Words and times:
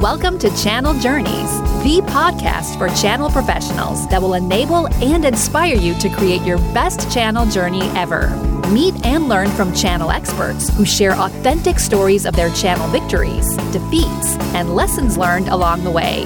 Welcome 0.00 0.38
to 0.40 0.54
Channel 0.62 0.92
Journeys, 1.00 1.58
the 1.82 2.02
podcast 2.04 2.76
for 2.76 2.94
channel 3.00 3.30
professionals 3.30 4.06
that 4.10 4.20
will 4.20 4.34
enable 4.34 4.88
and 5.02 5.24
inspire 5.24 5.74
you 5.74 5.94
to 5.94 6.10
create 6.10 6.42
your 6.42 6.58
best 6.74 7.10
channel 7.10 7.46
journey 7.46 7.80
ever. 7.96 8.28
Meet 8.68 9.06
and 9.06 9.26
learn 9.26 9.48
from 9.52 9.72
channel 9.72 10.10
experts 10.10 10.68
who 10.76 10.84
share 10.84 11.12
authentic 11.12 11.78
stories 11.78 12.26
of 12.26 12.36
their 12.36 12.50
channel 12.50 12.86
victories, 12.88 13.56
defeats, 13.72 14.36
and 14.52 14.74
lessons 14.76 15.16
learned 15.16 15.48
along 15.48 15.82
the 15.82 15.90
way. 15.90 16.24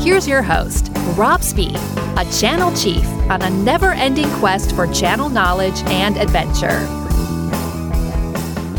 Here's 0.00 0.26
your 0.26 0.42
host, 0.42 0.90
Rob 1.14 1.42
Spee, 1.42 1.76
a 2.16 2.28
channel 2.40 2.74
chief 2.74 3.06
on 3.30 3.40
a 3.42 3.50
never 3.50 3.92
ending 3.92 4.30
quest 4.40 4.74
for 4.74 4.88
channel 4.88 5.28
knowledge 5.28 5.80
and 5.84 6.16
adventure. 6.16 6.80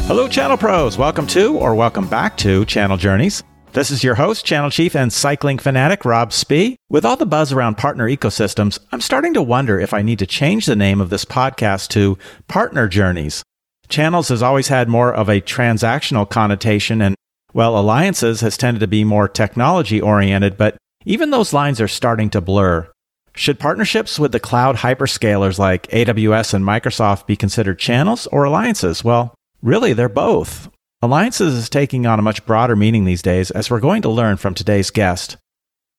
Hello, 0.06 0.28
channel 0.28 0.58
pros. 0.58 0.98
Welcome 0.98 1.28
to 1.28 1.58
or 1.58 1.76
welcome 1.76 2.10
back 2.10 2.36
to 2.40 2.66
Channel 2.66 2.98
Journeys. 2.98 3.42
This 3.74 3.90
is 3.90 4.04
your 4.04 4.14
host, 4.14 4.46
channel 4.46 4.70
chief, 4.70 4.96
and 4.96 5.12
cycling 5.12 5.58
fanatic, 5.58 6.06
Rob 6.06 6.32
Spee. 6.32 6.76
With 6.92 7.04
all 7.04 7.16
the 7.18 7.26
buzz 7.26 7.52
around 7.52 7.76
partner 7.76 8.08
ecosystems, 8.08 8.78
I'm 8.92 9.02
starting 9.02 9.34
to 9.34 9.42
wonder 9.42 9.80
if 9.80 9.96
I 9.96 10.04
need 10.04 10.20
to 10.20 10.28
change 10.28 10.68
the 10.68 10.76
name 10.76 11.02
of 11.02 11.10
this 11.10 11.26
podcast 11.26 11.88
to 11.90 12.20
Partner 12.48 12.88
Journeys. 12.88 13.42
Channels 13.90 14.30
has 14.30 14.44
always 14.44 14.68
had 14.68 14.90
more 14.90 15.12
of 15.12 15.28
a 15.28 15.42
transactional 15.42 16.30
connotation, 16.30 17.02
and, 17.02 17.16
well, 17.56 17.76
alliances 17.76 18.42
has 18.42 18.58
tended 18.58 18.82
to 18.82 18.88
be 18.88 19.04
more 19.04 19.28
technology 19.28 20.00
oriented, 20.00 20.56
but 20.56 20.78
even 21.06 21.32
those 21.32 21.52
lines 21.52 21.82
are 21.82 21.88
starting 21.88 22.30
to 22.30 22.42
blur. 22.42 22.88
Should 23.36 23.58
partnerships 23.58 24.20
with 24.20 24.34
the 24.34 24.40
cloud 24.40 24.76
hyperscalers 24.76 25.58
like 25.58 25.88
AWS 25.88 26.54
and 26.54 26.64
Microsoft 26.64 27.26
be 27.26 27.36
considered 27.36 27.80
channels 27.80 28.28
or 28.28 28.44
alliances? 28.44 29.04
Well, 29.04 29.34
really, 29.64 29.94
they're 29.94 30.10
both. 30.10 30.70
Alliances 31.04 31.54
is 31.56 31.68
taking 31.68 32.06
on 32.06 32.18
a 32.18 32.22
much 32.22 32.46
broader 32.46 32.78
meaning 32.78 33.04
these 33.04 33.22
days, 33.22 33.52
as 33.52 33.70
we're 33.70 33.82
going 33.82 34.02
to 34.04 34.10
learn 34.10 34.38
from 34.38 34.54
today's 34.54 34.90
guest. 34.90 35.36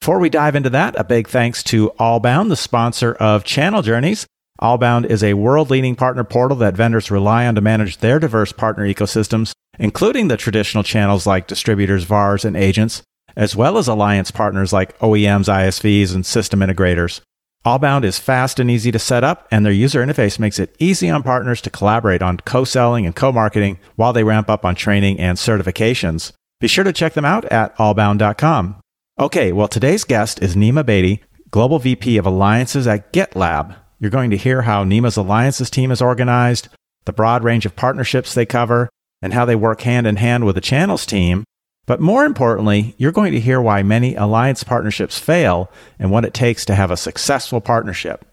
Before 0.00 0.18
we 0.18 0.30
dive 0.30 0.56
into 0.56 0.70
that, 0.70 0.98
a 0.98 1.04
big 1.04 1.28
thanks 1.28 1.62
to 1.64 1.92
Allbound, 2.00 2.48
the 2.48 2.56
sponsor 2.56 3.12
of 3.12 3.44
Channel 3.44 3.82
Journeys. 3.82 4.26
Allbound 4.62 5.04
is 5.04 5.22
a 5.22 5.34
world 5.34 5.68
leading 5.68 5.94
partner 5.94 6.24
portal 6.24 6.56
that 6.56 6.74
vendors 6.74 7.10
rely 7.10 7.46
on 7.46 7.54
to 7.54 7.60
manage 7.60 7.98
their 7.98 8.18
diverse 8.18 8.50
partner 8.50 8.88
ecosystems, 8.88 9.52
including 9.78 10.28
the 10.28 10.38
traditional 10.38 10.82
channels 10.82 11.26
like 11.26 11.48
distributors, 11.48 12.04
VARs, 12.04 12.46
and 12.46 12.56
agents, 12.56 13.02
as 13.36 13.54
well 13.54 13.76
as 13.76 13.88
alliance 13.88 14.30
partners 14.30 14.72
like 14.72 14.98
OEMs, 15.00 15.52
ISVs, 15.52 16.14
and 16.14 16.24
system 16.24 16.60
integrators. 16.60 17.20
Allbound 17.64 18.04
is 18.04 18.18
fast 18.18 18.60
and 18.60 18.70
easy 18.70 18.92
to 18.92 18.98
set 18.98 19.24
up, 19.24 19.48
and 19.50 19.64
their 19.64 19.72
user 19.72 20.04
interface 20.04 20.38
makes 20.38 20.58
it 20.58 20.76
easy 20.78 21.08
on 21.08 21.22
partners 21.22 21.62
to 21.62 21.70
collaborate 21.70 22.20
on 22.20 22.36
co 22.36 22.62
selling 22.62 23.06
and 23.06 23.16
co 23.16 23.32
marketing 23.32 23.78
while 23.96 24.12
they 24.12 24.22
ramp 24.22 24.50
up 24.50 24.66
on 24.66 24.74
training 24.74 25.18
and 25.18 25.38
certifications. 25.38 26.32
Be 26.60 26.68
sure 26.68 26.84
to 26.84 26.92
check 26.92 27.14
them 27.14 27.24
out 27.24 27.46
at 27.46 27.74
allbound.com. 27.78 28.76
Okay, 29.18 29.50
well, 29.50 29.68
today's 29.68 30.04
guest 30.04 30.42
is 30.42 30.54
Nima 30.54 30.84
Badiey, 30.84 31.20
Global 31.50 31.78
VP 31.78 32.18
of 32.18 32.26
Alliances 32.26 32.86
at 32.86 33.14
GitLab. 33.14 33.74
You're 33.98 34.10
going 34.10 34.30
to 34.30 34.36
hear 34.36 34.62
how 34.62 34.84
Nima's 34.84 35.16
Alliances 35.16 35.70
team 35.70 35.90
is 35.90 36.02
organized, 36.02 36.68
the 37.06 37.12
broad 37.14 37.44
range 37.44 37.64
of 37.64 37.76
partnerships 37.76 38.34
they 38.34 38.44
cover, 38.44 38.90
and 39.22 39.32
how 39.32 39.46
they 39.46 39.56
work 39.56 39.80
hand 39.82 40.06
in 40.06 40.16
hand 40.16 40.44
with 40.44 40.56
the 40.56 40.60
channels 40.60 41.06
team 41.06 41.44
but 41.86 42.00
more 42.00 42.24
importantly, 42.24 42.94
you're 42.98 43.12
going 43.12 43.32
to 43.32 43.40
hear 43.40 43.60
why 43.60 43.82
many 43.82 44.14
alliance 44.14 44.64
partnerships 44.64 45.18
fail 45.18 45.70
and 45.98 46.10
what 46.10 46.24
it 46.24 46.34
takes 46.34 46.64
to 46.66 46.74
have 46.74 46.90
a 46.90 46.96
successful 46.96 47.60
partnership. 47.60 48.24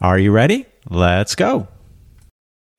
Are 0.00 0.18
you 0.18 0.32
ready? 0.32 0.66
Let's 0.88 1.34
go. 1.34 1.68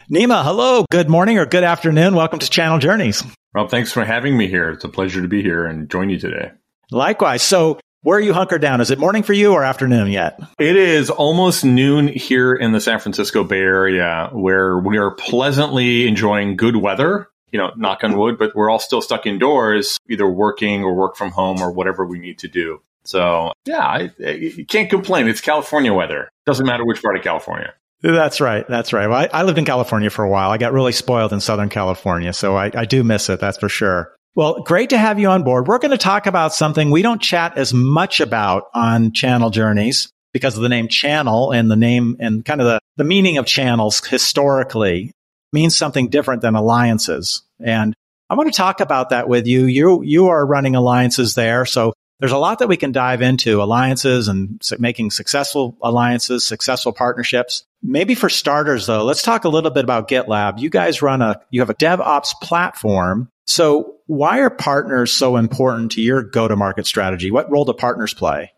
Nima, 0.10 0.44
hello, 0.44 0.86
good 0.90 1.10
morning 1.10 1.38
or 1.38 1.46
good 1.46 1.64
afternoon. 1.64 2.16
Welcome 2.16 2.40
to 2.40 2.50
Channel 2.50 2.80
Journeys. 2.80 3.24
Well, 3.54 3.68
thanks 3.68 3.92
for 3.92 4.06
having 4.06 4.38
me 4.38 4.48
here. 4.48 4.70
It's 4.70 4.84
a 4.84 4.90
pleasure 4.90 5.22
to 5.22 5.28
be 5.28 5.42
here 5.42 5.66
and 5.66 5.90
join 5.90 6.10
you 6.10 6.18
today. 6.20 6.52
Likewise. 6.92 7.42
So, 7.42 7.80
where 8.04 8.18
are 8.18 8.22
you 8.22 8.32
hunkered 8.32 8.62
down? 8.62 8.80
Is 8.80 8.92
it 8.92 9.00
morning 9.00 9.24
for 9.24 9.34
you 9.34 9.54
or 9.54 9.64
afternoon 9.64 10.10
yet? 10.12 10.40
It 10.60 10.76
is 10.78 11.10
almost 11.10 11.66
noon 11.66 12.08
here 12.08 12.54
in 12.54 12.72
the 12.72 12.80
San 12.80 13.00
Francisco 13.00 13.44
Bay 13.44 13.58
Area, 13.58 14.30
where 14.32 14.78
we 14.78 14.98
are 14.98 15.12
pleasantly 15.12 16.08
enjoying 16.08 16.56
good 16.56 16.78
weather 16.78 17.28
you 17.52 17.60
know, 17.60 17.72
knock 17.76 18.04
on 18.04 18.18
wood, 18.18 18.38
but 18.38 18.56
we're 18.56 18.70
all 18.70 18.80
still 18.80 19.02
stuck 19.02 19.26
indoors, 19.26 19.98
either 20.10 20.28
working 20.28 20.84
or 20.84 20.94
work 20.94 21.16
from 21.16 21.32
home 21.32 21.62
or 21.62 21.72
whatever 21.72 22.06
we 22.06 22.20
need 22.20 22.40
to 22.40 22.48
do. 22.48 22.82
So 23.06 23.54
yeah, 23.66 23.86
I, 23.86 24.12
I 24.26 24.66
can't 24.68 24.90
complain. 24.90 25.28
It's 25.28 25.42
California 25.42 25.94
weather. 25.94 26.30
Doesn't 26.46 26.66
matter 26.66 26.86
which 26.86 27.02
part 27.02 27.16
of 27.16 27.24
California. 27.24 27.74
That's 28.02 28.42
right. 28.42 28.68
That's 28.68 28.94
right. 28.94 29.08
Well, 29.08 29.18
I, 29.18 29.30
I, 29.40 29.44
lived 29.44 29.58
in 29.58 29.66
California 29.66 30.10
for 30.10 30.24
a 30.24 30.30
while. 30.30 30.52
I 30.52 30.58
got 30.58 30.72
really 30.72 30.92
spoiled 30.92 31.34
in 31.34 31.40
Southern 31.40 31.70
California, 31.70 32.32
so 32.32 32.56
I, 32.56 32.70
I 32.74 32.86
do 32.86 33.04
miss 33.04 33.28
it. 33.30 33.40
That's 33.40 33.58
for 33.58 33.70
sure. 33.70 34.14
Well, 34.36 34.62
great 34.62 34.92
to 34.92 35.00
have 35.00 35.18
you 35.18 35.30
on 35.30 35.44
board. 35.44 35.68
We're 35.68 35.80
going 35.80 35.92
to 35.92 35.98
talk 35.98 36.28
about 36.28 36.54
something 36.54 36.92
we 36.92 37.02
don't 37.02 37.20
chat 37.20 37.58
as 37.58 37.74
much 37.74 38.20
about 38.20 38.66
on 38.76 39.14
Channel 39.14 39.50
Journeys 39.50 40.12
because 40.32 40.56
of 40.56 40.62
the 40.62 40.70
name 40.70 40.88
channel 40.88 41.52
and 41.52 41.72
the 41.72 41.76
name 41.76 42.18
and 42.20 42.46
kind 42.46 42.62
of 42.62 42.68
the, 42.68 42.80
the 42.98 43.04
meaning 43.04 43.40
of 43.40 43.48
channels 43.48 44.06
historically 44.06 45.12
means 45.54 45.76
something 45.76 46.10
different 46.10 46.42
than 46.42 46.56
alliances. 46.56 47.44
And 47.60 47.94
I 48.30 48.36
want 48.36 48.52
to 48.52 48.58
talk 48.58 48.82
about 48.82 49.10
that 49.10 49.30
with 49.30 49.48
you. 49.48 49.66
You, 49.66 50.02
you 50.04 50.28
are 50.28 50.46
running 50.46 50.76
alliances 50.76 51.36
there. 51.36 51.66
So 51.66 51.94
there's 52.20 52.32
a 52.32 52.38
lot 52.38 52.60
that 52.60 52.68
we 52.68 52.78
can 52.78 52.92
dive 52.92 53.22
into 53.22 53.62
alliances 53.62 54.28
and 54.28 54.60
making 54.80 55.12
successful 55.12 55.78
alliances, 55.82 56.46
successful 56.46 56.92
partnerships. 56.92 57.64
Maybe 57.84 58.16
for 58.16 58.30
starters 58.30 58.88
though, 58.88 59.04
let's 59.04 59.22
talk 59.22 59.46
a 59.46 59.50
little 59.50 59.72
bit 59.72 59.84
about 59.84 60.08
GitLab. 60.08 60.60
You 60.60 60.70
guys 60.70 61.02
run 61.02 61.22
a, 61.22 61.40
you 61.52 61.62
have 61.62 61.70
a 61.70 61.76
DevOps 61.76 62.32
platform. 62.42 63.30
So 63.46 63.96
why 64.08 64.40
are 64.40 64.50
partners 64.50 65.14
so 65.14 65.38
important 65.38 65.92
to 65.94 66.02
your 66.02 66.24
go 66.24 66.48
to 66.48 66.56
market 66.56 66.86
strategy? 66.88 67.30
What 67.32 67.52
role 67.52 67.66
do 67.66 67.74
partners 67.74 68.14
play? 68.14 68.52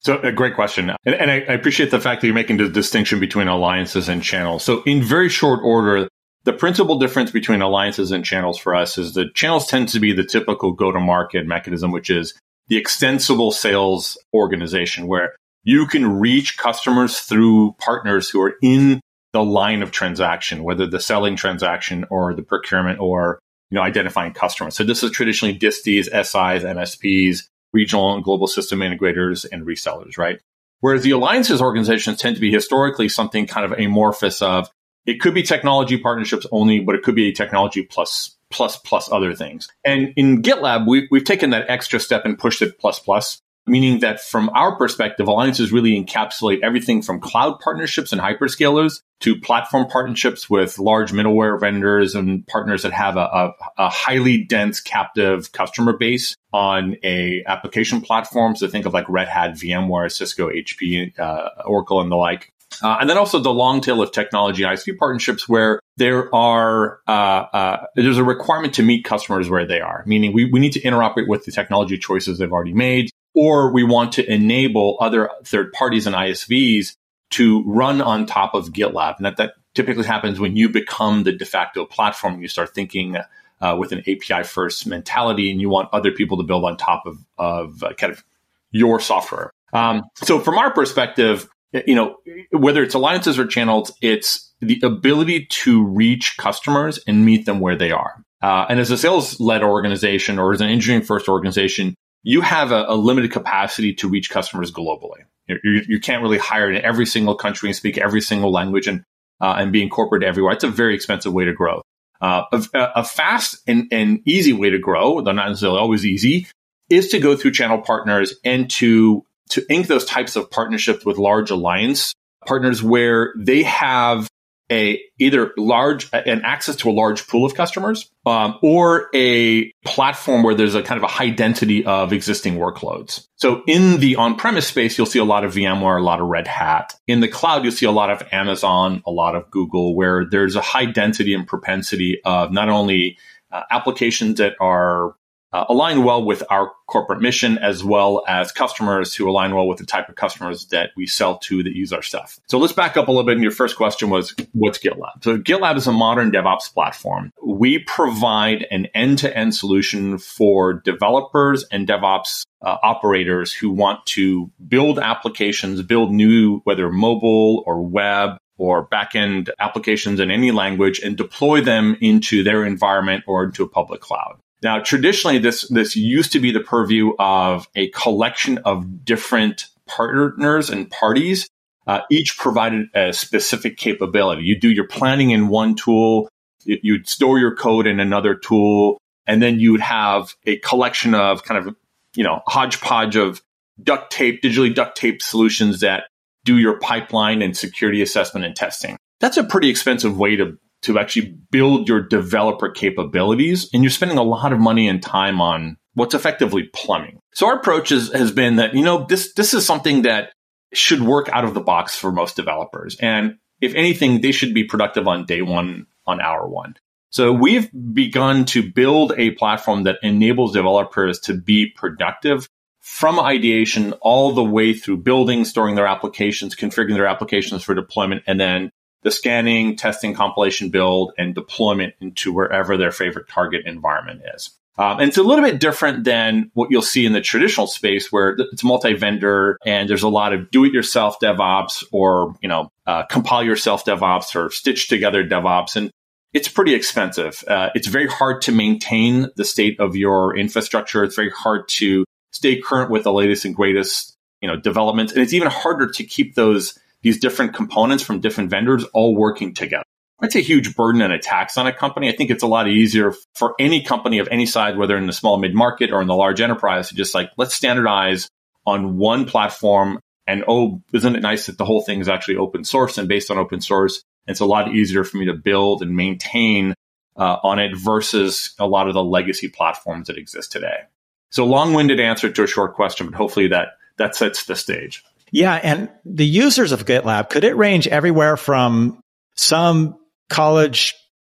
So 0.00 0.18
a 0.18 0.32
great 0.32 0.54
question. 0.54 0.90
And, 1.04 1.14
and 1.14 1.30
I, 1.30 1.34
I, 1.34 1.52
appreciate 1.52 1.92
the 1.92 2.00
fact 2.00 2.20
that 2.20 2.26
you're 2.26 2.34
making 2.34 2.56
the 2.56 2.68
distinction 2.68 3.20
between 3.20 3.46
alliances 3.46 4.08
and 4.08 4.20
channels. 4.20 4.64
So 4.64 4.82
in 4.82 5.00
very 5.00 5.28
short 5.28 5.60
order, 5.62 6.08
the 6.44 6.52
principal 6.52 6.98
difference 6.98 7.30
between 7.30 7.62
alliances 7.62 8.10
and 8.10 8.24
channels 8.24 8.58
for 8.58 8.74
us 8.74 8.98
is 8.98 9.14
that 9.14 9.34
channels 9.34 9.66
tend 9.66 9.88
to 9.90 10.00
be 10.00 10.12
the 10.12 10.24
typical 10.24 10.72
go 10.72 10.90
to 10.90 11.00
market 11.00 11.46
mechanism, 11.46 11.92
which 11.92 12.10
is 12.10 12.34
the 12.68 12.76
extensible 12.76 13.50
sales 13.50 14.18
organization 14.34 15.06
where 15.06 15.34
you 15.64 15.86
can 15.86 16.18
reach 16.18 16.58
customers 16.58 17.20
through 17.20 17.76
partners 17.78 18.28
who 18.28 18.40
are 18.40 18.54
in 18.62 19.00
the 19.32 19.44
line 19.44 19.82
of 19.82 19.92
transaction, 19.92 20.64
whether 20.64 20.86
the 20.86 21.00
selling 21.00 21.36
transaction 21.36 22.04
or 22.10 22.34
the 22.34 22.42
procurement 22.42 22.98
or 23.00 23.38
you 23.70 23.76
know 23.76 23.82
identifying 23.82 24.32
customers. 24.32 24.74
So 24.74 24.84
this 24.84 25.02
is 25.02 25.10
traditionally 25.10 25.56
DISTs, 25.56 26.08
SIs, 26.08 26.64
MSPs, 26.64 27.44
regional 27.72 28.14
and 28.14 28.24
global 28.24 28.46
system 28.46 28.80
integrators, 28.80 29.46
and 29.50 29.66
resellers, 29.66 30.18
right? 30.18 30.40
Whereas 30.80 31.02
the 31.02 31.12
alliances 31.12 31.62
organizations 31.62 32.18
tend 32.18 32.34
to 32.34 32.40
be 32.40 32.50
historically 32.50 33.08
something 33.08 33.46
kind 33.46 33.64
of 33.64 33.78
amorphous 33.78 34.42
of 34.42 34.68
it 35.06 35.20
could 35.20 35.34
be 35.34 35.42
technology 35.42 35.98
partnerships 35.98 36.46
only, 36.52 36.80
but 36.80 36.94
it 36.94 37.02
could 37.02 37.14
be 37.14 37.28
a 37.28 37.32
technology 37.32 37.82
plus 37.82 38.36
plus 38.50 38.76
plus 38.76 39.10
other 39.10 39.34
things. 39.34 39.68
And 39.84 40.12
in 40.16 40.42
GitLab, 40.42 40.86
we, 40.86 41.08
we've 41.10 41.24
taken 41.24 41.50
that 41.50 41.68
extra 41.68 41.98
step 41.98 42.24
and 42.24 42.38
pushed 42.38 42.62
it 42.62 42.78
plus 42.78 42.98
plus, 42.98 43.40
meaning 43.66 44.00
that 44.00 44.20
from 44.20 44.50
our 44.50 44.76
perspective, 44.76 45.26
alliances 45.26 45.72
really 45.72 45.92
encapsulate 46.00 46.60
everything 46.62 47.02
from 47.02 47.18
cloud 47.18 47.58
partnerships 47.60 48.12
and 48.12 48.20
hyperscalers 48.20 49.00
to 49.20 49.40
platform 49.40 49.86
partnerships 49.86 50.50
with 50.50 50.78
large 50.78 51.12
middleware 51.12 51.58
vendors 51.58 52.14
and 52.14 52.46
partners 52.46 52.82
that 52.82 52.92
have 52.92 53.16
a, 53.16 53.20
a, 53.20 53.54
a 53.78 53.88
highly 53.88 54.44
dense 54.44 54.80
captive 54.80 55.52
customer 55.52 55.96
base 55.96 56.36
on 56.52 56.96
a 57.02 57.42
application 57.46 58.00
platform. 58.00 58.54
So 58.54 58.68
think 58.68 58.84
of 58.84 58.92
like 58.92 59.08
Red 59.08 59.28
Hat, 59.28 59.52
VMware, 59.52 60.12
Cisco, 60.12 60.50
HP, 60.50 61.18
uh, 61.18 61.48
Oracle, 61.64 62.00
and 62.00 62.10
the 62.10 62.16
like. 62.16 62.52
Uh, 62.82 62.98
and 63.00 63.08
then 63.08 63.16
also 63.16 63.38
the 63.38 63.52
long 63.52 63.80
tail 63.80 64.02
of 64.02 64.12
technology 64.12 64.62
ISV 64.62 64.98
partnerships 64.98 65.48
where 65.48 65.80
there 65.96 66.34
are, 66.34 67.00
uh, 67.06 67.10
uh, 67.10 67.86
there's 67.94 68.18
a 68.18 68.24
requirement 68.24 68.74
to 68.74 68.82
meet 68.82 69.04
customers 69.04 69.48
where 69.48 69.66
they 69.66 69.80
are, 69.80 70.02
meaning 70.06 70.32
we, 70.32 70.46
we 70.46 70.58
need 70.58 70.72
to 70.72 70.80
interoperate 70.80 71.28
with 71.28 71.44
the 71.44 71.52
technology 71.52 71.96
choices 71.98 72.38
they've 72.38 72.52
already 72.52 72.72
made, 72.72 73.10
or 73.34 73.72
we 73.72 73.84
want 73.84 74.12
to 74.12 74.32
enable 74.32 74.96
other 75.00 75.30
third 75.44 75.72
parties 75.72 76.06
and 76.06 76.16
ISVs 76.16 76.96
to 77.30 77.62
run 77.64 78.00
on 78.00 78.26
top 78.26 78.54
of 78.54 78.72
GitLab. 78.72 79.16
And 79.16 79.26
that, 79.26 79.36
that 79.36 79.54
typically 79.74 80.04
happens 80.04 80.38
when 80.38 80.56
you 80.56 80.68
become 80.68 81.22
the 81.22 81.32
de 81.32 81.44
facto 81.44 81.84
platform. 81.84 82.42
You 82.42 82.48
start 82.48 82.74
thinking 82.74 83.16
uh, 83.60 83.76
with 83.78 83.92
an 83.92 84.00
API 84.00 84.42
first 84.42 84.86
mentality 84.86 85.50
and 85.50 85.60
you 85.60 85.68
want 85.68 85.88
other 85.92 86.10
people 86.10 86.36
to 86.38 86.42
build 86.42 86.64
on 86.64 86.76
top 86.76 87.06
of, 87.06 87.18
of 87.38 87.82
uh, 87.82 87.92
kind 87.94 88.12
of 88.12 88.24
your 88.70 89.00
software. 89.00 89.50
Um, 89.72 90.02
so 90.16 90.38
from 90.38 90.58
our 90.58 90.70
perspective, 90.70 91.48
you 91.72 91.94
know, 91.94 92.16
whether 92.50 92.82
it's 92.82 92.94
alliances 92.94 93.38
or 93.38 93.46
channels, 93.46 93.92
it's 94.02 94.52
the 94.60 94.80
ability 94.82 95.46
to 95.46 95.84
reach 95.84 96.36
customers 96.36 97.00
and 97.06 97.24
meet 97.24 97.46
them 97.46 97.60
where 97.60 97.76
they 97.76 97.90
are. 97.90 98.22
Uh, 98.42 98.66
and 98.68 98.80
as 98.80 98.90
a 98.90 98.98
sales 98.98 99.38
led 99.40 99.62
organization 99.62 100.38
or 100.38 100.52
as 100.52 100.60
an 100.60 100.68
engineering 100.68 101.04
first 101.04 101.28
organization, 101.28 101.94
you 102.22 102.40
have 102.40 102.72
a, 102.72 102.84
a, 102.88 102.94
limited 102.94 103.32
capacity 103.32 103.94
to 103.94 104.08
reach 104.08 104.30
customers 104.30 104.70
globally. 104.70 105.20
You, 105.48 105.82
you, 105.88 106.00
can't 106.00 106.22
really 106.22 106.38
hire 106.38 106.70
in 106.70 106.80
every 106.84 107.06
single 107.06 107.34
country 107.34 107.68
and 107.68 107.76
speak 107.76 107.98
every 107.98 108.20
single 108.20 108.52
language 108.52 108.86
and, 108.86 109.02
uh, 109.40 109.56
and 109.58 109.72
be 109.72 109.82
incorporated 109.82 110.28
everywhere. 110.28 110.52
It's 110.52 110.64
a 110.64 110.68
very 110.68 110.94
expensive 110.94 111.32
way 111.32 111.44
to 111.44 111.52
grow. 111.52 111.82
Uh, 112.20 112.44
a, 112.52 112.62
a, 112.96 113.04
fast 113.04 113.58
and, 113.66 113.88
and 113.90 114.20
easy 114.24 114.52
way 114.52 114.70
to 114.70 114.78
grow, 114.78 115.20
though 115.20 115.32
not 115.32 115.48
necessarily 115.48 115.80
always 115.80 116.06
easy, 116.06 116.46
is 116.88 117.08
to 117.08 117.18
go 117.18 117.36
through 117.36 117.50
channel 117.50 117.78
partners 117.78 118.34
and 118.44 118.70
to 118.70 119.24
to 119.52 119.64
ink 119.68 119.86
those 119.86 120.04
types 120.04 120.36
of 120.36 120.50
partnerships 120.50 121.04
with 121.04 121.18
large 121.18 121.50
alliance 121.50 122.14
partners 122.46 122.82
where 122.82 123.32
they 123.36 123.62
have 123.62 124.28
a 124.70 125.00
either 125.18 125.52
large 125.58 126.08
an 126.12 126.42
access 126.44 126.76
to 126.76 126.88
a 126.88 126.92
large 126.92 127.26
pool 127.26 127.44
of 127.44 127.54
customers 127.54 128.10
um, 128.24 128.58
or 128.62 129.08
a 129.14 129.70
platform 129.84 130.42
where 130.42 130.54
there's 130.54 130.74
a 130.74 130.82
kind 130.82 130.96
of 130.96 131.04
a 131.04 131.08
high 131.08 131.28
density 131.28 131.84
of 131.84 132.12
existing 132.12 132.54
workloads. 132.54 133.26
So 133.36 133.62
in 133.66 134.00
the 134.00 134.16
on-premise 134.16 134.66
space, 134.66 134.96
you'll 134.96 135.06
see 135.06 135.18
a 135.18 135.24
lot 135.24 135.44
of 135.44 135.52
VMware, 135.52 136.00
a 136.00 136.02
lot 136.02 136.20
of 136.20 136.28
Red 136.28 136.46
Hat. 136.46 136.94
In 137.06 137.20
the 137.20 137.28
cloud, 137.28 137.64
you'll 137.64 137.72
see 137.72 137.86
a 137.86 137.92
lot 137.92 138.10
of 138.10 138.26
Amazon, 138.32 139.02
a 139.06 139.10
lot 139.10 139.34
of 139.34 139.50
Google, 139.50 139.94
where 139.94 140.24
there's 140.24 140.56
a 140.56 140.62
high 140.62 140.86
density 140.86 141.34
and 141.34 141.46
propensity 141.46 142.22
of 142.24 142.50
not 142.50 142.70
only 142.70 143.18
uh, 143.50 143.62
applications 143.70 144.38
that 144.38 144.54
are 144.58 145.14
uh, 145.52 145.64
align 145.68 146.04
well 146.04 146.24
with 146.24 146.42
our 146.50 146.72
corporate 146.86 147.20
mission 147.20 147.58
as 147.58 147.82
well 147.84 148.22
as 148.28 148.52
customers 148.52 149.14
who 149.14 149.28
align 149.28 149.54
well 149.54 149.66
with 149.66 149.78
the 149.78 149.86
type 149.86 150.08
of 150.08 150.14
customers 150.14 150.66
that 150.66 150.90
we 150.96 151.06
sell 151.06 151.38
to 151.38 151.62
that 151.62 151.74
use 151.74 151.92
our 151.92 152.02
stuff. 152.02 152.38
So 152.48 152.58
let's 152.58 152.72
back 152.72 152.96
up 152.96 153.08
a 153.08 153.10
little 153.10 153.24
bit. 153.24 153.32
And 153.32 153.42
your 153.42 153.52
first 153.52 153.76
question 153.76 154.10
was, 154.10 154.34
what's 154.52 154.78
GitLab? 154.78 155.22
So 155.22 155.38
GitLab 155.38 155.76
is 155.76 155.86
a 155.86 155.92
modern 155.92 156.30
DevOps 156.30 156.72
platform. 156.72 157.32
We 157.44 157.78
provide 157.78 158.66
an 158.70 158.86
end-to-end 158.94 159.54
solution 159.54 160.18
for 160.18 160.74
developers 160.74 161.64
and 161.70 161.86
DevOps 161.86 162.44
uh, 162.62 162.76
operators 162.82 163.52
who 163.52 163.70
want 163.70 164.04
to 164.06 164.50
build 164.68 164.98
applications, 164.98 165.82
build 165.82 166.12
new, 166.12 166.60
whether 166.64 166.90
mobile 166.90 167.64
or 167.66 167.82
web 167.82 168.36
or 168.58 168.86
backend 168.86 169.48
applications 169.58 170.20
in 170.20 170.30
any 170.30 170.50
language 170.50 171.00
and 171.00 171.16
deploy 171.16 171.60
them 171.60 171.96
into 172.00 172.44
their 172.44 172.64
environment 172.64 173.24
or 173.26 173.44
into 173.44 173.64
a 173.64 173.68
public 173.68 174.00
cloud. 174.00 174.38
Now, 174.62 174.78
traditionally, 174.78 175.38
this, 175.38 175.68
this 175.68 175.96
used 175.96 176.32
to 176.32 176.40
be 176.40 176.52
the 176.52 176.60
purview 176.60 177.12
of 177.18 177.68
a 177.74 177.88
collection 177.88 178.58
of 178.58 179.04
different 179.04 179.66
partners 179.86 180.70
and 180.70 180.90
parties. 180.90 181.48
Uh, 181.84 182.00
each 182.10 182.38
provided 182.38 182.86
a 182.94 183.12
specific 183.12 183.76
capability. 183.76 184.42
You 184.44 184.58
do 184.58 184.70
your 184.70 184.86
planning 184.86 185.30
in 185.30 185.48
one 185.48 185.74
tool, 185.74 186.28
you'd 186.64 187.08
store 187.08 187.40
your 187.40 187.56
code 187.56 187.88
in 187.88 187.98
another 187.98 188.36
tool, 188.36 188.98
and 189.26 189.42
then 189.42 189.58
you 189.58 189.72
would 189.72 189.80
have 189.80 190.34
a 190.46 190.58
collection 190.58 191.12
of 191.14 191.42
kind 191.42 191.66
of, 191.66 191.74
you 192.14 192.22
know, 192.22 192.40
hodgepodge 192.46 193.16
of 193.16 193.42
duct 193.82 194.12
tape, 194.12 194.42
digitally 194.42 194.72
duct 194.72 194.96
tape 194.96 195.20
solutions 195.20 195.80
that 195.80 196.04
do 196.44 196.56
your 196.58 196.78
pipeline 196.78 197.42
and 197.42 197.56
security 197.56 198.00
assessment 198.00 198.46
and 198.46 198.54
testing. 198.54 198.96
That's 199.18 199.36
a 199.36 199.44
pretty 199.44 199.68
expensive 199.68 200.16
way 200.16 200.36
to 200.36 200.58
to 200.82 200.98
actually 200.98 201.34
build 201.50 201.88
your 201.88 202.00
developer 202.00 202.68
capabilities. 202.70 203.68
And 203.72 203.82
you're 203.82 203.90
spending 203.90 204.18
a 204.18 204.22
lot 204.22 204.52
of 204.52 204.58
money 204.58 204.88
and 204.88 205.02
time 205.02 205.40
on 205.40 205.76
what's 205.94 206.14
effectively 206.14 206.64
plumbing. 206.72 207.20
So 207.34 207.46
our 207.46 207.56
approach 207.56 207.92
is, 207.92 208.12
has 208.12 208.32
been 208.32 208.56
that, 208.56 208.74
you 208.74 208.82
know, 208.82 209.06
this, 209.08 209.32
this 209.34 209.54
is 209.54 209.64
something 209.64 210.02
that 210.02 210.32
should 210.72 211.02
work 211.02 211.28
out 211.30 211.44
of 211.44 211.54
the 211.54 211.60
box 211.60 211.96
for 211.96 212.10
most 212.10 212.36
developers. 212.36 212.96
And 213.00 213.36
if 213.60 213.74
anything, 213.74 214.20
they 214.20 214.32
should 214.32 214.54
be 214.54 214.64
productive 214.64 215.06
on 215.06 215.26
day 215.26 215.42
one, 215.42 215.86
on 216.06 216.20
hour 216.20 216.48
one. 216.48 216.74
So 217.10 217.32
we've 217.32 217.70
begun 217.92 218.46
to 218.46 218.72
build 218.72 219.12
a 219.18 219.32
platform 219.32 219.82
that 219.82 219.98
enables 220.02 220.54
developers 220.54 221.20
to 221.20 221.34
be 221.34 221.66
productive 221.66 222.48
from 222.80 223.20
ideation 223.20 223.92
all 224.00 224.32
the 224.32 224.42
way 224.42 224.72
through 224.72 224.96
building, 224.96 225.44
storing 225.44 225.74
their 225.74 225.86
applications, 225.86 226.56
configuring 226.56 226.94
their 226.94 227.06
applications 227.06 227.62
for 227.62 227.74
deployment, 227.74 228.22
and 228.26 228.40
then 228.40 228.72
the 229.02 229.10
scanning, 229.10 229.76
testing, 229.76 230.14
compilation, 230.14 230.70
build, 230.70 231.12
and 231.18 231.34
deployment 231.34 231.94
into 232.00 232.32
wherever 232.32 232.76
their 232.76 232.92
favorite 232.92 233.28
target 233.28 233.66
environment 233.66 234.22
is. 234.34 234.50
Um, 234.78 235.00
and 235.00 235.08
it's 235.08 235.18
a 235.18 235.22
little 235.22 235.44
bit 235.44 235.60
different 235.60 236.04
than 236.04 236.50
what 236.54 236.70
you'll 236.70 236.80
see 236.80 237.04
in 237.04 237.12
the 237.12 237.20
traditional 237.20 237.66
space 237.66 238.10
where 238.10 238.36
it's 238.38 238.64
multi-vendor 238.64 239.58
and 239.66 239.88
there's 239.88 240.02
a 240.02 240.08
lot 240.08 240.32
of 240.32 240.50
do-it-yourself 240.50 241.18
DevOps 241.20 241.84
or, 241.92 242.34
you 242.40 242.48
know, 242.48 242.70
uh, 242.86 243.04
compile 243.04 243.42
yourself 243.42 243.84
DevOps 243.84 244.34
or 244.34 244.50
stitch 244.50 244.88
together 244.88 245.22
DevOps. 245.22 245.76
And 245.76 245.90
it's 246.32 246.48
pretty 246.48 246.72
expensive. 246.72 247.44
Uh, 247.46 247.68
it's 247.74 247.86
very 247.86 248.06
hard 248.06 248.40
to 248.42 248.52
maintain 248.52 249.28
the 249.36 249.44
state 249.44 249.78
of 249.78 249.94
your 249.94 250.34
infrastructure. 250.34 251.04
It's 251.04 251.16
very 251.16 251.30
hard 251.30 251.68
to 251.68 252.06
stay 252.30 252.58
current 252.58 252.90
with 252.90 253.04
the 253.04 253.12
latest 253.12 253.44
and 253.44 253.54
greatest, 253.54 254.16
you 254.40 254.48
know, 254.48 254.56
developments. 254.56 255.12
And 255.12 255.20
it's 255.20 255.34
even 255.34 255.48
harder 255.48 255.90
to 255.90 256.04
keep 256.04 256.34
those 256.34 256.78
these 257.02 257.18
different 257.18 257.54
components 257.54 258.02
from 258.02 258.20
different 258.20 258.50
vendors 258.50 258.84
all 258.92 259.14
working 259.14 259.54
together. 259.54 259.84
That's 260.20 260.36
a 260.36 260.40
huge 260.40 260.76
burden 260.76 261.02
and 261.02 261.12
a 261.12 261.18
tax 261.18 261.58
on 261.58 261.66
a 261.66 261.72
company. 261.72 262.08
I 262.08 262.14
think 262.14 262.30
it's 262.30 262.44
a 262.44 262.46
lot 262.48 262.68
easier 262.68 263.12
for 263.34 263.56
any 263.58 263.82
company 263.82 264.20
of 264.20 264.28
any 264.30 264.46
size, 264.46 264.76
whether 264.76 264.96
in 264.96 265.08
the 265.08 265.12
small 265.12 265.36
mid 265.36 265.52
market 265.52 265.90
or 265.90 266.00
in 266.00 266.06
the 266.06 266.14
large 266.14 266.40
enterprise, 266.40 266.88
to 266.88 266.94
just 266.94 267.12
like, 267.12 267.30
let's 267.36 267.54
standardize 267.54 268.28
on 268.64 268.98
one 268.98 269.24
platform. 269.24 269.98
And 270.28 270.44
oh, 270.46 270.80
isn't 270.92 271.16
it 271.16 271.22
nice 271.22 271.46
that 271.46 271.58
the 271.58 271.64
whole 271.64 271.82
thing 271.82 272.00
is 272.00 272.08
actually 272.08 272.36
open 272.36 272.62
source 272.62 272.98
and 272.98 273.08
based 273.08 273.32
on 273.32 273.38
open 273.38 273.60
source? 273.60 274.04
It's 274.28 274.38
a 274.38 274.46
lot 274.46 274.72
easier 274.72 275.02
for 275.02 275.16
me 275.16 275.26
to 275.26 275.34
build 275.34 275.82
and 275.82 275.96
maintain 275.96 276.74
uh, 277.16 277.38
on 277.42 277.58
it 277.58 277.76
versus 277.76 278.54
a 278.60 278.66
lot 278.66 278.86
of 278.86 278.94
the 278.94 279.02
legacy 279.02 279.48
platforms 279.48 280.06
that 280.06 280.16
exist 280.16 280.52
today. 280.52 280.82
So 281.30 281.44
long 281.44 281.74
winded 281.74 281.98
answer 281.98 282.30
to 282.30 282.44
a 282.44 282.46
short 282.46 282.74
question, 282.74 283.06
but 283.06 283.16
hopefully 283.16 283.48
that, 283.48 283.70
that 283.96 284.14
sets 284.14 284.44
the 284.44 284.54
stage. 284.54 285.02
Yeah. 285.32 285.54
And 285.54 285.88
the 286.04 286.26
users 286.26 286.70
of 286.72 286.84
GitLab, 286.84 287.30
could 287.30 287.42
it 287.42 287.56
range 287.56 287.88
everywhere 287.88 288.36
from 288.36 289.00
some 289.34 289.96
college 290.28 290.94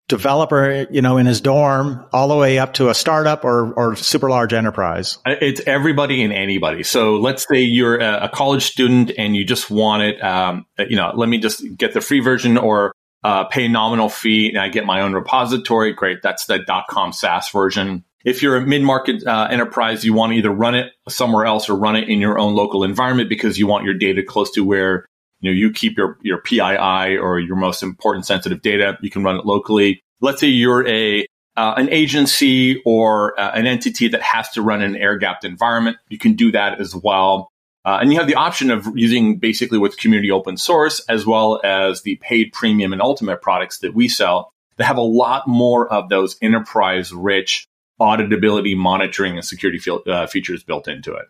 developer, 0.08 0.86
you 0.92 1.02
know, 1.02 1.18
in 1.18 1.26
his 1.26 1.42
dorm 1.42 2.06
all 2.14 2.28
the 2.28 2.36
way 2.36 2.60
up 2.60 2.74
to 2.76 2.90
a 2.90 2.94
startup 2.94 3.44
or, 3.44 3.74
or 3.74 3.96
super 3.96 4.30
large 4.30 4.54
enterprise? 4.54 5.18
It's 5.26 5.62
everybody 5.66 6.24
and 6.24 6.32
anybody. 6.32 6.84
So 6.84 7.16
let's 7.16 7.48
say 7.48 7.62
you're 7.62 7.98
a, 7.98 8.30
college 8.30 8.66
student 8.66 9.12
and 9.18 9.36
you 9.36 9.46
just 9.46 9.72
want 9.72 10.04
it, 10.04 10.22
um, 10.22 10.66
you 10.78 10.98
know, 10.98 11.12
let 11.16 11.30
me 11.30 11.40
just 11.40 11.64
get 11.78 11.94
the 11.94 12.02
free 12.02 12.20
version 12.20 12.58
or 12.58 12.94
uh, 13.24 13.46
pay 13.46 13.68
nominal 13.68 14.10
fee 14.10 14.50
and 14.50 14.60
I 14.60 14.68
get 14.68 14.86
my 14.86 15.02
own 15.02 15.14
repository. 15.14 15.94
Great. 15.94 16.22
That's 16.22 16.46
the 16.46 16.60
.com 16.90 17.14
SaaS 17.14 17.50
version. 17.50 18.04
If 18.26 18.42
you're 18.42 18.58
a 18.58 18.62
mid-market 18.62 19.26
uh, 19.26 19.48
enterprise, 19.52 20.04
you 20.04 20.14
want 20.14 20.32
to 20.32 20.38
either 20.38 20.50
run 20.50 20.74
it 20.74 20.92
somewhere 21.08 21.46
else 21.46 21.70
or 21.70 21.76
run 21.76 21.96
it 21.96 22.10
in 22.10 22.20
your 22.20 22.40
own 22.40 22.56
local 22.56 22.84
environment 22.84 23.30
because 23.30 23.60
you 23.60 23.68
want 23.68 23.86
your 23.86 23.94
data 23.94 24.24
close 24.24 24.50
to 24.54 24.66
where 24.66 25.06
you 25.42 25.52
know 25.52 25.56
you 25.56 25.72
keep 25.72 25.96
your 25.96 26.18
your 26.24 26.42
PII 26.42 27.18
or 27.18 27.40
your 27.40 27.56
most 27.56 27.84
important 27.84 28.26
sensitive 28.26 28.64
data. 28.64 28.98
You 29.02 29.12
can 29.12 29.24
run 29.24 29.38
it 29.38 29.46
locally. 29.46 30.02
Let's 30.22 30.42
say 30.42 30.48
you're 30.48 30.88
a 30.88 31.28
uh, 31.56 31.76
an 31.78 31.90
agency 31.90 32.82
or 32.84 33.40
uh, 33.40 33.52
an 33.52 33.68
entity 33.68 34.08
that 34.08 34.24
has 34.24 34.50
to 34.52 34.62
run 34.64 34.82
an 34.82 34.96
air 34.96 35.18
gapped 35.18 35.46
environment. 35.46 35.98
You 36.10 36.18
can 36.18 36.34
do 36.34 36.52
that 36.52 36.82
as 36.82 36.96
well. 36.96 37.50
Uh, 37.86 38.00
and 38.02 38.12
you 38.12 38.18
have 38.18 38.28
the 38.28 38.36
option 38.36 38.72
of 38.72 38.88
using 38.96 39.38
basically 39.38 39.78
what's 39.78 39.96
community 39.96 40.32
open 40.32 40.58
source 40.58 41.00
as 41.08 41.28
well 41.28 41.62
as 41.64 42.02
the 42.02 42.16
paid 42.16 42.52
premium 42.52 42.92
and 42.92 43.02
ultimate 43.04 43.44
products 43.44 43.78
that 43.80 43.94
we 43.94 44.08
sell 44.08 44.52
that 44.78 44.86
have 44.86 44.98
a 44.98 45.02
lot 45.02 45.48
more 45.48 45.88
of 45.88 46.10
those 46.10 46.36
enterprise 46.42 47.14
rich 47.14 47.68
auditability, 48.00 48.76
monitoring, 48.76 49.36
and 49.36 49.46
security 49.46 49.80
uh, 50.08 50.28
features 50.28 50.64
built 50.64 50.88
into 50.88 51.14
it. 51.14 51.26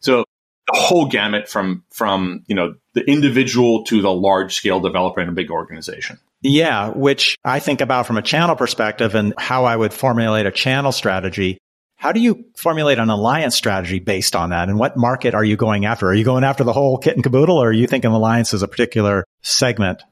So 0.00 0.24
the 0.72 0.78
whole 0.78 1.06
gamut 1.06 1.48
from 1.48 1.84
from 1.90 2.44
you 2.46 2.54
know 2.54 2.74
the 2.94 3.02
individual 3.08 3.84
to 3.84 4.02
the 4.02 4.12
large 4.12 4.54
scale 4.54 4.80
developer 4.80 5.20
in 5.20 5.28
a 5.28 5.32
big 5.32 5.50
organization. 5.50 6.18
Yeah, 6.42 6.88
which 6.90 7.36
I 7.44 7.60
think 7.60 7.80
about 7.80 8.06
from 8.06 8.16
a 8.16 8.22
channel 8.22 8.56
perspective 8.56 9.14
and 9.14 9.34
how 9.36 9.64
I 9.64 9.76
would 9.76 9.92
formulate 9.92 10.46
a 10.46 10.50
channel 10.50 10.92
strategy. 10.92 11.58
How 11.96 12.12
do 12.12 12.20
you 12.20 12.46
formulate 12.56 12.98
an 12.98 13.10
alliance 13.10 13.54
strategy 13.54 13.98
based 13.98 14.34
on 14.34 14.50
that? 14.50 14.70
And 14.70 14.78
what 14.78 14.96
market 14.96 15.34
are 15.34 15.44
you 15.44 15.56
going 15.56 15.84
after? 15.84 16.06
Are 16.06 16.14
you 16.14 16.24
going 16.24 16.44
after 16.44 16.64
the 16.64 16.72
whole 16.72 16.96
kit 16.96 17.14
and 17.14 17.22
caboodle 17.22 17.58
or 17.58 17.68
are 17.68 17.72
you 17.72 17.86
thinking 17.86 18.10
alliance 18.10 18.54
is 18.54 18.62
a 18.62 18.68
particular 18.68 19.26
segment? 19.42 20.02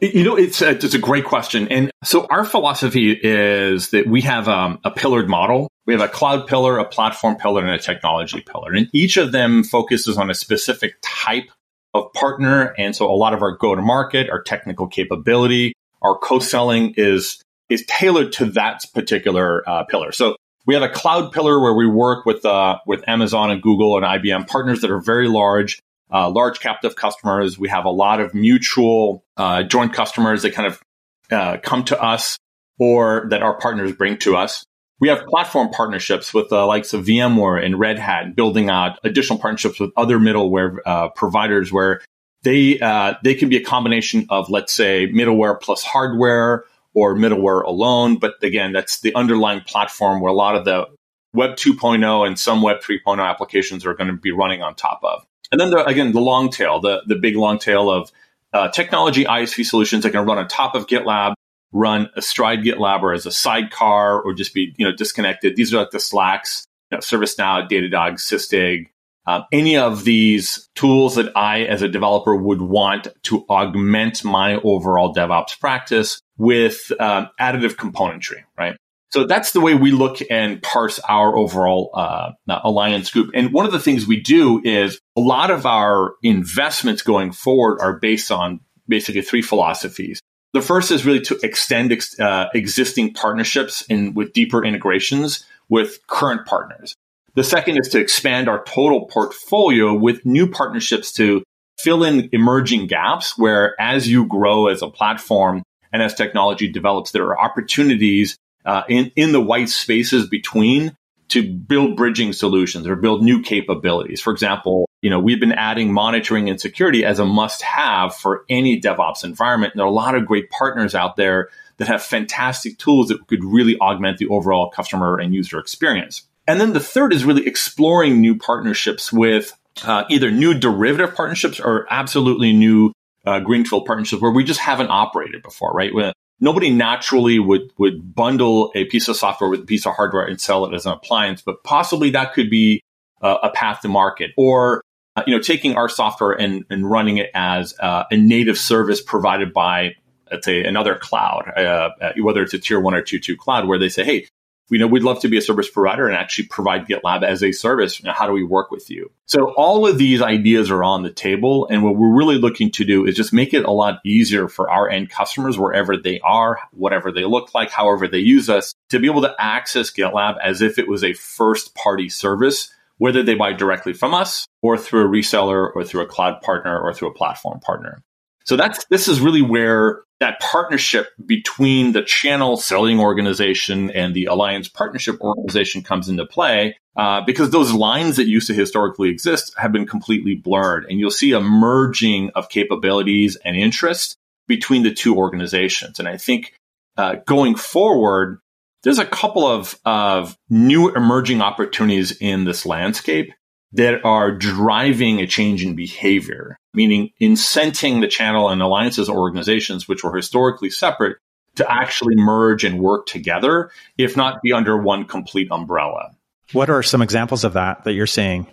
You 0.00 0.24
know, 0.24 0.36
it's 0.36 0.60
a, 0.60 0.70
it's 0.70 0.94
a 0.94 0.98
great 0.98 1.24
question. 1.24 1.68
And 1.68 1.90
so 2.02 2.26
our 2.28 2.44
philosophy 2.44 3.12
is 3.12 3.90
that 3.90 4.06
we 4.06 4.22
have 4.22 4.48
um, 4.48 4.80
a 4.84 4.90
pillared 4.90 5.28
model. 5.28 5.68
We 5.86 5.94
have 5.94 6.02
a 6.02 6.08
cloud 6.08 6.48
pillar, 6.48 6.78
a 6.78 6.84
platform 6.84 7.36
pillar, 7.36 7.62
and 7.62 7.70
a 7.70 7.78
technology 7.78 8.40
pillar. 8.40 8.72
And 8.72 8.88
each 8.92 9.16
of 9.16 9.30
them 9.30 9.62
focuses 9.62 10.18
on 10.18 10.30
a 10.30 10.34
specific 10.34 10.96
type 11.00 11.48
of 11.94 12.12
partner. 12.12 12.74
And 12.76 12.96
so 12.96 13.08
a 13.08 13.14
lot 13.14 13.34
of 13.34 13.42
our 13.42 13.56
go 13.56 13.74
to 13.74 13.82
market, 13.82 14.28
our 14.30 14.42
technical 14.42 14.88
capability, 14.88 15.74
our 16.02 16.18
co-selling 16.18 16.94
is, 16.96 17.40
is 17.68 17.84
tailored 17.86 18.32
to 18.32 18.46
that 18.46 18.84
particular 18.94 19.68
uh, 19.68 19.84
pillar. 19.84 20.10
So 20.10 20.34
we 20.66 20.74
have 20.74 20.82
a 20.82 20.88
cloud 20.88 21.30
pillar 21.30 21.60
where 21.60 21.74
we 21.74 21.86
work 21.86 22.26
with, 22.26 22.44
uh, 22.44 22.78
with 22.84 23.08
Amazon 23.08 23.52
and 23.52 23.62
Google 23.62 23.96
and 23.96 24.04
IBM 24.04 24.48
partners 24.48 24.80
that 24.80 24.90
are 24.90 25.00
very 25.00 25.28
large 25.28 25.78
uh, 26.14 26.30
large 26.30 26.60
captive 26.60 26.94
customers. 26.94 27.58
We 27.58 27.68
have 27.68 27.84
a 27.84 27.90
lot 27.90 28.20
of 28.20 28.34
mutual 28.34 29.24
uh, 29.36 29.64
joint 29.64 29.92
customers 29.92 30.42
that 30.42 30.52
kind 30.54 30.68
of 30.68 30.82
uh, 31.30 31.56
come 31.62 31.84
to 31.86 32.00
us 32.00 32.38
or 32.78 33.26
that 33.30 33.42
our 33.42 33.58
partners 33.58 33.92
bring 33.92 34.18
to 34.18 34.36
us. 34.36 34.64
We 35.00 35.08
have 35.08 35.26
platform 35.26 35.70
partnerships 35.70 36.32
with 36.32 36.48
the 36.50 36.64
likes 36.64 36.94
of 36.94 37.04
VMware 37.04 37.62
and 37.64 37.78
Red 37.78 37.98
Hat, 37.98 38.36
building 38.36 38.70
out 38.70 38.98
additional 39.02 39.38
partnerships 39.38 39.80
with 39.80 39.90
other 39.96 40.18
middleware 40.18 40.78
uh, 40.86 41.08
providers 41.08 41.72
where 41.72 42.00
they 42.42 42.78
uh, 42.78 43.14
they 43.24 43.34
can 43.34 43.48
be 43.48 43.56
a 43.56 43.64
combination 43.64 44.26
of 44.30 44.48
let's 44.48 44.72
say 44.72 45.08
middleware 45.08 45.60
plus 45.60 45.82
hardware 45.82 46.64
or 46.94 47.16
middleware 47.16 47.64
alone. 47.64 48.18
But 48.18 48.34
again, 48.42 48.72
that's 48.72 49.00
the 49.00 49.14
underlying 49.14 49.62
platform 49.62 50.20
where 50.20 50.30
a 50.30 50.36
lot 50.36 50.54
of 50.54 50.64
the 50.64 50.86
Web 51.32 51.56
2.0 51.56 52.26
and 52.26 52.38
some 52.38 52.62
Web 52.62 52.80
3.0 52.80 53.18
applications 53.28 53.84
are 53.84 53.94
going 53.94 54.08
to 54.08 54.16
be 54.16 54.30
running 54.30 54.62
on 54.62 54.76
top 54.76 55.00
of. 55.02 55.26
And 55.54 55.60
then 55.60 55.70
the, 55.70 55.86
again, 55.86 56.10
the 56.10 56.20
long 56.20 56.50
tail, 56.50 56.80
the, 56.80 57.02
the 57.06 57.14
big 57.14 57.36
long 57.36 57.60
tail 57.60 57.88
of 57.88 58.10
uh, 58.52 58.70
technology 58.70 59.24
ISV 59.24 59.64
solutions 59.64 60.02
that 60.02 60.10
can 60.10 60.26
run 60.26 60.36
on 60.36 60.48
top 60.48 60.74
of 60.74 60.88
GitLab, 60.88 61.34
run 61.70 62.10
astride 62.16 62.64
GitLab 62.64 63.02
or 63.02 63.12
as 63.12 63.24
a 63.24 63.30
sidecar 63.30 64.20
or 64.20 64.34
just 64.34 64.52
be, 64.52 64.74
you 64.76 64.84
know, 64.84 64.90
disconnected. 64.90 65.54
These 65.54 65.72
are 65.72 65.76
like 65.76 65.92
the 65.92 66.00
Slacks, 66.00 66.66
you 66.90 66.96
know, 66.96 67.00
ServiceNow, 67.00 67.68
Datadog, 67.68 68.14
Sysdig, 68.14 68.86
um, 69.28 69.44
any 69.52 69.76
of 69.76 70.02
these 70.02 70.68
tools 70.74 71.14
that 71.14 71.36
I, 71.36 71.60
as 71.60 71.82
a 71.82 71.88
developer, 71.88 72.34
would 72.34 72.60
want 72.60 73.06
to 73.22 73.46
augment 73.48 74.24
my 74.24 74.56
overall 74.56 75.14
DevOps 75.14 75.60
practice 75.60 76.20
with 76.36 76.90
um, 76.98 77.28
additive 77.40 77.76
componentry, 77.76 78.42
right? 78.58 78.76
So 79.14 79.24
that's 79.24 79.52
the 79.52 79.60
way 79.60 79.76
we 79.76 79.92
look 79.92 80.18
and 80.28 80.60
parse 80.60 80.98
our 81.08 81.36
overall 81.36 81.92
uh, 81.94 82.32
alliance 82.48 83.12
group. 83.12 83.30
And 83.32 83.52
one 83.52 83.64
of 83.64 83.70
the 83.70 83.78
things 83.78 84.08
we 84.08 84.20
do 84.20 84.60
is 84.64 84.98
a 85.14 85.20
lot 85.20 85.52
of 85.52 85.66
our 85.66 86.14
investments 86.24 87.02
going 87.02 87.30
forward 87.30 87.78
are 87.80 88.00
based 88.00 88.32
on 88.32 88.58
basically 88.88 89.22
three 89.22 89.40
philosophies. 89.40 90.20
The 90.52 90.60
first 90.60 90.90
is 90.90 91.06
really 91.06 91.20
to 91.20 91.38
extend 91.44 91.92
ex- 91.92 92.18
uh, 92.18 92.46
existing 92.56 93.14
partnerships 93.14 93.82
in 93.82 94.14
with 94.14 94.32
deeper 94.32 94.64
integrations 94.64 95.46
with 95.68 96.04
current 96.08 96.44
partners. 96.44 96.96
The 97.36 97.44
second 97.44 97.78
is 97.78 97.90
to 97.90 98.00
expand 98.00 98.48
our 98.48 98.64
total 98.64 99.06
portfolio 99.06 99.94
with 99.94 100.26
new 100.26 100.50
partnerships 100.50 101.12
to 101.12 101.44
fill 101.78 102.02
in 102.02 102.30
emerging 102.32 102.88
gaps 102.88 103.38
where 103.38 103.80
as 103.80 104.08
you 104.08 104.26
grow 104.26 104.66
as 104.66 104.82
a 104.82 104.90
platform 104.90 105.62
and 105.92 106.02
as 106.02 106.14
technology 106.14 106.66
develops, 106.66 107.12
there 107.12 107.26
are 107.26 107.40
opportunities 107.40 108.36
uh, 108.64 108.82
in, 108.88 109.12
in 109.16 109.32
the 109.32 109.40
white 109.40 109.68
spaces 109.68 110.28
between 110.28 110.96
to 111.28 111.42
build 111.42 111.96
bridging 111.96 112.32
solutions 112.32 112.86
or 112.86 112.96
build 112.96 113.22
new 113.22 113.42
capabilities. 113.42 114.20
For 114.20 114.32
example, 114.32 114.88
you 115.02 115.10
know, 115.10 115.18
we've 115.18 115.40
been 115.40 115.52
adding 115.52 115.92
monitoring 115.92 116.48
and 116.48 116.60
security 116.60 117.04
as 117.04 117.18
a 117.18 117.24
must 117.24 117.62
have 117.62 118.14
for 118.14 118.44
any 118.48 118.80
DevOps 118.80 119.24
environment. 119.24 119.72
And 119.72 119.80
there 119.80 119.86
are 119.86 119.90
a 119.90 119.92
lot 119.92 120.14
of 120.14 120.26
great 120.26 120.50
partners 120.50 120.94
out 120.94 121.16
there 121.16 121.48
that 121.78 121.88
have 121.88 122.02
fantastic 122.02 122.78
tools 122.78 123.08
that 123.08 123.26
could 123.26 123.44
really 123.44 123.78
augment 123.80 124.18
the 124.18 124.28
overall 124.28 124.70
customer 124.70 125.18
and 125.18 125.34
user 125.34 125.58
experience. 125.58 126.22
And 126.46 126.60
then 126.60 126.72
the 126.72 126.80
third 126.80 127.12
is 127.12 127.24
really 127.24 127.46
exploring 127.46 128.20
new 128.20 128.36
partnerships 128.36 129.12
with 129.12 129.52
uh, 129.84 130.04
either 130.08 130.30
new 130.30 130.54
derivative 130.54 131.14
partnerships 131.14 131.58
or 131.58 131.86
absolutely 131.90 132.52
new 132.52 132.92
uh, 133.26 133.40
greenfield 133.40 133.86
partnerships 133.86 134.22
where 134.22 134.30
we 134.30 134.44
just 134.44 134.60
haven't 134.60 134.90
operated 134.90 135.42
before, 135.42 135.72
right? 135.72 135.92
Nobody 136.40 136.70
naturally 136.70 137.38
would 137.38 137.70
would 137.78 138.14
bundle 138.14 138.72
a 138.74 138.84
piece 138.86 139.08
of 139.08 139.16
software 139.16 139.50
with 139.50 139.60
a 139.60 139.66
piece 139.66 139.86
of 139.86 139.94
hardware 139.94 140.24
and 140.24 140.40
sell 140.40 140.64
it 140.66 140.74
as 140.74 140.86
an 140.86 140.92
appliance, 140.92 141.42
but 141.42 141.62
possibly 141.64 142.10
that 142.10 142.32
could 142.32 142.50
be 142.50 142.82
uh, 143.22 143.38
a 143.42 143.50
path 143.50 143.80
to 143.80 143.88
market. 143.88 144.32
Or 144.36 144.82
uh, 145.16 145.22
you 145.26 145.34
know, 145.34 145.40
taking 145.40 145.76
our 145.76 145.88
software 145.88 146.32
and, 146.32 146.64
and 146.70 146.90
running 146.90 147.18
it 147.18 147.30
as 147.34 147.74
uh, 147.78 148.04
a 148.10 148.16
native 148.16 148.58
service 148.58 149.00
provided 149.00 149.52
by, 149.52 149.94
let's 150.30 150.44
say, 150.44 150.64
another 150.64 150.96
cloud, 150.96 151.52
uh, 151.56 151.90
uh, 152.00 152.12
whether 152.20 152.42
it's 152.42 152.54
a 152.54 152.58
tier 152.58 152.80
one 152.80 152.94
or 152.94 153.02
tier 153.02 153.20
two 153.20 153.36
cloud, 153.36 153.68
where 153.68 153.78
they 153.78 153.88
say, 153.88 154.04
hey, 154.04 154.26
you 154.70 154.78
know, 154.78 154.86
we'd 154.86 155.02
love 155.02 155.20
to 155.20 155.28
be 155.28 155.36
a 155.36 155.42
service 155.42 155.68
provider 155.68 156.06
and 156.06 156.16
actually 156.16 156.46
provide 156.46 156.86
GitLab 156.86 157.22
as 157.22 157.42
a 157.42 157.52
service. 157.52 158.00
You 158.00 158.06
know, 158.06 158.12
how 158.12 158.26
do 158.26 158.32
we 158.32 158.44
work 158.44 158.70
with 158.70 158.90
you? 158.90 159.10
So 159.26 159.52
all 159.54 159.86
of 159.86 159.98
these 159.98 160.22
ideas 160.22 160.70
are 160.70 160.82
on 160.82 161.02
the 161.02 161.10
table. 161.10 161.68
And 161.68 161.82
what 161.82 161.96
we're 161.96 162.14
really 162.14 162.38
looking 162.38 162.70
to 162.72 162.84
do 162.84 163.06
is 163.06 163.14
just 163.14 163.32
make 163.32 163.52
it 163.52 163.64
a 163.64 163.70
lot 163.70 164.00
easier 164.04 164.48
for 164.48 164.70
our 164.70 164.88
end 164.88 165.10
customers, 165.10 165.58
wherever 165.58 165.96
they 165.96 166.20
are, 166.20 166.58
whatever 166.72 167.12
they 167.12 167.24
look 167.24 167.54
like, 167.54 167.70
however 167.70 168.08
they 168.08 168.18
use 168.18 168.48
us, 168.48 168.74
to 168.90 168.98
be 168.98 169.06
able 169.06 169.22
to 169.22 169.34
access 169.38 169.90
GitLab 169.90 170.36
as 170.42 170.62
if 170.62 170.78
it 170.78 170.88
was 170.88 171.04
a 171.04 171.12
first 171.12 171.74
party 171.74 172.08
service, 172.08 172.72
whether 172.98 173.22
they 173.22 173.34
buy 173.34 173.52
directly 173.52 173.92
from 173.92 174.14
us 174.14 174.46
or 174.62 174.78
through 174.78 175.04
a 175.04 175.08
reseller 175.08 175.70
or 175.74 175.84
through 175.84 176.02
a 176.02 176.06
cloud 176.06 176.40
partner 176.40 176.78
or 176.78 176.94
through 176.94 177.08
a 177.08 177.14
platform 177.14 177.60
partner. 177.60 178.02
So 178.44 178.56
that's, 178.56 178.84
this 178.86 179.08
is 179.08 179.20
really 179.20 179.42
where 179.42 180.02
that 180.20 180.40
partnership 180.40 181.08
between 181.24 181.92
the 181.92 182.02
channel 182.02 182.56
selling 182.56 183.00
organization 183.00 183.90
and 183.90 184.14
the 184.14 184.26
alliance 184.26 184.68
partnership 184.68 185.20
organization 185.20 185.82
comes 185.82 186.08
into 186.08 186.24
play 186.26 186.76
uh, 186.96 187.22
because 187.26 187.50
those 187.50 187.72
lines 187.72 188.16
that 188.16 188.26
used 188.26 188.46
to 188.46 188.54
historically 188.54 189.08
exist 189.08 189.54
have 189.56 189.72
been 189.72 189.86
completely 189.86 190.34
blurred. 190.34 190.86
And 190.88 190.98
you'll 190.98 191.10
see 191.10 191.32
a 191.32 191.40
merging 191.40 192.30
of 192.34 192.48
capabilities 192.48 193.36
and 193.44 193.56
interests 193.56 194.16
between 194.46 194.82
the 194.82 194.94
two 194.94 195.16
organizations. 195.16 195.98
And 195.98 196.06
I 196.06 196.16
think 196.16 196.54
uh, 196.96 197.16
going 197.26 197.56
forward, 197.56 198.38
there's 198.82 198.98
a 198.98 199.06
couple 199.06 199.46
of, 199.46 199.78
of 199.84 200.36
new 200.48 200.94
emerging 200.94 201.40
opportunities 201.40 202.12
in 202.12 202.44
this 202.44 202.64
landscape 202.64 203.32
that 203.72 204.04
are 204.04 204.30
driving 204.30 205.20
a 205.20 205.26
change 205.26 205.64
in 205.64 205.74
behavior, 205.74 206.56
meaning 206.74 207.10
incenting 207.20 208.00
the 208.00 208.08
channel 208.08 208.48
and 208.48 208.60
alliances 208.60 209.08
organizations, 209.08 209.88
which 209.88 210.04
were 210.04 210.14
historically 210.14 210.70
separate, 210.70 211.16
to 211.56 211.70
actually 211.70 212.16
merge 212.16 212.64
and 212.64 212.80
work 212.80 213.06
together, 213.06 213.70
if 213.96 214.16
not 214.16 214.42
be 214.42 214.52
under 214.52 214.76
one 214.76 215.04
complete 215.04 215.48
umbrella. 215.50 216.10
What 216.52 216.68
are 216.68 216.82
some 216.82 217.02
examples 217.02 217.44
of 217.44 217.52
that 217.54 217.84
that 217.84 217.92
you're 217.92 218.06
seeing? 218.06 218.46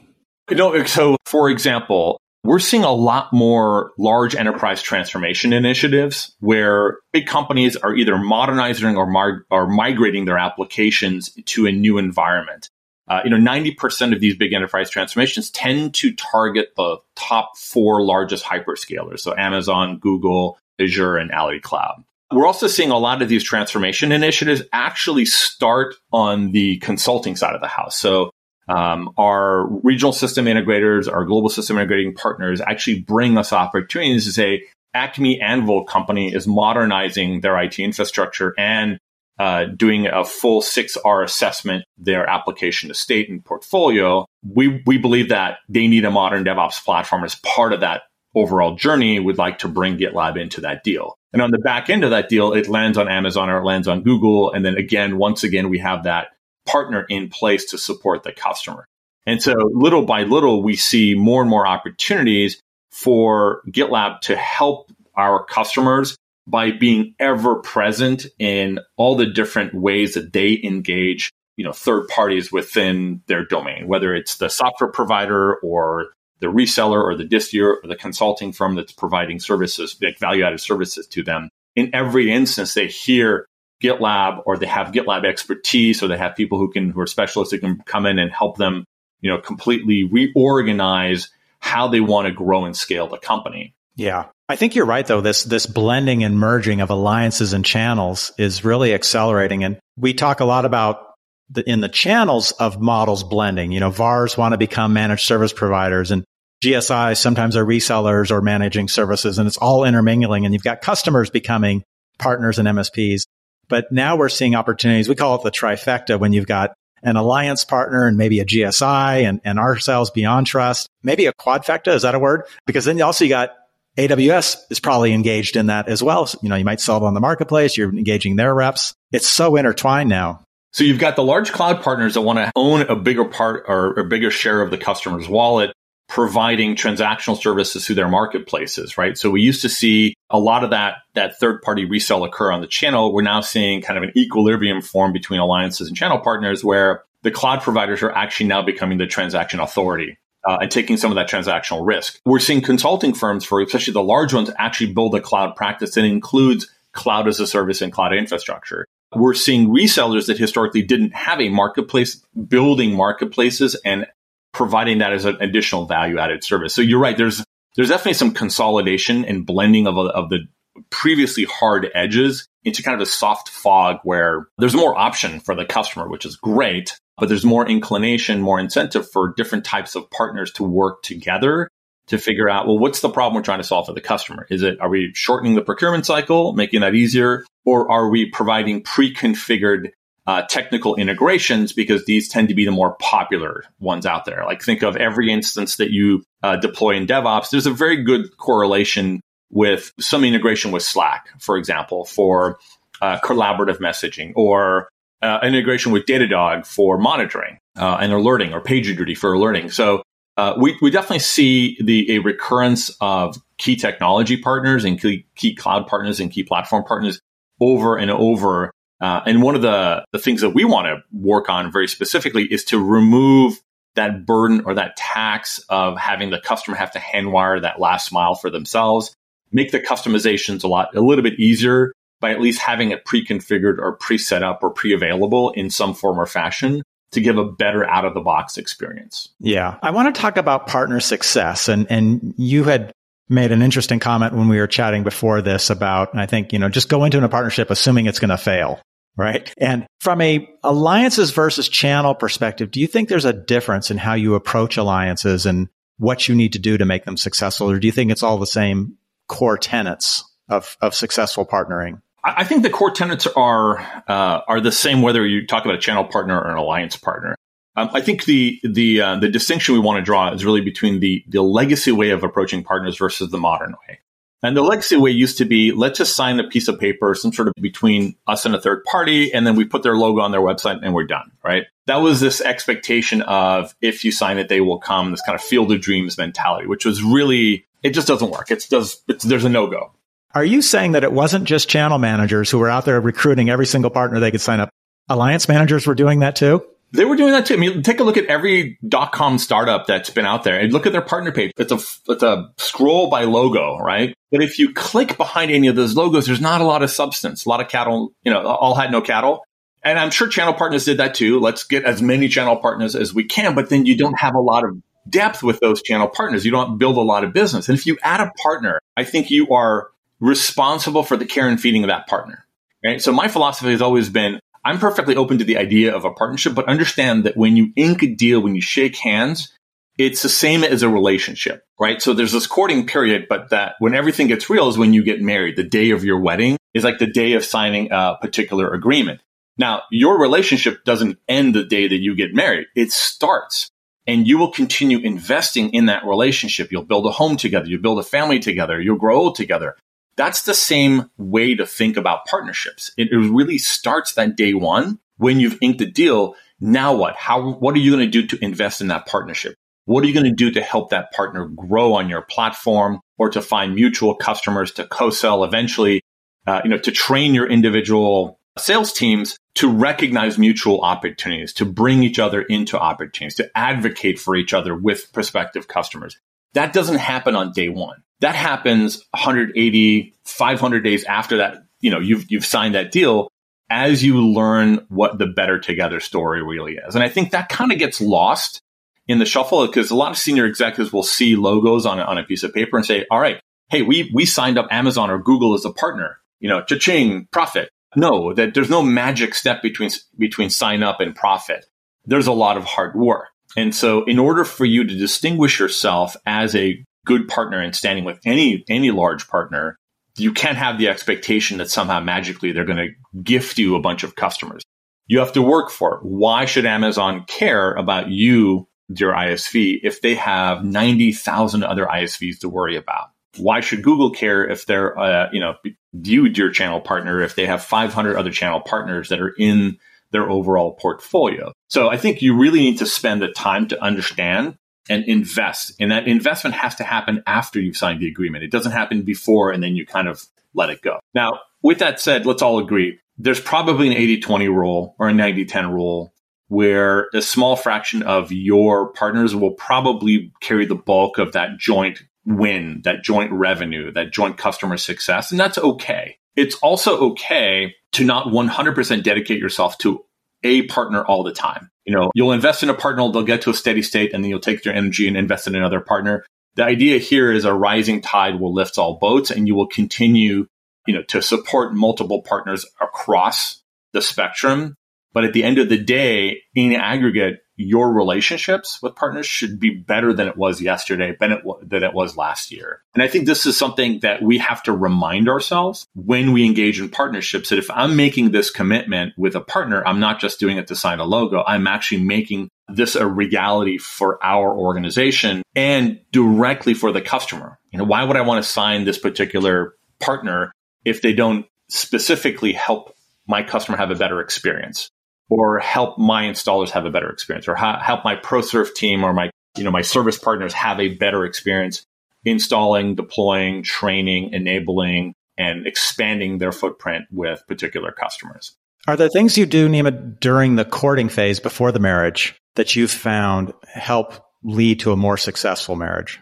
You 0.50 0.56
know, 0.56 0.84
so 0.86 1.18
for 1.26 1.50
example, 1.50 2.20
we're 2.44 2.60
seeing 2.60 2.84
a 2.84 2.92
lot 2.92 3.32
more 3.32 3.92
large 3.98 4.36
enterprise 4.36 4.82
transformation 4.82 5.54
initiatives 5.54 6.36
where 6.40 6.98
big 7.14 7.28
companies 7.28 7.76
are 7.76 7.94
either 7.94 8.18
modernizing 8.18 8.98
or, 8.98 9.06
mar- 9.06 9.46
or 9.52 9.68
migrating 9.68 10.26
their 10.26 10.40
applications 10.40 11.32
to 11.46 11.68
a 11.68 11.72
new 11.72 11.98
environment. 11.98 12.70
Uh, 13.12 13.20
you 13.26 13.30
know, 13.30 13.36
90% 13.36 14.14
of 14.14 14.22
these 14.22 14.38
big 14.38 14.54
enterprise 14.54 14.90
transformations 14.90 15.50
tend 15.50 15.94
to 15.94 16.14
target 16.14 16.72
the 16.78 16.96
top 17.18 17.58
four 17.58 18.02
largest 18.02 18.46
hyperscalers. 18.46 19.20
So 19.20 19.36
Amazon, 19.38 19.98
Google, 19.98 20.58
Azure, 20.80 21.18
and 21.18 21.30
Alibaba 21.30 21.60
Cloud. 21.62 22.06
We're 22.32 22.48
also 22.48 22.68
seeing 22.68 22.90
a 22.90 22.98
lot 22.98 23.22
of 23.22 23.28
these 23.28 23.44
transformation 23.44 24.14
initiatives 24.14 24.62
actually 24.72 25.26
start 25.26 25.96
on 26.14 26.54
the 26.54 26.78
consulting 26.78 27.36
side 27.36 27.54
of 27.54 27.60
the 27.60 27.68
house. 27.68 27.98
So 27.98 28.32
um, 28.70 29.10
our 29.18 29.68
regional 29.84 30.14
system 30.14 30.46
integrators, 30.46 31.12
our 31.12 31.26
global 31.26 31.50
system 31.50 31.78
integrating 31.78 32.14
partners 32.14 32.62
actually 32.62 33.02
bring 33.02 33.38
us 33.38 33.52
opportunities 33.52 34.24
to 34.24 34.32
say, 34.32 34.64
Acme 34.94 35.42
Anvil 35.42 35.84
company 35.84 36.34
is 36.34 36.48
modernizing 36.48 37.42
their 37.42 37.62
IT 37.62 37.78
infrastructure 37.78 38.54
and 38.58 39.00
uh, 39.42 39.66
doing 39.66 40.06
a 40.06 40.24
full 40.24 40.62
6R 40.62 41.24
assessment, 41.24 41.84
their 41.98 42.30
application 42.30 42.92
estate 42.92 43.28
and 43.28 43.44
portfolio, 43.44 44.24
we, 44.48 44.84
we 44.86 45.00
believe 45.00 45.30
that 45.30 45.58
they 45.68 45.88
need 45.88 46.06
a 46.06 46.12
modern 46.12 46.44
DevOps 46.44 46.86
platform 46.86 47.24
as 47.24 47.34
part 47.34 47.74
of 47.74 47.80
that 47.80 48.04
overall 48.36 48.76
journey. 48.76 49.20
We'd 49.20 49.40
like 49.40 49.58
to 49.60 49.68
bring 49.68 49.98
GitLab 49.98 50.40
into 50.40 50.62
that 50.62 50.84
deal. 50.84 51.16
And 51.34 51.42
on 51.42 51.50
the 51.50 51.58
back 51.58 51.90
end 51.90 52.04
of 52.04 52.12
that 52.12 52.30
deal, 52.30 52.54
it 52.54 52.70
lands 52.70 53.00
on 53.00 53.10
Amazon 53.10 53.50
or 53.50 53.62
it 53.62 53.66
lands 53.66 53.88
on 53.88 54.04
Google. 54.04 54.52
And 54.52 54.64
then 54.64 54.78
again, 54.78 55.18
once 55.18 55.44
again, 55.44 55.70
we 55.70 55.80
have 55.80 56.04
that 56.04 56.28
partner 56.68 57.04
in 57.10 57.30
place 57.30 57.66
to 57.72 57.80
support 57.80 58.22
the 58.22 58.34
customer. 58.34 58.86
And 59.26 59.42
so 59.42 59.56
little 59.74 60.06
by 60.06 60.22
little, 60.22 60.62
we 60.62 60.76
see 60.76 61.16
more 61.16 61.42
and 61.42 61.50
more 61.50 61.66
opportunities 61.66 62.62
for 62.92 63.64
GitLab 63.72 64.22
to 64.22 64.36
help 64.36 64.92
our 65.16 65.44
customers 65.44 66.16
by 66.48 66.72
being 66.72 67.16
ever 67.20 67.56
present 67.58 68.26
in 68.40 68.80
all 68.98 69.16
the 69.16 69.28
different 69.28 69.74
ways 69.74 70.16
that 70.16 70.34
they 70.34 70.60
engage 70.64 71.32
you 71.58 71.66
know 71.66 71.74
third 71.74 72.08
parties 72.08 72.52
within 72.52 73.22
their 73.28 73.46
domain 73.46 73.88
whether 73.88 74.16
it's 74.16 74.38
the 74.38 74.50
software 74.50 74.90
provider 74.90 75.56
or 75.58 76.08
the 76.42 76.48
reseller 76.48 77.02
or 77.02 77.16
the 77.16 77.24
distiller 77.24 77.76
or 77.76 77.88
the 77.88 77.96
consulting 77.96 78.52
firm 78.52 78.76
that's 78.76 78.92
providing 78.92 79.40
services 79.40 79.96
like 80.02 80.20
value 80.20 80.44
added 80.44 80.60
services 80.60 81.08
to 81.08 81.24
them. 81.24 81.50
In 81.76 81.92
every 81.94 82.32
instance 82.32 82.74
they 82.74 82.88
hear 82.88 83.46
gitlab 83.82 84.42
or 84.46 84.58
they 84.58 84.66
have 84.66 84.88
gitlab 84.88 85.24
expertise 85.24 86.04
or 86.04 86.08
they 86.08 86.18
have 86.18 86.36
people 86.36 86.58
who 86.58 86.72
can 86.72 86.90
who 86.90 87.00
are 87.00 87.08
specialists 87.08 87.54
who 87.54 87.60
can 87.60 87.80
come 87.86 88.06
in 88.06 88.20
and 88.20 88.32
help 88.32 88.58
them 88.58 88.84
you 89.22 89.30
know 89.30 89.38
completely 89.38 90.04
reorganize 90.04 91.30
how 91.60 91.88
they 91.88 92.02
want 92.02 92.28
to 92.28 92.34
grow 92.34 92.66
and 92.66 92.76
scale 92.76 93.08
the 93.08 93.18
company. 93.18 93.74
Yeah 93.96 94.26
I 94.52 94.58
think 94.58 94.76
you're 94.76 94.86
right, 94.86 95.08
though. 95.08 95.22
This 95.22 95.44
this 95.44 95.66
blending 95.66 96.26
and 96.26 96.38
merging 96.38 96.82
of 96.82 96.90
alliances 96.90 97.54
and 97.54 97.64
channels 97.64 98.34
is 98.38 98.66
really 98.66 98.94
accelerating, 98.94 99.64
and 99.64 99.80
we 99.98 100.14
talk 100.14 100.42
a 100.42 100.46
lot 100.46 100.66
about 100.66 101.14
the, 101.50 101.70
in 101.70 101.80
the 101.80 101.88
channels 101.88 102.52
of 102.52 102.82
models 102.82 103.24
blending. 103.24 103.72
You 103.72 103.80
know, 103.80 103.92
VARs 103.92 104.38
want 104.38 104.52
to 104.52 104.58
become 104.58 104.92
managed 104.92 105.26
service 105.26 105.54
providers, 105.54 106.12
and 106.12 106.26
GSIs 106.62 107.18
sometimes 107.18 107.56
are 107.56 107.66
resellers 107.66 108.30
or 108.30 108.42
managing 108.42 108.90
services, 108.90 109.40
and 109.40 109.48
it's 109.48 109.58
all 109.58 109.86
intermingling. 109.86 110.44
And 110.44 110.54
you've 110.54 110.64
got 110.64 110.82
customers 110.82 111.30
becoming 111.30 111.84
partners 112.20 112.60
and 112.60 112.68
MSPs. 112.68 113.24
But 113.70 113.86
now 113.90 114.18
we're 114.18 114.28
seeing 114.28 114.56
opportunities. 114.56 115.08
We 115.08 115.16
call 115.16 115.36
it 115.36 115.44
the 115.44 115.52
trifecta 115.52 116.20
when 116.20 116.34
you've 116.34 116.46
got 116.46 116.74
an 117.04 117.16
alliance 117.16 117.64
partner 117.64 118.06
and 118.06 118.18
maybe 118.18 118.42
a 118.42 118.46
GSI 118.46 119.24
and, 119.24 119.40
and 119.46 119.58
ourselves 119.60 120.12
BeyondTrust, 120.12 120.88
maybe 121.04 121.26
a 121.26 121.34
quadfecta. 121.34 121.96
Is 121.96 122.02
that 122.02 122.16
a 122.16 122.20
word? 122.20 122.44
Because 122.68 122.84
then 122.84 122.98
you 122.98 123.06
also 123.06 123.24
you 123.24 123.30
got 123.30 123.52
AWS 123.98 124.58
is 124.70 124.80
probably 124.80 125.14
engaged 125.14 125.58
in 125.58 125.68
that 125.68 125.88
as 125.88 126.02
well. 126.02 126.30
You 126.42 126.50
know, 126.50 126.56
you 126.56 126.66
might 126.66 126.80
sell 126.80 127.04
on 127.04 127.14
the 127.14 127.20
marketplace. 127.20 127.76
You're 127.76 127.90
engaging 127.90 128.36
their 128.36 128.54
reps. 128.54 128.94
It's 129.12 129.28
so 129.28 129.56
intertwined 129.56 130.10
now. 130.10 130.44
So 130.74 130.86
you've 130.86 131.00
got 131.00 131.18
the 131.18 131.24
large 131.24 131.52
cloud 131.52 131.82
partners 131.82 132.14
that 132.14 132.22
want 132.22 132.40
to 132.40 132.52
own 132.56 132.82
a 132.84 132.96
bigger 132.96 133.26
part 133.26 133.66
or 133.68 134.00
a 134.00 134.06
bigger 134.06 134.32
share 134.32 134.62
of 134.62 134.72
the 134.72 134.78
customer's 134.78 135.28
wallet, 135.28 135.74
providing 136.08 136.76
transactional 136.76 137.38
services 137.38 137.86
through 137.86 137.96
their 137.96 138.08
marketplaces, 138.08 138.98
right? 138.98 139.18
So 139.18 139.30
we 139.30 139.42
used 139.42 139.62
to 139.64 139.70
see 139.70 140.14
a 140.30 140.40
lot 140.40 140.64
of 140.64 140.70
that, 140.70 141.00
that 141.14 141.38
third 141.40 141.62
party 141.62 141.84
resale 141.84 142.24
occur 142.24 142.54
on 142.54 142.62
the 142.62 142.68
channel. 142.68 143.14
We're 143.14 143.22
now 143.22 143.42
seeing 143.42 143.82
kind 143.82 143.98
of 143.98 144.04
an 144.04 144.14
equilibrium 144.18 144.82
form 144.82 145.12
between 145.12 145.42
alliances 145.42 145.90
and 145.90 145.98
channel 145.98 146.20
partners 146.20 146.64
where 146.64 147.04
the 147.24 147.32
cloud 147.32 147.62
providers 147.62 148.02
are 148.02 148.12
actually 148.12 148.48
now 148.48 148.62
becoming 148.62 148.98
the 148.98 149.08
transaction 149.08 149.60
authority. 149.60 150.18
Uh, 150.44 150.58
and 150.62 150.72
taking 150.72 150.98
some 150.98 151.12
of 151.12 151.16
that 151.16 151.30
transactional 151.30 151.86
risk. 151.86 152.20
We're 152.26 152.40
seeing 152.40 152.62
consulting 152.62 153.14
firms 153.14 153.46
for 153.46 153.62
especially 153.62 153.94
the 153.94 154.02
large 154.02 154.34
ones 154.34 154.50
actually 154.58 154.92
build 154.92 155.14
a 155.14 155.22
cloud 155.22 155.56
practice 155.56 155.94
that 155.94 156.04
includes 156.04 156.68
cloud 156.94 157.28
as 157.28 157.40
a 157.40 157.46
service 157.46 157.80
and 157.80 157.94
cloud 157.94 158.16
infrastructure. 158.16 158.88
We're 159.16 159.36
seeing 159.36 159.68
resellers 159.68 160.26
that 160.26 160.40
historically 160.40 160.82
didn't 160.82 161.14
have 161.14 161.40
a 161.40 161.50
marketplace 161.50 162.24
building 162.48 162.96
marketplaces 162.96 163.76
and 163.86 164.08
providing 164.52 164.98
that 164.98 165.14
as 165.14 165.26
an 165.26 165.38
additional 165.42 165.86
value 165.86 166.18
added 166.18 166.44
service. 166.44 166.74
So 166.74 166.82
you're 166.82 167.00
right. 167.00 167.16
There's, 167.16 167.44
there's 167.76 167.90
definitely 167.90 168.14
some 168.14 168.34
consolidation 168.34 169.26
and 169.26 169.46
blending 169.46 169.86
of, 169.86 169.96
of 169.98 170.30
the 170.30 170.48
previously 170.90 171.46
hard 171.46 171.90
edges 171.94 172.48
into 172.64 172.84
kind 172.84 172.96
of 172.96 173.02
a 173.02 173.10
soft 173.10 173.50
fog 173.50 173.98
where 174.04 174.48
there's 174.58 174.76
more 174.76 174.98
option 174.98 175.40
for 175.40 175.56
the 175.56 175.66
customer, 175.66 176.08
which 176.08 176.26
is 176.26 176.36
great, 176.36 176.98
but 177.18 177.30
there's 177.30 177.46
more 177.46 177.68
inclination, 177.68 178.42
more 178.42 178.60
incentive 178.60 179.10
for 179.10 179.34
different 179.36 179.66
types 179.66 179.96
of 179.96 180.10
partners 180.12 180.52
to 180.54 180.64
work 180.64 181.02
together 181.04 181.68
to 182.08 182.18
figure 182.18 182.50
out, 182.50 182.68
well, 182.68 182.78
what's 182.78 183.02
the 183.02 183.10
problem 183.10 183.36
we're 183.36 183.44
trying 183.44 183.60
to 183.60 183.64
solve 183.64 183.86
for 183.86 183.94
the 183.94 184.02
customer? 184.02 184.46
Is 184.50 184.64
it, 184.64 184.80
are 184.82 184.90
we 184.90 185.12
shortening 185.14 185.56
the 185.56 185.62
procurement 185.62 186.06
cycle, 186.06 186.54
making 186.54 186.82
that 186.82 186.96
easier? 186.96 187.46
Or 187.64 187.92
are 187.92 188.10
we 188.10 188.30
providing 188.30 188.82
pre-configured 188.84 189.92
uh, 190.28 190.44
technical 190.44 190.96
integrations 190.96 191.74
because 191.74 192.06
these 192.06 192.30
tend 192.30 192.48
to 192.50 192.54
be 192.54 192.66
the 192.66 192.72
more 192.72 192.96
popular 193.00 193.64
ones 193.80 194.06
out 194.06 194.26
there. 194.26 194.44
Like 194.46 194.62
think 194.62 194.84
of 194.84 194.96
every 194.96 195.32
instance 195.32 195.78
that 195.78 195.92
you 195.92 196.24
uh, 196.44 196.58
deploy 196.58 196.96
in 196.96 197.08
DevOps. 197.08 197.50
There's 197.50 197.66
a 197.66 197.72
very 197.74 198.04
good 198.04 198.38
correlation 198.38 199.22
with 199.52 199.92
some 200.00 200.24
integration 200.24 200.72
with 200.72 200.84
Slack, 200.84 201.28
for 201.40 201.58
example, 201.58 202.06
for 202.06 202.58
uh, 203.02 203.20
collaborative 203.20 203.80
messaging 203.80 204.32
or 204.36 204.90
uh, 205.22 205.40
integration 205.44 205.92
with 205.92 206.06
Datadog 206.06 206.66
for 206.66 206.98
monitoring 206.98 207.58
uh, 207.78 207.98
and 208.02 208.12
alerting 208.14 208.54
or 208.54 208.62
PagerDuty 208.62 209.18
for 209.18 209.34
alerting. 209.34 209.70
So 209.70 210.04
uh, 210.38 210.56
we, 210.58 210.78
we 210.82 210.90
definitely 210.90 211.20
see 211.20 211.78
the 211.84 212.16
a 212.16 212.20
recurrence 212.20 212.90
of 213.02 213.38
key 213.58 213.76
technology 213.76 214.38
partners 214.38 214.86
and 214.86 215.00
key, 215.00 215.28
key 215.36 215.56
cloud 215.56 215.88
partners 215.88 216.20
and 216.20 216.32
key 216.32 216.44
platform 216.44 216.84
partners 216.84 217.20
over 217.60 217.98
and 217.98 218.10
over. 218.10 218.72
Uh, 219.02 219.22
and 219.26 219.42
one 219.42 219.56
of 219.56 219.62
the, 219.62 220.06
the 220.14 220.20
things 220.20 220.42
that 220.42 220.52
we 220.52 220.64
want 220.64 220.86
to 220.86 221.04
work 221.12 221.50
on 221.50 221.72
very 221.72 221.88
specifically 221.88 222.46
is 222.46 222.64
to 222.66 222.80
remove 222.80 223.60
that 223.96 224.26
burden 224.26 224.64
or 224.66 224.76
that 224.76 224.96
tax 224.96 225.60
of 225.70 225.98
having 225.98 226.30
the 226.30 226.40
customer 226.40 226.78
have 226.78 226.92
to 226.92 227.00
handwire 227.00 227.62
that 227.62 227.80
last 227.80 228.14
mile 228.14 228.36
for 228.36 228.50
themselves 228.50 229.14
make 229.52 229.72
the 229.72 229.80
customizations 229.80 230.64
a 230.64 230.68
lot, 230.68 230.96
a 230.96 231.02
little 231.02 231.24
bit 231.24 231.40
easier 231.40 231.94
by 232.20 232.32
at 232.32 232.40
least 232.40 232.62
having 232.62 232.92
it 232.92 233.04
pre-configured 233.06 233.80
or 233.80 233.94
pre-set 233.94 234.44
up 234.44 234.60
or 234.62 234.70
pre-available 234.70 235.50
in 235.52 235.70
some 235.70 235.94
form 235.94 236.20
or 236.20 236.26
fashion 236.26 236.84
to 237.12 237.20
give 237.20 237.38
a 237.38 237.44
better 237.46 237.84
out 237.86 238.06
of 238.06 238.14
the 238.14 238.22
box 238.22 238.58
experience. 238.58 239.30
Yeah. 239.40 239.78
I 239.82 239.92
want 239.92 240.14
to 240.14 240.22
talk 240.22 240.38
about 240.38 240.68
partner 240.68 241.00
success 241.00 241.68
and, 241.68 241.88
and 241.90 242.34
you 242.38 242.64
had 242.64 242.94
made 243.28 243.52
an 243.52 243.62
interesting 243.62 244.00
comment 244.00 244.34
when 244.34 244.50
we 244.50 244.60
were 244.60 244.68
chatting 244.68 245.04
before 245.04 245.42
this 245.42 245.70
about, 245.70 246.16
I 246.16 246.26
think, 246.26 246.54
you 246.54 246.60
know, 246.60 246.70
just 246.70 246.90
go 246.90 247.04
into 247.04 247.24
a 247.24 247.30
partnership 247.30 247.70
assuming 247.72 248.06
it's 248.06 248.20
going 248.20 248.30
to 248.30 248.38
fail. 248.38 248.80
Right. 249.18 249.54
And 249.58 249.86
from 250.00 250.22
a 250.22 250.48
alliances 250.64 251.32
versus 251.32 251.68
channel 251.68 252.16
perspective, 252.16 252.72
do 252.72 252.80
you 252.80 252.88
think 252.88 253.10
there's 253.10 253.26
a 253.26 253.34
difference 253.34 253.92
in 253.92 253.98
how 253.98 254.14
you 254.14 254.36
approach 254.36 254.78
alliances 254.78 255.46
and 255.46 255.68
what 255.98 256.28
you 256.28 256.36
need 256.36 256.54
to 256.54 256.60
do 256.60 256.78
to 256.78 256.86
make 256.86 257.04
them 257.04 257.18
successful? 257.18 257.70
Or 257.70 257.80
do 257.80 257.88
you 257.88 257.92
think 257.92 258.12
it's 258.12 258.24
all 258.24 258.38
the 258.38 258.48
same 258.48 258.98
core 259.32 259.58
tenets 259.58 260.26
of, 260.50 260.76
of 260.82 260.94
successful 260.94 261.46
partnering? 261.46 262.02
I 262.24 262.44
think 262.44 262.64
the 262.64 262.70
core 262.70 262.92
tenets 262.92 263.26
are 263.26 263.80
uh, 264.08 264.42
are 264.48 264.62
the 264.62 264.72
same 264.72 265.02
whether 265.02 265.26
you 265.26 265.48
talk 265.48 265.66
about 265.66 265.76
a 265.76 265.80
channel 265.80 266.04
partner 266.04 266.40
or 266.40 266.52
an 266.52 266.58
alliance 266.58 266.96
partner. 266.96 267.36
Um, 267.76 267.90
I 267.94 268.02
think 268.02 268.26
the 268.26 268.60
the 268.64 269.02
uh, 269.02 269.16
the 269.16 269.30
distinction 269.30 269.74
we 269.74 269.80
want 269.80 269.98
to 269.98 270.04
draw 270.04 270.32
is 270.32 270.46
really 270.46 270.62
between 270.62 271.00
the 271.00 271.24
the 271.28 271.42
legacy 271.42 271.92
way 271.92 272.12
of 272.12 272.24
approaching 272.24 272.64
partners 272.64 272.98
versus 272.98 273.32
the 273.32 273.40
modern 273.40 273.72
way. 273.72 274.00
And 274.44 274.58
the 274.58 274.62
legacy 274.62 274.98
way 274.98 275.12
used 275.12 275.38
to 275.38 275.46
be 275.46 275.72
let's 275.72 275.98
just 275.98 276.16
sign 276.16 276.40
a 276.40 276.48
piece 276.48 276.68
of 276.68 276.80
paper, 276.80 277.16
some 277.16 277.32
sort 277.32 277.48
of 277.48 277.54
between 277.60 278.16
us 278.28 278.46
and 278.46 278.54
a 278.54 278.62
third 278.62 278.84
party, 278.84 279.34
and 279.34 279.48
then 279.48 279.56
we 279.56 279.66
put 279.66 279.82
their 279.82 279.96
logo 279.96 280.22
on 280.22 280.32
their 280.32 280.42
website 280.42 280.80
and 280.84 280.94
we're 280.94 281.08
done, 281.08 281.32
right? 281.44 281.64
That 281.88 281.98
was 281.98 282.20
this 282.20 282.42
expectation 282.42 283.22
of 283.24 283.74
if 283.82 284.04
you 284.04 284.12
sign 284.12 284.38
it, 284.38 284.50
they 284.50 284.62
will 284.62 284.80
come, 284.80 285.12
this 285.12 285.22
kind 285.22 285.36
of 285.36 285.42
field 285.42 285.72
of 285.72 285.82
dreams 285.82 286.18
mentality, 286.18 286.68
which 286.68 286.86
was 286.86 287.02
really 287.02 287.66
it 287.84 287.92
just 287.92 288.08
doesn't 288.08 288.30
work. 288.30 288.52
It's 288.52 288.68
does 288.68 289.02
it's, 289.08 289.24
there's 289.24 289.46
a 289.46 289.50
no 289.50 289.68
go. 289.68 289.92
Are 290.34 290.46
you 290.46 290.62
saying 290.62 290.94
that 290.94 291.04
it 291.04 291.12
wasn't 291.12 291.46
just 291.46 291.70
channel 291.70 291.98
managers 291.98 292.50
who 292.50 292.60
were 292.60 292.70
out 292.70 292.86
there 292.86 293.00
recruiting 293.02 293.50
every 293.50 293.66
single 293.66 293.92
partner 293.92 294.20
they 294.20 294.32
could 294.32 294.42
sign 294.42 294.60
up? 294.60 294.70
Alliance 295.10 295.50
managers 295.50 295.86
were 295.86 295.96
doing 295.96 296.20
that 296.20 296.36
too? 296.36 296.66
They 296.94 297.06
were 297.06 297.16
doing 297.16 297.32
that 297.32 297.46
too. 297.46 297.54
I 297.54 297.58
mean, 297.58 297.84
take 297.84 298.02
a 298.02 298.04
look 298.04 298.18
at 298.18 298.26
every 298.26 298.78
dot 298.88 299.14
com 299.14 299.38
startup 299.38 299.88
that's 299.88 300.10
been 300.10 300.26
out 300.26 300.44
there 300.44 300.60
and 300.60 300.74
look 300.74 300.86
at 300.86 300.92
their 300.92 301.02
partner 301.02 301.32
page. 301.32 301.52
It's 301.58 301.72
a, 301.72 302.12
it's 302.12 302.24
a 302.24 302.52
scroll 302.58 303.10
by 303.10 303.24
logo, 303.24 303.78
right? 303.78 304.14
But 304.30 304.44
if 304.44 304.60
you 304.60 304.74
click 304.74 305.18
behind 305.18 305.52
any 305.52 305.68
of 305.68 305.76
those 305.76 305.96
logos, 305.96 306.26
there's 306.26 306.42
not 306.42 306.62
a 306.62 306.66
lot 306.66 306.84
of 306.84 306.90
substance, 306.90 307.46
a 307.46 307.50
lot 307.50 307.62
of 307.62 307.70
cattle, 307.70 308.14
you 308.24 308.32
know, 308.32 308.46
all 308.46 308.76
had 308.76 308.92
no 308.92 309.02
cattle. 309.02 309.44
And 309.84 309.98
I'm 309.98 310.12
sure 310.12 310.28
channel 310.28 310.54
partners 310.54 310.86
did 310.86 310.98
that 310.98 311.16
too. 311.16 311.40
Let's 311.40 311.64
get 311.64 311.86
as 311.86 312.02
many 312.02 312.28
channel 312.28 312.58
partners 312.58 312.96
as 312.96 313.14
we 313.14 313.24
can, 313.24 313.56
but 313.56 313.70
then 313.70 313.86
you 313.86 313.98
don't 313.98 314.20
have 314.20 314.36
a 314.36 314.42
lot 314.42 314.64
of 314.64 314.78
depth 315.10 315.44
with 315.44 315.60
those 315.60 315.82
channel 315.82 316.08
partners. 316.08 316.46
You 316.46 316.52
don't 316.52 316.78
build 316.78 316.98
a 316.98 317.02
lot 317.02 317.24
of 317.24 317.34
business. 317.34 317.70
And 317.70 317.78
if 317.78 317.86
you 317.86 317.98
add 318.04 318.22
a 318.22 318.32
partner, 318.42 318.80
I 318.96 319.04
think 319.04 319.32
you 319.32 319.50
are 319.50 319.90
responsible 320.20 321.04
for 321.04 321.18
the 321.18 321.26
care 321.26 321.48
and 321.48 321.60
feeding 321.60 321.84
of 321.84 321.90
that 321.90 322.08
partner. 322.08 322.46
Right. 322.84 323.02
So 323.02 323.12
my 323.12 323.28
philosophy 323.28 323.72
has 323.72 323.82
always 323.82 324.10
been 324.10 324.40
I'm 324.64 324.80
perfectly 324.80 325.16
open 325.16 325.40
to 325.40 325.44
the 325.44 325.58
idea 325.58 325.96
of 325.96 326.06
a 326.06 326.12
partnership, 326.12 326.54
but 326.54 326.68
understand 326.68 327.24
that 327.24 327.36
when 327.36 327.58
you 327.58 327.74
ink 327.76 328.04
a 328.04 328.08
deal, 328.08 328.42
when 328.42 328.56
you 328.56 328.62
shake 328.62 328.96
hands, 328.96 329.52
it's 329.98 330.22
the 330.22 330.30
same 330.30 330.64
as 330.64 330.84
a 330.84 330.90
relationship, 330.90 331.66
right? 331.80 332.02
So 332.02 332.14
there's 332.14 332.32
this 332.32 332.48
courting 332.48 332.86
period, 332.86 333.26
but 333.28 333.50
that 333.50 333.76
when 333.80 333.96
everything 333.96 334.28
gets 334.28 334.50
real 334.50 334.70
is 334.70 334.78
when 334.78 334.94
you 334.94 335.04
get 335.04 335.22
married. 335.22 335.56
The 335.56 335.64
day 335.64 335.92
of 335.92 336.04
your 336.04 336.20
wedding 336.20 336.58
is 336.74 336.84
like 336.84 337.00
the 337.00 337.08
day 337.08 337.34
of 337.34 337.44
signing 337.44 337.90
a 337.92 338.18
particular 338.22 338.72
agreement. 338.74 339.22
Now, 339.58 339.82
your 339.92 340.20
relationship 340.20 340.86
doesn't 340.86 341.20
end 341.28 341.56
the 341.56 341.66
day 341.66 341.88
that 341.88 341.98
you 341.98 342.16
get 342.16 342.34
married. 342.34 342.68
It 342.76 342.92
starts 342.92 343.70
and 344.08 344.28
you 344.28 344.38
will 344.38 344.52
continue 344.52 345.00
investing 345.00 345.74
in 345.74 345.86
that 345.86 346.06
relationship. 346.06 346.72
You'll 346.72 346.84
build 346.84 347.06
a 347.06 347.12
home 347.12 347.38
together. 347.38 347.68
You 347.68 347.80
build 347.80 348.00
a 348.00 348.04
family 348.04 348.40
together. 348.40 348.82
You'll 348.82 348.98
grow 348.98 349.18
old 349.18 349.36
together. 349.36 349.76
That's 350.16 350.44
the 350.44 350.54
same 350.54 351.10
way 351.18 351.56
to 351.56 351.66
think 351.66 351.98
about 351.98 352.26
partnerships. 352.26 352.92
It 352.98 353.10
really 353.12 353.58
starts 353.58 354.14
that 354.14 354.36
day 354.36 354.54
one 354.54 355.00
when 355.18 355.40
you've 355.40 355.58
inked 355.62 355.82
a 355.82 355.86
deal. 355.86 356.36
Now 356.60 356.94
what? 356.94 357.16
How, 357.16 357.54
what 357.54 357.76
are 357.76 357.80
you 357.80 357.92
going 357.92 358.06
to 358.06 358.22
do 358.22 358.28
to 358.28 358.44
invest 358.44 358.82
in 358.82 358.88
that 358.88 359.06
partnership? 359.06 359.56
What 359.86 360.04
are 360.04 360.08
you 360.08 360.14
going 360.14 360.26
to 360.26 360.32
do 360.32 360.52
to 360.52 360.62
help 360.62 360.90
that 360.90 361.12
partner 361.12 361.46
grow 361.48 361.94
on 361.94 362.10
your 362.10 362.22
platform 362.22 363.00
or 363.18 363.30
to 363.30 363.42
find 363.42 363.74
mutual 363.74 364.16
customers 364.16 364.72
to 364.74 364.86
co-sell 364.86 365.44
eventually, 365.44 366.02
uh, 366.46 366.62
you 366.64 366.70
know, 366.70 366.78
to 366.78 366.92
train 366.92 367.34
your 367.34 367.48
individual 367.48 368.40
sales 368.58 368.94
teams 368.94 369.38
to 369.56 369.70
recognize 369.70 370.38
mutual 370.38 370.82
opportunities, 370.82 371.54
to 371.54 371.66
bring 371.66 372.04
each 372.04 372.20
other 372.20 372.42
into 372.42 372.80
opportunities, 372.80 373.36
to 373.36 373.52
advocate 373.56 374.18
for 374.18 374.36
each 374.36 374.54
other 374.54 374.76
with 374.76 375.12
prospective 375.14 375.68
customers. 375.68 376.18
That 376.54 376.74
doesn't 376.74 376.98
happen 376.98 377.36
on 377.36 377.52
day 377.52 377.70
one. 377.70 378.04
That 378.22 378.36
happens 378.36 379.04
180, 379.12 380.14
500 380.24 380.84
days 380.84 381.04
after 381.06 381.38
that, 381.38 381.64
you 381.80 381.92
know, 381.92 382.00
you've, 382.00 382.30
you've 382.30 382.46
signed 382.46 382.76
that 382.76 382.92
deal 382.92 383.30
as 383.70 384.04
you 384.04 384.22
learn 384.22 384.86
what 384.90 385.18
the 385.18 385.28
better 385.28 385.58
together 385.58 386.00
story 386.00 386.44
really 386.44 386.76
is. 386.76 386.94
And 386.94 387.04
I 387.04 387.10
think 387.10 387.32
that 387.32 387.50
kind 387.50 387.72
of 387.72 387.80
gets 387.80 388.02
lost 388.02 388.62
in 389.08 389.20
the 389.20 389.26
shuffle 389.26 389.66
because 389.66 389.92
a 389.92 389.96
lot 389.96 390.12
of 390.12 390.18
senior 390.18 390.46
executives 390.46 390.94
will 390.94 391.04
see 391.04 391.36
logos 391.36 391.86
on 391.86 392.00
on 392.00 392.18
a 392.18 392.24
piece 392.24 392.44
of 392.44 392.54
paper 392.54 392.78
and 392.78 392.86
say, 392.86 393.06
all 393.10 393.20
right, 393.20 393.40
hey, 393.70 393.82
we, 393.82 394.12
we 394.14 394.26
signed 394.26 394.58
up 394.58 394.68
Amazon 394.72 395.10
or 395.10 395.18
Google 395.18 395.54
as 395.54 395.66
a 395.66 395.72
partner, 395.72 396.18
you 396.40 396.50
know, 396.50 396.62
cha-ching, 396.62 397.28
profit. 397.32 397.70
No, 397.96 398.34
that 398.34 398.54
there's 398.54 398.70
no 398.70 398.82
magic 398.82 399.36
step 399.36 399.62
between, 399.62 399.90
between 400.18 400.50
sign 400.50 400.84
up 400.84 401.00
and 401.02 401.16
profit. 401.16 401.66
There's 402.06 402.28
a 402.28 402.32
lot 402.32 402.58
of 402.58 402.64
hard 402.64 402.96
work. 402.96 403.28
And 403.58 403.76
so 403.76 404.06
in 404.06 404.18
order 404.18 404.46
for 404.46 404.66
you 404.66 404.86
to 404.86 404.98
distinguish 404.98 405.60
yourself 405.60 406.16
as 406.26 406.56
a 406.56 406.84
good 407.06 407.28
partner 407.28 407.60
and 407.60 407.76
standing 407.76 408.06
with 408.06 408.20
any, 408.26 408.64
any 408.70 408.92
large 408.92 409.28
partner, 409.28 409.76
you 410.18 410.32
can't 410.32 410.58
have 410.58 410.78
the 410.78 410.88
expectation 410.88 411.58
that 411.58 411.70
somehow 411.70 412.00
magically 412.00 412.52
they're 412.52 412.66
going 412.66 412.78
to 412.78 413.22
gift 413.22 413.58
you 413.58 413.76
a 413.76 413.82
bunch 413.82 414.04
of 414.04 414.16
customers. 414.16 414.64
You 415.08 415.20
have 415.20 415.34
to 415.34 415.42
work 415.42 415.70
for 415.70 415.96
it. 415.96 416.00
Why 416.04 416.46
should 416.46 416.66
Amazon 416.66 417.26
care 417.28 417.74
about 417.74 418.10
you, 418.10 418.68
your 418.88 419.14
ISV, 419.14 419.80
if 419.84 420.02
they 420.02 420.16
have 420.16 420.64
90,000 420.64 421.64
other 421.64 421.86
ISVs 421.86 422.40
to 422.40 422.50
worry 422.50 422.78
about? 422.78 423.10
Why 423.38 423.62
should 423.62 423.84
Google 423.84 424.12
care 424.12 424.48
if 424.48 424.66
they're, 424.66 424.98
uh, 424.98 425.30
you 425.32 425.40
know, 425.40 425.56
viewed 425.94 426.38
your 426.38 426.52
channel 426.52 426.82
partner, 426.82 427.22
if 427.22 427.36
they 427.36 427.46
have 427.46 427.64
500 427.64 428.18
other 428.18 428.32
channel 428.32 428.60
partners 428.60 429.10
that 429.10 429.22
are 429.22 429.34
in 429.38 429.78
their 430.12 430.30
overall 430.30 430.74
portfolio. 430.74 431.54
So 431.70 431.90
I 431.90 431.98
think 431.98 432.22
you 432.22 432.38
really 432.38 432.60
need 432.60 432.80
to 432.80 432.86
spend 432.86 433.22
the 433.22 433.30
time 433.30 433.68
to 433.70 433.82
understand 433.82 434.58
and 434.90 435.06
invest. 435.06 435.74
And 435.80 435.92
that 435.92 436.08
investment 436.08 436.56
has 436.56 436.76
to 436.76 436.84
happen 436.84 437.24
after 437.26 437.62
you've 437.62 437.78
signed 437.78 438.02
the 438.02 438.10
agreement. 438.10 438.44
It 438.44 438.52
doesn't 438.52 438.74
happen 438.74 439.04
before 439.04 439.52
and 439.52 439.64
then 439.64 439.76
you 439.76 439.86
kind 439.86 440.10
of 440.10 440.26
let 440.54 440.70
it 440.70 440.82
go. 440.82 441.00
Now, 441.14 441.40
with 441.62 441.80
that 441.80 442.02
said, 442.02 442.26
let's 442.26 442.42
all 442.42 442.60
agree 442.60 443.00
there's 443.18 443.40
probably 443.40 443.88
an 443.88 443.94
80 443.94 444.22
20 444.22 444.48
rule 444.50 444.96
or 445.00 445.10
a 445.10 445.14
90 445.14 445.46
10 445.46 445.72
rule 445.72 446.14
where 446.48 447.08
a 447.14 447.22
small 447.22 447.56
fraction 447.56 448.04
of 448.04 448.32
your 448.32 448.92
partners 448.92 449.36
will 449.36 449.54
probably 449.54 450.34
carry 450.42 450.66
the 450.66 450.76
bulk 450.76 451.18
of 451.18 451.32
that 451.34 451.58
joint 451.58 452.04
win, 452.26 452.82
that 452.84 453.04
joint 453.04 453.32
revenue, 453.32 453.92
that 453.92 454.12
joint 454.12 454.38
customer 454.38 454.78
success. 454.78 455.32
And 455.32 455.40
that's 455.40 455.58
okay. 455.58 456.18
It's 456.36 456.56
also 456.56 457.12
okay 457.12 457.76
to 457.94 458.06
not 458.06 458.28
100% 458.28 459.04
dedicate 459.04 459.40
yourself 459.40 459.78
to 459.80 460.04
a 460.44 460.64
partner 460.64 461.04
all 461.04 461.24
the 461.24 461.34
time. 461.34 461.70
You 461.86 461.96
know, 461.96 462.12
you'll 462.14 462.32
invest 462.32 462.64
in 462.64 462.70
a 462.70 462.74
partner, 462.74 463.12
they'll 463.12 463.24
get 463.24 463.42
to 463.44 463.50
a 463.50 463.56
steady 463.56 463.82
state, 463.82 464.14
and 464.14 464.24
then 464.24 464.30
you'll 464.30 464.40
take 464.40 464.64
your 464.64 464.74
energy 464.74 465.08
and 465.08 465.18
invest 465.18 465.48
in 465.48 465.56
another 465.56 465.80
partner. 465.80 466.26
The 466.56 466.64
idea 466.64 466.98
here 467.00 467.32
is 467.32 467.46
a 467.46 467.54
rising 467.54 468.02
tide 468.02 468.40
will 468.40 468.54
lift 468.54 468.78
all 468.78 468.98
boats, 469.00 469.32
and 469.32 469.48
you 469.48 469.56
will 469.56 469.68
continue, 469.68 470.48
you 470.86 470.94
know, 470.94 471.04
to 471.04 471.22
support 471.22 471.74
multiple 471.74 472.22
partners 472.22 472.66
across 472.80 473.62
the 473.94 474.02
spectrum. 474.02 474.76
But 475.14 475.26
at 475.26 475.34
the 475.34 475.44
end 475.44 475.58
of 475.58 475.70
the 475.70 475.78
day, 475.78 476.42
in 476.56 476.74
aggregate, 476.74 477.42
your 477.58 477.94
relationships 477.94 478.80
with 478.82 478.96
partners 478.96 479.26
should 479.26 479.60
be 479.60 479.70
better 479.70 480.14
than 480.14 480.28
it 480.28 480.38
was 480.38 480.62
yesterday, 480.62 481.16
than 481.20 481.32
it, 481.32 481.94
was 481.94 482.18
last 482.18 482.52
year. 482.52 482.82
And 482.94 483.04
I 483.04 483.08
think 483.08 483.26
this 483.26 483.46
is 483.46 483.58
something 483.58 484.00
that 484.00 484.22
we 484.22 484.38
have 484.40 484.64
to 484.64 484.72
remind 484.72 485.30
ourselves 485.30 485.86
when 485.94 486.32
we 486.32 486.46
engage 486.46 486.80
in 486.80 486.90
partnerships 486.90 487.50
that 487.50 487.60
if 487.60 487.70
I'm 487.70 487.96
making 487.96 488.32
this 488.32 488.50
commitment 488.50 489.14
with 489.18 489.36
a 489.36 489.42
partner, 489.42 489.86
I'm 489.86 490.00
not 490.00 490.20
just 490.20 490.40
doing 490.40 490.58
it 490.58 490.68
to 490.68 490.76
sign 490.76 491.00
a 491.00 491.04
logo. 491.04 491.44
I'm 491.46 491.68
actually 491.68 492.04
making 492.04 492.50
this 492.68 492.96
a 492.96 493.06
reality 493.06 493.78
for 493.78 494.24
our 494.24 494.56
organization 494.56 495.44
and 495.56 496.00
directly 496.12 496.74
for 496.74 496.92
the 496.92 497.02
customer. 497.02 497.60
You 497.72 497.80
know, 497.80 497.86
why 497.86 498.04
would 498.04 498.18
I 498.18 498.22
want 498.22 498.44
to 498.44 498.50
sign 498.50 498.86
this 498.86 498.98
particular 498.98 499.76
partner 500.00 500.52
if 500.86 501.02
they 501.02 501.14
don't 501.14 501.46
specifically 501.70 502.54
help 502.54 502.96
my 503.28 503.44
customer 503.44 503.78
have 503.78 503.92
a 503.92 503.96
better 503.96 504.22
experience? 504.22 504.90
Or 505.32 505.60
help 505.60 505.98
my 505.98 506.26
installers 506.26 506.70
have 506.70 506.86
a 506.86 506.92
better 506.92 507.10
experience 507.10 507.48
or 507.48 507.56
ha- 507.56 507.82
help 507.82 508.04
my 508.04 508.18
ProServe 508.18 508.76
team 508.76 509.02
or 509.02 509.14
my, 509.14 509.32
you 509.58 509.64
know, 509.64 509.72
my 509.72 509.82
service 509.82 510.20
partners 510.20 510.54
have 510.54 510.80
a 510.80 510.90
better 510.90 511.24
experience 511.24 511.86
installing, 512.26 512.96
deploying, 512.96 513.64
training, 513.64 514.34
enabling, 514.34 515.14
and 515.38 515.66
expanding 515.66 516.38
their 516.38 516.52
footprint 516.52 517.06
with 517.12 517.42
particular 517.48 517.94
customers. 517.94 518.56
Are 518.88 518.98
there 518.98 519.10
things 519.10 519.38
you 519.38 519.46
do, 519.46 519.70
Nima, 519.70 520.20
during 520.20 520.58
the 520.58 520.66
courting 520.66 521.08
phase 521.08 521.40
before 521.40 521.72
the 521.72 521.80
marriage 521.80 522.36
that 522.56 522.76
you've 522.76 522.92
found 522.92 523.54
help 523.74 524.14
lead 524.44 524.82
to 524.82 524.92
a 524.92 524.98
more 524.98 525.18
successful 525.18 525.78
marriage? 525.78 526.20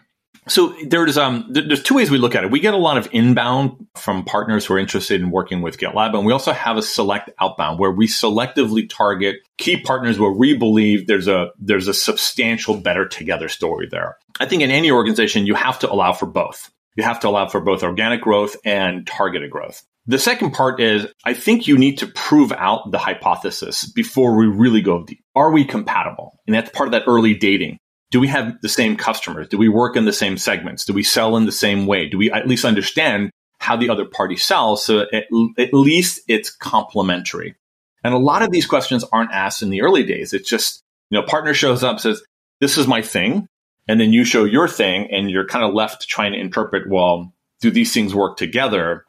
So 0.50 0.74
there's 0.84 1.16
um 1.16 1.46
there's 1.48 1.82
two 1.82 1.94
ways 1.94 2.10
we 2.10 2.18
look 2.18 2.34
at 2.34 2.42
it. 2.42 2.50
We 2.50 2.58
get 2.58 2.74
a 2.74 2.78
lot 2.78 2.98
of 2.98 3.08
inbound 3.12 3.86
from 3.94 4.24
partners 4.24 4.66
who 4.66 4.74
are 4.74 4.78
interested 4.78 5.20
in 5.20 5.30
working 5.30 5.62
with 5.62 5.78
GitLab, 5.78 6.12
and 6.16 6.26
we 6.26 6.32
also 6.32 6.52
have 6.52 6.76
a 6.76 6.82
select 6.82 7.30
outbound 7.40 7.78
where 7.78 7.92
we 7.92 8.08
selectively 8.08 8.90
target 8.90 9.36
key 9.58 9.80
partners 9.80 10.18
where 10.18 10.32
we 10.32 10.56
believe 10.56 11.06
there's 11.06 11.28
a 11.28 11.50
there's 11.60 11.86
a 11.86 11.94
substantial 11.94 12.76
better 12.76 13.06
together 13.06 13.48
story 13.48 13.86
there. 13.88 14.16
I 14.40 14.46
think 14.46 14.62
in 14.62 14.72
any 14.72 14.90
organization 14.90 15.46
you 15.46 15.54
have 15.54 15.78
to 15.80 15.90
allow 15.90 16.12
for 16.12 16.26
both. 16.26 16.68
You 16.96 17.04
have 17.04 17.20
to 17.20 17.28
allow 17.28 17.48
for 17.48 17.60
both 17.60 17.84
organic 17.84 18.20
growth 18.20 18.56
and 18.64 19.06
targeted 19.06 19.52
growth. 19.52 19.84
The 20.06 20.18
second 20.18 20.50
part 20.50 20.80
is 20.80 21.06
I 21.24 21.34
think 21.34 21.68
you 21.68 21.78
need 21.78 21.98
to 21.98 22.08
prove 22.08 22.50
out 22.50 22.90
the 22.90 22.98
hypothesis 22.98 23.88
before 23.88 24.36
we 24.36 24.46
really 24.46 24.82
go 24.82 25.04
deep. 25.04 25.22
Are 25.36 25.52
we 25.52 25.64
compatible? 25.64 26.40
And 26.48 26.56
that's 26.56 26.70
part 26.70 26.88
of 26.88 26.92
that 26.92 27.04
early 27.06 27.34
dating 27.34 27.78
do 28.10 28.20
we 28.20 28.28
have 28.28 28.60
the 28.60 28.68
same 28.68 28.96
customers? 28.96 29.48
Do 29.48 29.58
we 29.58 29.68
work 29.68 29.96
in 29.96 30.04
the 30.04 30.12
same 30.12 30.36
segments? 30.36 30.84
Do 30.84 30.92
we 30.92 31.02
sell 31.02 31.36
in 31.36 31.46
the 31.46 31.52
same 31.52 31.86
way? 31.86 32.08
Do 32.08 32.18
we 32.18 32.30
at 32.30 32.48
least 32.48 32.64
understand 32.64 33.30
how 33.58 33.76
the 33.76 33.88
other 33.88 34.04
party 34.04 34.36
sells? 34.36 34.84
So 34.84 35.06
at, 35.12 35.24
at 35.58 35.72
least 35.72 36.20
it's 36.28 36.50
complementary. 36.50 37.54
And 38.02 38.14
a 38.14 38.18
lot 38.18 38.42
of 38.42 38.50
these 38.50 38.66
questions 38.66 39.04
aren't 39.12 39.32
asked 39.32 39.62
in 39.62 39.70
the 39.70 39.82
early 39.82 40.02
days. 40.02 40.32
It's 40.32 40.48
just, 40.48 40.82
you 41.10 41.20
know, 41.20 41.26
partner 41.26 41.54
shows 41.54 41.84
up, 41.84 42.00
says, 42.00 42.22
this 42.58 42.78
is 42.78 42.86
my 42.86 43.02
thing. 43.02 43.46
And 43.86 44.00
then 44.00 44.12
you 44.12 44.24
show 44.24 44.44
your 44.44 44.68
thing 44.68 45.08
and 45.10 45.30
you're 45.30 45.46
kind 45.46 45.64
of 45.64 45.74
left 45.74 46.08
trying 46.08 46.32
to 46.32 46.38
interpret, 46.38 46.88
well, 46.88 47.32
do 47.60 47.70
these 47.70 47.92
things 47.92 48.14
work 48.14 48.36
together? 48.36 49.04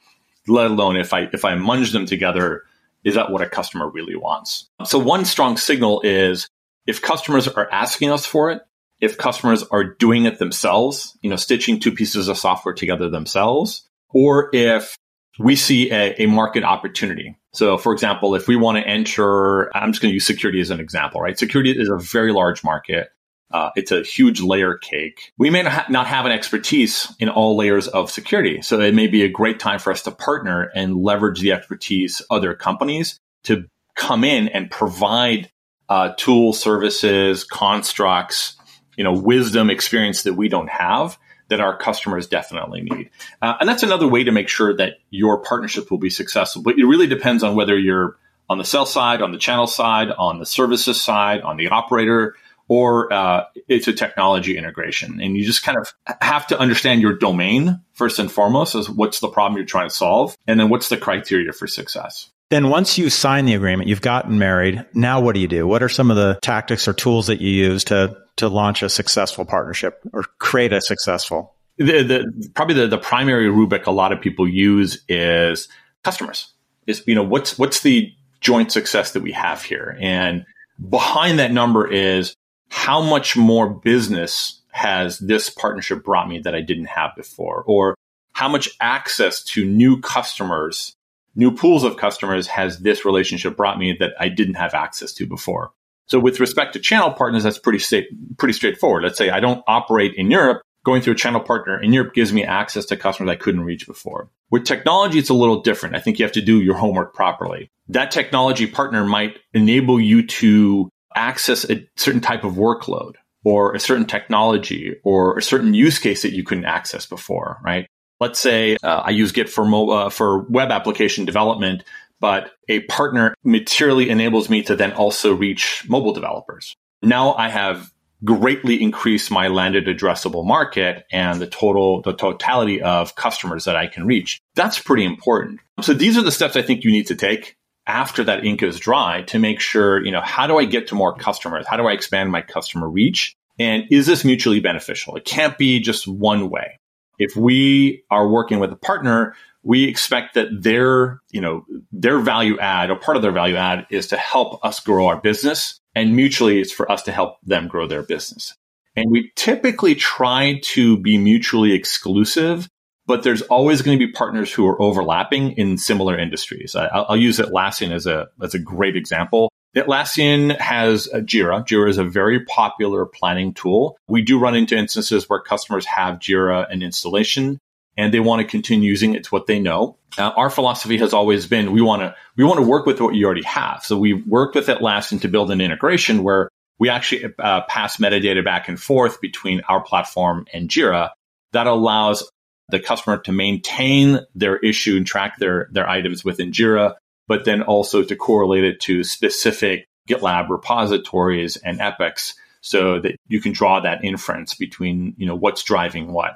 Let 0.48 0.72
alone 0.72 0.98
if 0.98 1.14
I, 1.14 1.30
if 1.34 1.46
I 1.46 1.54
munge 1.54 1.92
them 1.92 2.06
together, 2.06 2.64
is 3.04 3.16
that 3.16 3.32
what 3.32 3.42
a 3.42 3.50
customer 3.50 3.90
really 3.90 4.16
wants? 4.16 4.70
So 4.86 5.00
one 5.00 5.26
strong 5.26 5.58
signal 5.58 6.02
is 6.02 6.48
if 6.86 7.02
customers 7.02 7.48
are 7.48 7.70
asking 7.72 8.12
us 8.12 8.26
for 8.26 8.52
it, 8.52 8.62
if 9.02 9.18
customers 9.18 9.64
are 9.64 9.84
doing 9.84 10.26
it 10.26 10.40
themselves, 10.40 11.18
you 11.22 11.30
know, 11.30 11.36
stitching 11.36 11.80
two 11.80 11.92
pieces 11.92 12.28
of 12.28 12.38
software 12.38 12.74
together 12.74 13.10
themselves, 13.10 13.88
or 14.14 14.50
if 14.54 14.96
we 15.40 15.56
see 15.56 15.92
a, 15.92 16.24
a 16.24 16.26
market 16.28 16.64
opportunity. 16.64 17.36
So, 17.54 17.78
for 17.78 17.94
example, 17.94 18.36
if 18.36 18.48
we 18.48 18.56
want 18.56 18.78
to 18.78 18.88
enter, 18.88 19.76
I'm 19.76 19.92
just 19.92 20.02
going 20.02 20.12
to 20.12 20.14
use 20.14 20.26
security 20.26 20.62
as 20.62 20.70
an 20.70 20.80
example, 20.80 21.20
right? 21.20 21.38
Security 21.38 21.72
is 21.72 21.90
a 21.90 21.98
very 21.98 22.32
large 22.32 22.64
market. 22.64 23.10
Uh, 23.52 23.70
it's 23.76 23.92
a 23.92 24.04
huge 24.04 24.42
layer 24.42 24.78
cake. 24.78 25.34
We 25.38 25.50
may 25.50 25.64
not 25.64 26.08
have 26.08 26.26
an 26.26 26.32
expertise 26.32 27.14
in 27.20 27.28
all 27.28 27.58
layers 27.58 27.90
of 27.90 28.10
security. 28.10 28.62
So 28.62 28.80
it 28.80 28.94
may 28.94 29.08
be 29.08 29.24
a 29.24 29.30
great 29.30 29.60
time 29.60 29.80
for 29.80 29.92
us 29.92 30.04
to 30.04 30.12
partner 30.12 30.72
and 30.74 30.96
leverage 30.96 31.42
the 31.42 31.52
expertise 31.52 32.22
other 32.30 32.54
companies 32.54 33.20
to 33.44 33.66
come 33.96 34.24
in 34.24 34.48
and 34.48 34.72
provide 34.72 35.52
uh, 35.90 36.14
tools, 36.16 36.62
services, 36.62 37.44
constructs, 37.44 38.56
you 38.98 39.04
know, 39.04 39.14
wisdom, 39.14 39.70
experience 39.70 40.24
that 40.24 40.34
we 40.34 40.50
don't 40.50 40.70
have 40.70 41.18
that 41.52 41.60
our 41.60 41.78
customers 41.78 42.28
definitely 42.28 42.82
need. 42.82 43.10
Uh, 43.42 43.56
and 43.60 43.68
that's 43.68 43.84
another 43.84 44.08
way 44.08 44.24
to 44.24 44.32
make 44.32 44.48
sure 44.48 44.76
that 44.78 45.00
your 45.10 45.40
partnership 45.40 45.92
will 45.92 45.98
be 45.98 46.10
successful. 46.10 46.62
But 46.62 46.80
it 46.80 46.86
really 46.86 47.08
depends 47.08 47.44
on 47.44 47.56
whether 47.56 47.78
you're 47.78 48.18
on 48.50 48.58
the 48.58 48.64
sell 48.64 48.86
side, 48.86 49.22
on 49.22 49.32
the 49.34 49.38
channel 49.38 49.68
side, 49.68 50.10
on 50.12 50.40
the 50.40 50.46
services 50.46 51.02
side, 51.02 51.42
on 51.42 51.58
the 51.58 51.68
operator, 51.68 52.36
or 52.70 53.12
uh, 53.12 53.46
it's 53.68 53.90
a 53.90 53.94
technology 53.94 54.58
integration. 54.58 55.20
And 55.22 55.36
you 55.36 55.44
just 55.44 55.64
kind 55.64 55.78
of 55.78 55.94
have 56.22 56.48
to 56.48 56.58
understand 56.58 57.02
your 57.02 57.18
domain 57.18 57.82
first 57.94 58.18
and 58.18 58.32
foremost 58.32 58.76
as 58.76 58.90
what's 58.90 59.20
the 59.20 59.28
problem 59.28 59.58
you're 59.58 59.66
trying 59.66 59.90
to 59.90 59.96
solve, 59.96 60.38
and 60.48 60.58
then 60.58 60.70
what's 60.70 60.88
the 60.88 60.96
criteria 60.96 61.52
for 61.52 61.68
success. 61.68 62.30
Then 62.50 62.70
once 62.70 62.98
you 62.98 63.10
sign 63.10 63.46
the 63.46 63.56
agreement, 63.56 63.90
you've 63.90 64.02
gotten 64.02 64.38
married. 64.38 64.86
Now 64.94 65.22
what 65.22 65.36
do 65.36 65.42
you 65.42 65.48
do? 65.48 65.66
What 65.68 65.84
are 65.84 65.90
some 65.90 66.12
of 66.12 66.18
the 66.18 66.40
tactics 66.42 66.88
or 66.88 66.94
tools 66.94 67.28
that 67.28 67.40
you 67.40 67.50
use 67.50 67.86
to 67.86 68.18
to 68.42 68.50
launch 68.50 68.84
a 68.84 68.90
successful 68.90 69.46
partnership 69.46 70.02
or 70.14 70.24
create 70.38 70.74
a 70.74 70.82
successful? 70.82 71.56
The, 71.78 72.04
the 72.04 72.50
probably 72.54 72.76
the, 72.76 72.88
the 72.88 72.98
primary 72.98 73.50
rubric 73.50 73.88
a 73.88 73.92
lot 73.92 74.12
of 74.12 74.22
people 74.22 74.48
use 74.48 75.04
is 75.08 75.68
customers. 76.04 76.52
Is 76.86 77.04
you 77.08 77.16
know 77.16 77.24
what's 77.24 77.58
what's 77.58 77.82
the 77.82 78.14
joint 78.40 78.72
success 78.72 79.14
that 79.14 79.24
we 79.24 79.32
have 79.32 79.64
here, 79.64 79.98
and 80.02 80.46
behind 80.90 81.40
that 81.40 81.52
number 81.52 81.88
is 81.88 82.36
how 82.70 83.02
much 83.02 83.38
more 83.38 83.70
business 83.70 84.62
has 84.72 85.20
this 85.20 85.50
partnership 85.50 86.04
brought 86.04 86.28
me 86.28 86.40
that 86.40 86.56
I 86.56 86.62
didn't 86.62 86.86
have 86.86 87.12
before, 87.16 87.64
or 87.66 87.96
how 88.34 88.50
much 88.50 88.70
access 88.80 89.44
to 89.44 89.66
new 89.66 90.02
customers 90.02 90.96
new 91.36 91.52
pools 91.52 91.84
of 91.84 91.98
customers 91.98 92.48
has 92.48 92.80
this 92.80 93.06
relationship 93.06 93.56
brought 93.56 93.78
me 93.78 93.96
that 94.00 94.14
I 94.20 94.30
didn't 94.30 94.56
have 94.56 94.74
access 94.74 95.14
to 95.14 95.26
before. 95.26 95.72
So 96.12 96.20
with 96.20 96.42
respect 96.42 96.74
to 96.74 96.80
channel 96.80 97.10
partners, 97.12 97.44
that's 97.44 97.58
pretty 97.58 97.80
state, 97.80 98.10
pretty 98.38 98.52
straightforward. 98.52 99.04
Let's 99.04 99.18
say 99.18 99.30
I 99.30 99.40
don't 99.40 99.64
operate 99.66 100.14
in 100.16 100.30
Europe. 100.30 100.62
Going 100.84 101.02
through 101.02 101.14
a 101.14 101.16
channel 101.16 101.40
partner 101.40 101.82
in 101.82 101.94
Europe 101.94 102.14
gives 102.14 102.34
me 102.34 102.44
access 102.44 102.86
to 102.88 102.98
customers 102.98 103.32
I 103.32 103.38
couldn't 103.38 103.64
reach 103.64 103.88
before. 103.88 104.30
With 104.50 104.66
technology, 104.66 105.20
it's 105.20 105.30
a 105.30 105.34
little 105.34 105.62
different. 105.62 105.96
I 105.96 106.00
think 106.00 106.20
you 106.20 106.26
have 106.26 106.34
to 106.34 106.42
do 106.42 106.60
your 106.60 106.76
homework 106.76 107.14
properly. 107.14 107.70
That 107.88 108.12
technology 108.12 108.68
partner 108.68 109.06
might 109.06 109.40
enable 109.54 110.02
you 110.02 110.28
to 110.28 110.90
access 111.16 111.70
a 111.70 111.88
certain 111.96 112.20
type 112.20 112.44
of 112.44 112.56
workload 112.56 113.14
or 113.46 113.74
a 113.74 113.80
certain 113.80 114.06
technology 114.06 114.96
or 115.06 115.38
a 115.38 115.42
certain 115.42 115.74
use 115.74 115.98
case 115.98 116.24
that 116.24 116.34
you 116.34 116.44
couldn't 116.44 116.66
access 116.66 117.06
before, 117.06 117.58
right? 117.64 117.88
let's 118.22 118.40
say 118.40 118.78
uh, 118.84 119.02
I 119.04 119.10
use 119.10 119.34
Git 119.34 119.50
for 119.50 119.66
mo- 119.66 119.90
uh, 119.90 120.10
for 120.10 120.44
web 120.44 120.72
application 120.72 121.26
development, 121.26 121.84
but 122.22 122.52
a 122.70 122.82
partner 122.82 123.34
materially 123.44 124.10
enables 124.10 124.50
me 124.50 124.64
to 124.64 124.76
then 124.76 124.94
also 124.94 125.36
reach 125.36 125.84
mobile 125.90 126.14
developers. 126.14 126.76
Now 127.02 127.34
I 127.34 127.50
have 127.50 127.92
greatly 128.24 128.82
increased 128.82 129.32
my 129.32 129.48
landed 129.48 129.88
addressable 129.88 130.46
market 130.46 131.06
and 131.12 131.42
the 131.42 131.48
total 131.48 132.04
the 132.04 132.14
totality 132.14 132.82
of 132.82 133.16
customers 133.16 133.66
that 133.66 133.76
I 133.76 133.88
can 133.88 134.06
reach. 134.06 134.40
That's 134.56 134.80
pretty 134.80 135.04
important. 135.04 135.60
So 135.82 135.94
these 135.94 136.18
are 136.18 136.22
the 136.22 136.32
steps 136.32 136.56
I 136.56 136.62
think 136.62 136.84
you 136.84 136.92
need 136.92 137.08
to 137.08 137.16
take 137.16 137.58
after 137.88 138.24
that 138.24 138.46
ink 138.46 138.62
is 138.62 138.80
dry 138.80 139.24
to 139.24 139.40
make 139.40 139.60
sure, 139.60 140.06
you 140.06 140.12
know, 140.12 140.22
how 140.22 140.46
do 140.46 140.58
I 140.58 140.66
get 140.66 140.88
to 140.88 140.96
more 140.96 141.16
customers? 141.16 141.66
How 141.68 141.78
do 141.78 141.88
I 141.88 141.94
expand 141.94 142.32
my 142.32 142.42
customer 142.42 142.88
reach? 142.88 143.36
And 143.58 143.86
is 143.90 144.06
this 144.06 144.24
mutually 144.24 144.60
beneficial? 144.60 145.16
It 145.16 145.26
can't 145.26 145.58
be 145.58 145.80
just 145.80 146.08
one 146.08 146.50
way 146.50 146.78
If 147.22 147.36
we 147.36 148.04
are 148.10 148.28
working 148.28 148.60
with 148.60 148.72
a 148.72 148.76
partner, 148.76 149.36
we 149.64 149.86
expect 149.86 150.34
that 150.34 150.48
their, 150.64 151.22
you 151.30 151.40
know, 151.40 151.66
their 151.92 152.20
value 152.20 152.58
add 152.60 152.90
or 152.90 152.96
part 152.96 153.16
of 153.16 153.22
their 153.22 153.32
value 153.32 153.56
add 153.56 153.86
is 153.92 154.08
to 154.08 154.18
help 154.18 154.64
us 154.66 154.80
grow 154.80 155.06
our 155.08 155.22
business 155.22 155.80
and 155.96 156.16
mutually 156.16 156.60
it's 156.60 156.72
for 156.72 156.92
us 156.92 157.04
to 157.04 157.12
help 157.12 157.38
them 157.44 157.68
grow 157.68 157.88
their 157.88 158.04
business. 158.04 158.56
And 158.96 159.12
we 159.12 159.32
typically 159.36 159.96
try 159.96 160.60
to 160.64 160.98
be 160.98 161.18
mutually 161.18 161.74
exclusive, 161.74 162.68
but 163.06 163.24
there's 163.24 163.42
always 163.44 163.82
going 163.82 163.98
to 163.98 164.06
be 164.06 164.12
partners 164.12 164.52
who 164.52 164.66
are 164.68 164.82
overlapping 164.82 165.52
in 165.54 165.78
similar 165.78 166.18
industries. 166.18 166.76
I, 166.76 167.06
will 167.08 167.18
use 167.18 167.38
Atlassian 167.38 167.92
as 167.92 168.06
a, 168.08 168.30
as 168.42 168.54
a 168.54 168.60
great 168.60 168.96
example. 168.96 169.52
Atlassian 169.76 170.58
has 170.60 171.08
Jira. 171.14 171.66
Jira 171.66 171.90
is 171.90 171.98
a 171.98 172.04
very 172.04 172.44
popular 172.46 173.06
planning 173.06 173.54
tool. 173.54 173.98
We 174.08 174.22
do 174.22 174.40
run 174.40 174.56
into 174.56 174.76
instances 174.76 175.30
where 175.30 175.40
customers 175.40 175.86
have 175.86 176.20
Jira 176.20 176.68
and 176.70 176.84
installation 176.84 177.60
and 177.98 178.14
they 178.14 178.20
want 178.20 178.42
to 178.42 178.48
continue 178.48 178.90
using 178.90 179.14
it. 179.14 179.20
It's 179.20 179.32
what 179.32 179.48
they 179.48 179.60
know. 179.60 179.98
Uh, 180.18 180.32
our 180.36 180.50
philosophy 180.50 180.98
has 180.98 181.14
always 181.14 181.48
been 181.48 181.72
we 181.72 181.82
want 181.82 182.02
to 182.02 182.16
we 182.36 182.44
want 182.44 182.60
to 182.60 182.66
work 182.66 182.86
with 182.86 183.00
what 183.00 183.16
you 183.16 183.26
already 183.26 183.44
have. 183.44 183.84
So 183.84 183.98
we 183.98 184.14
worked 184.14 184.56
with 184.56 184.68
Atlassian 184.68 185.22
to 185.22 185.28
build 185.28 185.52
an 185.52 185.62
integration 185.62 186.24
where 186.24 186.50
we 186.80 186.90
actually 186.90 187.34
uh, 187.40 187.62
pass 187.62 187.98
metadata 187.98 188.44
back 188.44 188.68
and 188.68 188.82
forth 188.82 189.22
between 189.22 189.62
our 189.70 189.82
platform 189.82 190.48
and 190.54 190.68
Jira 190.68 191.12
that 191.54 191.68
allows 191.68 192.30
the 192.70 192.80
customer 192.80 193.18
to 193.20 193.32
maintain 193.32 194.20
their 194.34 194.58
issue 194.58 194.98
and 194.98 195.06
track 195.06 195.38
their 195.38 195.70
their 195.72 195.88
items 195.88 196.26
within 196.26 196.52
Jira, 196.52 196.96
but 197.28 197.46
then 197.46 197.62
also 197.62 198.04
to 198.04 198.16
correlate 198.16 198.64
it 198.64 198.80
to 198.82 199.04
specific 199.04 199.88
GitLab 200.10 200.50
repositories 200.50 201.58
and 201.58 201.80
epics 201.80 202.36
so 202.62 203.00
that 203.00 203.16
you 203.28 203.42
can 203.42 203.54
draw 203.54 203.80
that 203.80 204.04
inference 204.04 204.54
between 204.54 205.16
you 205.18 205.26
know 205.26 205.36
what's 205.36 205.64
driving 205.64 206.12
what 206.12 206.36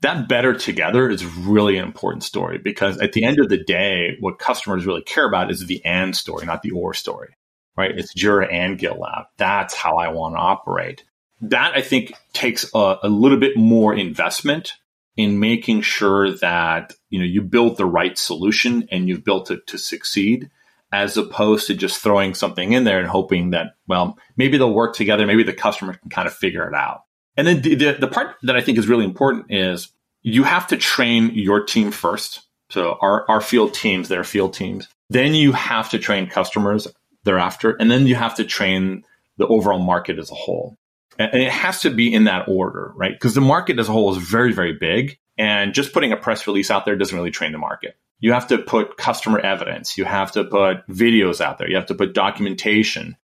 that 0.00 0.28
better 0.28 0.54
together 0.54 1.10
is 1.10 1.24
really 1.24 1.76
an 1.76 1.84
important 1.84 2.22
story 2.22 2.58
because 2.58 2.98
at 2.98 3.12
the 3.12 3.24
end 3.24 3.40
of 3.40 3.48
the 3.48 3.62
day, 3.62 4.16
what 4.20 4.38
customers 4.38 4.86
really 4.86 5.02
care 5.02 5.26
about 5.26 5.50
is 5.50 5.66
the 5.66 5.84
and 5.84 6.16
story, 6.16 6.46
not 6.46 6.62
the 6.62 6.70
or 6.70 6.94
story, 6.94 7.34
right? 7.76 7.96
It's 7.96 8.14
Jira 8.14 8.52
and 8.52 8.78
GitLab. 8.78 9.26
That's 9.36 9.74
how 9.74 9.96
I 9.96 10.08
want 10.08 10.36
to 10.36 10.40
operate. 10.40 11.04
That 11.40 11.76
I 11.76 11.82
think 11.82 12.12
takes 12.32 12.70
a, 12.74 12.98
a 13.02 13.08
little 13.08 13.38
bit 13.38 13.56
more 13.56 13.94
investment 13.94 14.72
in 15.16 15.40
making 15.40 15.82
sure 15.82 16.32
that, 16.38 16.92
you 17.10 17.18
know, 17.18 17.24
you 17.24 17.42
build 17.42 17.76
the 17.76 17.86
right 17.86 18.16
solution 18.16 18.88
and 18.90 19.08
you've 19.08 19.24
built 19.24 19.50
it 19.50 19.66
to 19.68 19.78
succeed 19.78 20.50
as 20.92 21.16
opposed 21.16 21.66
to 21.66 21.74
just 21.74 22.00
throwing 22.00 22.34
something 22.34 22.72
in 22.72 22.84
there 22.84 22.98
and 22.98 23.08
hoping 23.08 23.50
that, 23.50 23.74
well, 23.86 24.18
maybe 24.36 24.56
they'll 24.56 24.72
work 24.72 24.94
together. 24.94 25.26
Maybe 25.26 25.42
the 25.42 25.52
customer 25.52 25.94
can 25.94 26.10
kind 26.10 26.26
of 26.26 26.34
figure 26.34 26.66
it 26.66 26.74
out. 26.74 27.02
And 27.36 27.46
then 27.46 27.62
the, 27.62 27.74
the, 27.74 27.92
the, 28.00 28.08
part 28.08 28.36
that 28.42 28.56
I 28.56 28.60
think 28.62 28.78
is 28.78 28.88
really 28.88 29.04
important 29.04 29.46
is 29.50 29.88
you 30.22 30.44
have 30.44 30.66
to 30.68 30.76
train 30.76 31.30
your 31.34 31.64
team 31.64 31.90
first. 31.90 32.46
So 32.70 32.98
our, 33.00 33.28
our 33.30 33.40
field 33.40 33.74
teams, 33.74 34.08
their 34.08 34.24
field 34.24 34.54
teams. 34.54 34.88
Then 35.10 35.34
you 35.34 35.52
have 35.52 35.90
to 35.90 35.98
train 35.98 36.28
customers 36.28 36.88
thereafter. 37.24 37.76
And 37.78 37.90
then 37.90 38.06
you 38.06 38.14
have 38.14 38.34
to 38.36 38.44
train 38.44 39.04
the 39.36 39.46
overall 39.46 39.78
market 39.78 40.18
as 40.18 40.30
a 40.30 40.34
whole. 40.34 40.76
And, 41.18 41.32
and 41.32 41.42
it 41.42 41.52
has 41.52 41.82
to 41.82 41.90
be 41.90 42.12
in 42.12 42.24
that 42.24 42.48
order, 42.48 42.92
right? 42.96 43.12
Because 43.12 43.34
the 43.34 43.40
market 43.40 43.78
as 43.78 43.88
a 43.88 43.92
whole 43.92 44.10
is 44.16 44.22
very, 44.22 44.52
very 44.52 44.72
big. 44.72 45.18
And 45.38 45.72
just 45.72 45.92
putting 45.92 46.12
a 46.12 46.16
press 46.16 46.46
release 46.46 46.70
out 46.70 46.84
there 46.84 46.96
doesn't 46.96 47.16
really 47.16 47.30
train 47.30 47.52
the 47.52 47.58
market. 47.58 47.96
You 48.20 48.32
have 48.32 48.48
to 48.48 48.58
put 48.58 48.96
customer 48.96 49.38
evidence. 49.38 49.96
You 49.96 50.04
have 50.04 50.32
to 50.32 50.44
put 50.44 50.86
videos 50.88 51.40
out 51.40 51.58
there. 51.58 51.68
You 51.68 51.76
have 51.76 51.86
to 51.86 51.94
put 51.94 52.12
documentation 52.12 53.16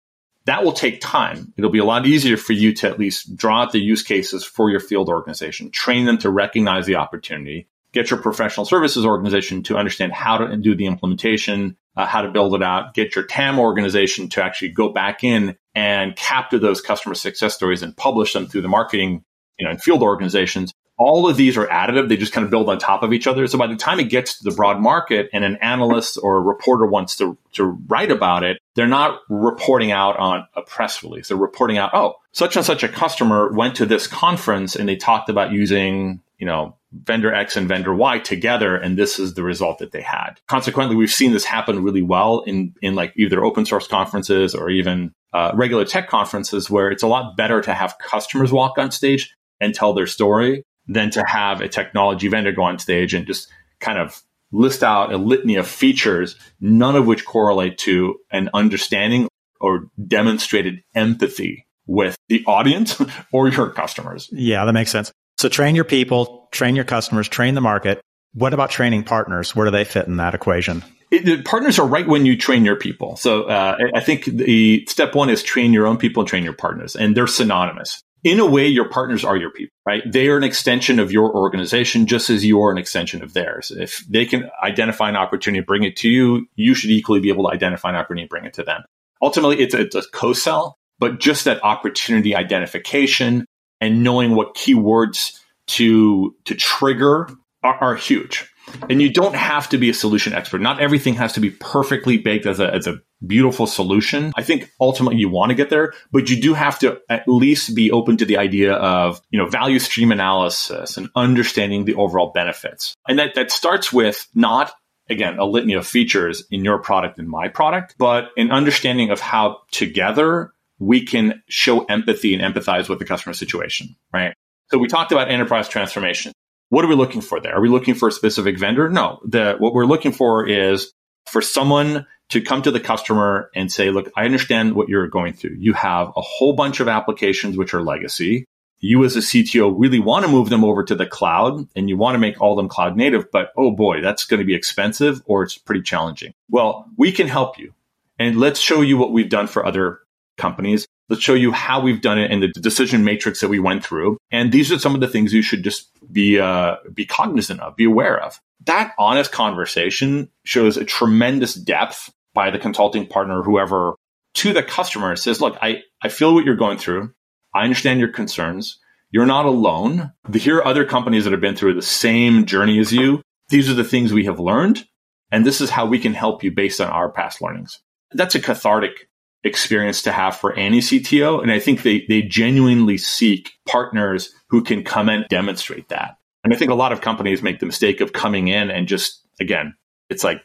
that 0.45 0.65
will 0.65 0.73
take 0.73 1.01
time. 1.01 1.53
It'll 1.57 1.71
be 1.71 1.79
a 1.79 1.85
lot 1.85 2.07
easier 2.07 2.37
for 2.37 2.53
you 2.53 2.75
to 2.75 2.89
at 2.89 2.99
least 2.99 3.37
draw 3.37 3.63
out 3.63 3.73
the 3.73 3.81
use 3.81 4.03
cases 4.03 4.45
for 4.45 4.71
your 4.71 4.81
field 4.81 5.09
organization, 5.09 5.71
train 5.71 6.05
them 6.05 6.19
to 6.19 6.31
recognize 6.31 6.87
the 6.87 6.97
opportunity, 6.97 7.69
get 7.93 8.11
your 8.11 8.21
professional 8.21 8.67
services 8.67 9.07
organization 9.07 9.63
to 9.65 9.77
understand 9.77 10.13
how 10.13 10.39
to 10.39 10.57
do 10.57 10.75
the 10.75 10.87
implementation, 10.87 11.77
uh, 11.97 12.07
how 12.07 12.23
to 12.23 12.31
build 12.31 12.55
it 12.55 12.63
out, 12.63 12.95
get 12.95 13.15
your 13.15 13.25
TAM 13.25 13.59
organization 13.59 14.29
to 14.31 14.43
actually 14.43 14.71
go 14.71 14.89
back 14.89 15.23
in 15.23 15.57
and 15.75 16.17
capture 16.17 16.59
those 16.59 16.81
customer 16.81 17.15
success 17.15 17.55
stories 17.55 17.83
and 17.83 17.97
publish 17.97 18.33
them 18.33 18.47
through 18.47 18.63
the 18.63 18.69
marketing, 18.69 19.25
you 19.59 19.65
know, 19.65 19.71
and 19.71 19.83
field 19.83 20.03
organizations 20.03 20.73
all 21.03 21.29
of 21.29 21.37
these 21.37 21.57
are 21.57 21.67
additive. 21.67 22.09
They 22.09 22.17
just 22.17 22.33
kind 22.33 22.45
of 22.45 22.51
build 22.51 22.69
on 22.69 22.79
top 22.79 23.03
of 23.03 23.13
each 23.13 23.27
other. 23.27 23.47
So 23.47 23.59
by 23.59 23.67
the 23.67 23.77
time 23.77 23.99
it 23.99 24.09
gets 24.09 24.39
to 24.39 24.45
the 24.45 24.55
broad 24.55 24.81
market 24.81 25.29
and 25.33 25.45
an 25.45 25.57
analyst 25.57 26.19
or 26.23 26.39
a 26.39 26.41
reporter 26.41 26.87
wants 26.87 27.17
to, 27.17 27.37
to 27.55 27.65
write 27.89 28.11
about 28.11 28.45
it, 28.45 28.59
they're 28.75 28.87
not 28.87 29.21
reporting 29.29 29.91
out 29.91 30.17
on 30.17 30.47
a 30.55 30.63
press 30.63 31.03
release. 31.03 31.29
They're 31.29 31.37
reporting 31.37 31.79
out, 31.79 31.91
oh, 31.93 32.15
such 32.33 32.57
and 32.57 32.65
such 32.65 32.83
a 32.83 32.89
customer 32.89 33.53
went 33.53 33.77
to 33.77 33.87
this 33.87 34.07
conference 34.07 34.77
and 34.77 34.89
they 34.89 34.97
talked 34.97 35.29
about 35.29 35.53
using, 35.53 36.21
you 36.39 36.47
know, 36.47 36.77
vendor 36.93 37.35
X 37.35 37.57
and 37.57 37.67
vendor 37.67 37.95
Y 37.95 38.19
together, 38.19 38.77
and 38.77 38.99
this 38.99 39.19
is 39.19 39.35
the 39.35 39.43
result 39.43 39.79
that 39.79 39.93
they 39.93 40.03
had. 40.03 40.35
Consequently, 40.47 40.95
we've 40.95 41.11
seen 41.11 41.33
this 41.33 41.45
happen 41.45 41.83
really 41.83 42.03
well 42.03 42.41
in, 42.41 42.75
in 42.83 42.95
like 42.95 43.13
either 43.17 43.43
open 43.43 43.65
source 43.65 43.89
conferences 43.89 44.55
or 44.55 44.69
even 44.69 45.13
uh, 45.33 45.53
regular 45.55 45.85
tech 45.85 46.09
conferences 46.09 46.69
where 46.69 46.91
it's 46.91 47.03
a 47.03 47.07
lot 47.07 47.37
better 47.37 47.63
to 47.63 47.73
have 47.73 47.97
customers 47.99 48.53
walk 48.53 48.77
on 48.77 48.91
stage 48.91 49.35
and 49.61 49.75
tell 49.75 49.95
their 49.95 50.07
story 50.07 50.65
than 50.87 51.11
to 51.11 51.25
have 51.27 51.61
a 51.61 51.69
technology 51.69 52.29
vendor 52.29 52.53
go 52.53 52.63
on 52.63 52.79
stage 52.79 53.15
and 53.15 53.27
just 53.27 53.49
kind 53.81 53.99
of 53.99 54.23
list 54.53 54.83
out 54.83 55.13
a 55.13 55.17
litany 55.17 55.57
of 55.57 55.67
features, 55.67 56.37
none 56.61 56.95
of 56.95 57.07
which 57.07 57.25
correlate 57.25 57.79
to 57.79 58.17
an 58.31 58.51
understanding 58.55 59.29
or 59.61 59.89
demonstrated 60.07 60.83
empathy 60.95 61.67
with 61.87 62.17
the 62.29 62.45
audience 62.47 63.01
or 63.33 63.49
your 63.49 63.71
customers. 63.71 64.29
Yeah, 64.33 64.65
that 64.65 64.73
makes 64.73 64.91
sense. 64.91 65.11
So 65.39 65.49
train 65.49 65.75
your 65.75 65.85
people, 65.85 66.49
train 66.53 66.77
your 66.77 66.85
customers, 66.85 67.29
train 67.29 67.55
the 67.55 67.61
market. 67.61 68.01
What 68.35 68.55
about 68.55 68.71
training 68.71 69.05
partners? 69.05 69.57
Where 69.57 69.65
do 69.65 69.71
they 69.71 69.85
fit 69.85 70.07
in 70.07 70.17
that 70.17 70.35
equation? 70.35 70.85
It, 71.11 71.25
the 71.25 71.43
partners 71.43 71.79
are 71.79 71.87
right 71.87 72.07
when 72.07 72.25
you 72.25 72.37
train 72.37 72.65
your 72.65 72.77
people. 72.77 73.17
So 73.17 73.45
uh, 73.45 73.77
I 73.95 74.01
think 74.01 74.25
the 74.25 74.87
step 74.87 75.15
one 75.15 75.29
is 75.29 75.43
train 75.43 75.73
your 75.73 75.87
own 75.87 75.99
people 75.99 76.23
and 76.23 76.29
train 76.29 76.45
your 76.45 76.55
partners, 76.55 76.97
and 76.97 77.17
they're 77.17 77.27
synonymous 77.27 78.03
in 78.25 78.39
a 78.39 78.47
way, 78.47 78.69
your 78.69 78.89
partners 78.89 79.25
are 79.25 79.37
your 79.37 79.51
people, 79.51 79.75
right? 79.85 80.03
They 80.11 80.29
are 80.29 80.37
an 80.37 80.45
extension 80.45 81.01
of 81.01 81.11
your 81.11 81.35
organization, 81.35 82.07
just 82.07 82.31
as 82.31 82.45
you 82.45 82.63
are 82.63 82.71
an 82.71 82.79
extension 82.79 83.23
of 83.23 83.33
theirs. 83.33 83.73
If 83.73 84.07
they 84.09 84.27
can 84.27 84.49
identify 84.63 85.09
an 85.09 85.17
opportunity, 85.17 85.63
bring 85.65 85.83
it 85.83 85.97
to 85.97 86.09
you, 86.09 86.47
you 86.55 86.75
should 86.75 86.91
equally 86.91 87.21
be 87.21 87.31
able 87.31 87.49
to 87.49 87.55
identify 87.55 87.91
an 87.91 87.97
opportunity, 87.97 88.23
and 88.23 88.31
bring 88.31 88.45
it 88.45 88.55
to 88.55 88.63
them. 88.63 88.83
Ultimately, 89.21 89.61
it's 89.61 89.75
a, 89.75 89.81
it's 89.81 89.97
a 89.97 90.03
co-sell, 90.13 90.77
but 90.99 91.19
just 91.19 91.45
that 91.47 91.63
opportunity 91.65 92.37
identification 92.37 93.45
and 93.81 94.05
knowing 94.05 94.37
what 94.37 94.55
keywords 94.55 95.39
to, 95.67 96.37
to 96.45 96.55
trigger 96.55 97.29
are, 97.65 97.75
are 97.75 97.95
huge. 97.97 98.49
And 98.89 99.03
you 99.03 99.13
don't 99.13 99.35
have 99.35 99.69
to 99.71 99.79
be 99.79 99.91
a 99.91 99.95
solution 99.95 100.33
expert. 100.33 100.61
Not 100.61 100.81
everything 100.81 101.15
has 101.15 101.33
to 101.35 101.41
be 101.41 101.51
perfectly 101.51 102.19
baked 102.19 102.47
as 102.47 102.61
a, 102.61 102.73
as 102.73 102.87
a 102.87 103.01
beautiful 103.27 103.67
solution. 103.67 104.33
I 104.37 104.43
think 104.43 104.71
ultimately 104.81 105.19
you 105.19 105.29
want 105.29 105.51
to 105.51 105.55
get 105.55 105.71
there, 105.71 105.93
but 106.11 106.31
you 106.31 106.41
do 106.41 106.55
have 106.55 106.79
to 106.81 107.01
at 107.09 107.25
least 107.27 107.75
be 107.75 107.91
open 107.91 108.17
to 108.19 108.25
the 108.25 108.39
idea 108.39 108.75
of, 108.75 109.21
you 109.31 109.39
know, 109.39 109.47
value 109.47 109.79
stream 109.79 110.13
analysis 110.13 110.97
and 110.97 111.09
understanding 111.15 111.85
the 111.85 111.95
overall 111.95 112.33
benefits. 112.33 112.97
And 113.07 113.19
that, 113.19 113.35
that 113.35 113.51
starts 113.51 113.93
with 113.93 114.29
not 114.35 114.73
again, 115.11 115.39
a 115.39 115.45
litany 115.45 115.75
of 115.75 115.87
features 115.87 116.45
in 116.51 116.65
your 116.65 116.79
product 116.79 117.19
and 117.19 117.29
my 117.29 117.49
product, 117.49 117.95
but 117.99 118.31
an 118.37 118.51
understanding 118.51 119.11
of 119.11 119.21
how 119.21 119.59
together 119.71 120.53
we 120.79 121.05
can 121.05 121.43
show 121.49 121.85
empathy 121.85 122.35
and 122.35 122.43
empathize 122.43 122.89
with 122.89 122.99
the 122.99 123.05
customer 123.05 123.33
situation, 123.33 123.95
right? 124.13 124.35
So 124.71 124.79
we 124.79 124.89
talked 124.89 125.13
about 125.13 125.31
enterprise 125.31 125.69
transformation. 125.69 126.33
What 126.73 126.87
are 126.87 126.89
we 126.89 126.95
looking 126.95 127.21
for 127.21 127.39
there? 127.39 127.55
Are 127.55 127.61
we 127.61 127.69
looking 127.69 127.93
for 127.93 128.09
a 128.09 128.13
specific 128.13 128.59
vendor? 128.59 128.89
No. 128.89 129.21
The, 129.27 129.57
what 129.59 129.75
we're 129.75 129.85
looking 129.85 130.11
for 130.11 130.49
is 130.49 130.91
for 131.27 131.43
someone 131.43 132.07
to 132.31 132.41
come 132.41 132.63
to 132.63 132.71
the 132.71 132.81
customer 132.81 133.51
and 133.55 133.71
say, 133.71 133.91
look, 133.91 134.11
I 134.17 134.25
understand 134.25 134.73
what 134.73 134.89
you're 134.89 135.07
going 135.07 135.35
through. 135.35 135.57
You 135.59 135.75
have 135.75 136.09
a 136.17 136.23
whole 136.23 136.55
bunch 136.55 136.81
of 136.81 136.89
applications 136.89 137.59
which 137.59 137.75
are 137.75 137.83
legacy. 137.83 138.47
You 138.79 139.05
as 139.05 139.17
a 139.17 139.19
CTO 139.19 139.75
really 139.77 139.99
want 139.99 140.25
to 140.25 140.31
move 140.31 140.49
them 140.49 140.65
over 140.65 140.83
to 140.83 140.95
the 140.95 141.05
cloud 141.05 141.69
and 141.77 141.91
you 141.91 141.99
want 141.99 142.15
to 142.15 142.19
make 142.19 142.41
all 142.41 142.57
them 142.57 142.71
cloud 142.71 142.97
native, 142.97 143.31
but 143.31 143.53
oh 143.55 143.73
boy, 143.73 144.01
that's 144.01 144.25
going 144.25 144.41
to 144.41 144.47
be 144.47 144.55
expensive 144.55 145.21
or 145.27 145.43
it's 145.43 145.59
pretty 145.59 145.83
challenging. 145.83 146.33
Well, 146.49 146.87
we 146.97 147.13
can 147.13 147.29
help 147.29 147.59
you. 147.59 147.75
And 148.19 148.41
let's 148.41 148.61
show 148.61 148.81
you 148.81 148.97
what 148.97 149.13
we've 149.13 149.29
done 149.29 149.47
for 149.47 149.67
other 149.67 149.99
companies. 150.39 150.87
Let's 151.13 151.23
show 151.23 151.35
you 151.35 151.53
how 151.53 151.79
we've 151.79 152.01
done 152.01 152.19
it 152.19 152.31
in 152.31 152.41
the 152.41 152.49
decision 152.49 153.05
matrix 153.05 153.43
that 153.43 153.51
we 153.51 153.59
went 153.59 153.85
through. 153.85 154.17
And 154.31 154.51
these 154.51 154.73
are 154.73 154.79
some 154.79 154.95
of 154.95 155.03
the 155.03 155.07
things 155.07 155.35
you 155.35 155.43
should 155.43 155.63
just 155.63 155.91
be 156.11 156.41
uh, 156.41 156.77
be 156.95 157.05
cognizant 157.05 157.61
of, 157.61 157.77
be 157.77 157.85
aware 157.85 158.19
of. 158.19 158.41
That 158.65 158.95
honest 158.99 159.31
conversation 159.31 160.31
shows 160.45 160.79
a 160.79 160.87
tremendous 160.87 161.53
depth 161.53 162.11
by 162.33 162.51
the 162.51 162.59
consulting 162.59 163.07
partner, 163.07 163.43
whoever, 163.43 163.95
to 164.37 164.55
the 164.55 164.63
customer. 164.63 165.13
It 165.13 165.19
says, 165.19 165.39
"Look, 165.43 165.59
I 165.61 165.83
I 166.03 166.09
feel 166.09 166.33
what 166.33 166.47
you're 166.47 166.57
going 166.57 166.79
through. 166.79 167.13
I 167.55 167.65
understand 167.65 168.01
your 168.01 168.09
concerns. 168.09 168.79
You're 169.11 169.27
not 169.27 169.45
alone. 169.45 170.13
Here 170.33 170.57
are 170.57 170.67
other 170.67 170.87
companies 170.87 171.25
that 171.25 171.33
have 171.33 171.43
been 171.43 171.57
through 171.57 171.75
the 171.75 171.83
same 171.83 172.47
journey 172.47 172.79
as 172.79 172.91
you. 172.91 173.21
These 173.51 173.69
are 173.69 173.75
the 173.75 173.85
things 173.85 174.15
we 174.15 174.25
have 174.25 174.41
learned, 174.41 174.87
and 175.31 175.45
this 175.45 175.61
is 175.61 175.69
how 175.69 175.85
we 175.85 175.99
can 175.99 176.15
help 176.15 176.43
you 176.43 176.51
based 176.53 176.81
on 176.81 176.89
our 176.89 177.11
past 177.13 177.43
learnings." 177.43 177.83
That's 178.13 178.35
a 178.35 178.41
cathartic 178.41 179.11
experience 179.45 180.03
to 180.03 180.13
have 180.13 180.37
for 180.37 180.55
any 180.55 180.79
CTO. 180.79 181.43
And 181.43 181.51
I 181.51 181.59
think 181.59 181.83
they, 181.83 182.05
they 182.09 182.23
genuinely 182.23 182.99
seek 182.99 183.53
partners 183.67 184.33
who 184.51 184.63
can 184.63 184.85
come 184.85 185.09
and 185.09 185.27
demonstrate 185.29 185.89
that. 185.89 186.17
And 186.45 186.53
I 186.53 186.57
think 186.57 186.71
a 186.71 186.77
lot 186.77 186.93
of 186.93 187.01
companies 187.01 187.43
make 187.43 187.61
the 187.61 187.67
mistake 187.67 188.01
of 188.01 188.13
coming 188.13 188.49
in 188.49 188.71
and 188.71 188.89
just, 188.89 189.27
again, 189.41 189.75
it's 190.11 190.25
like 190.25 190.43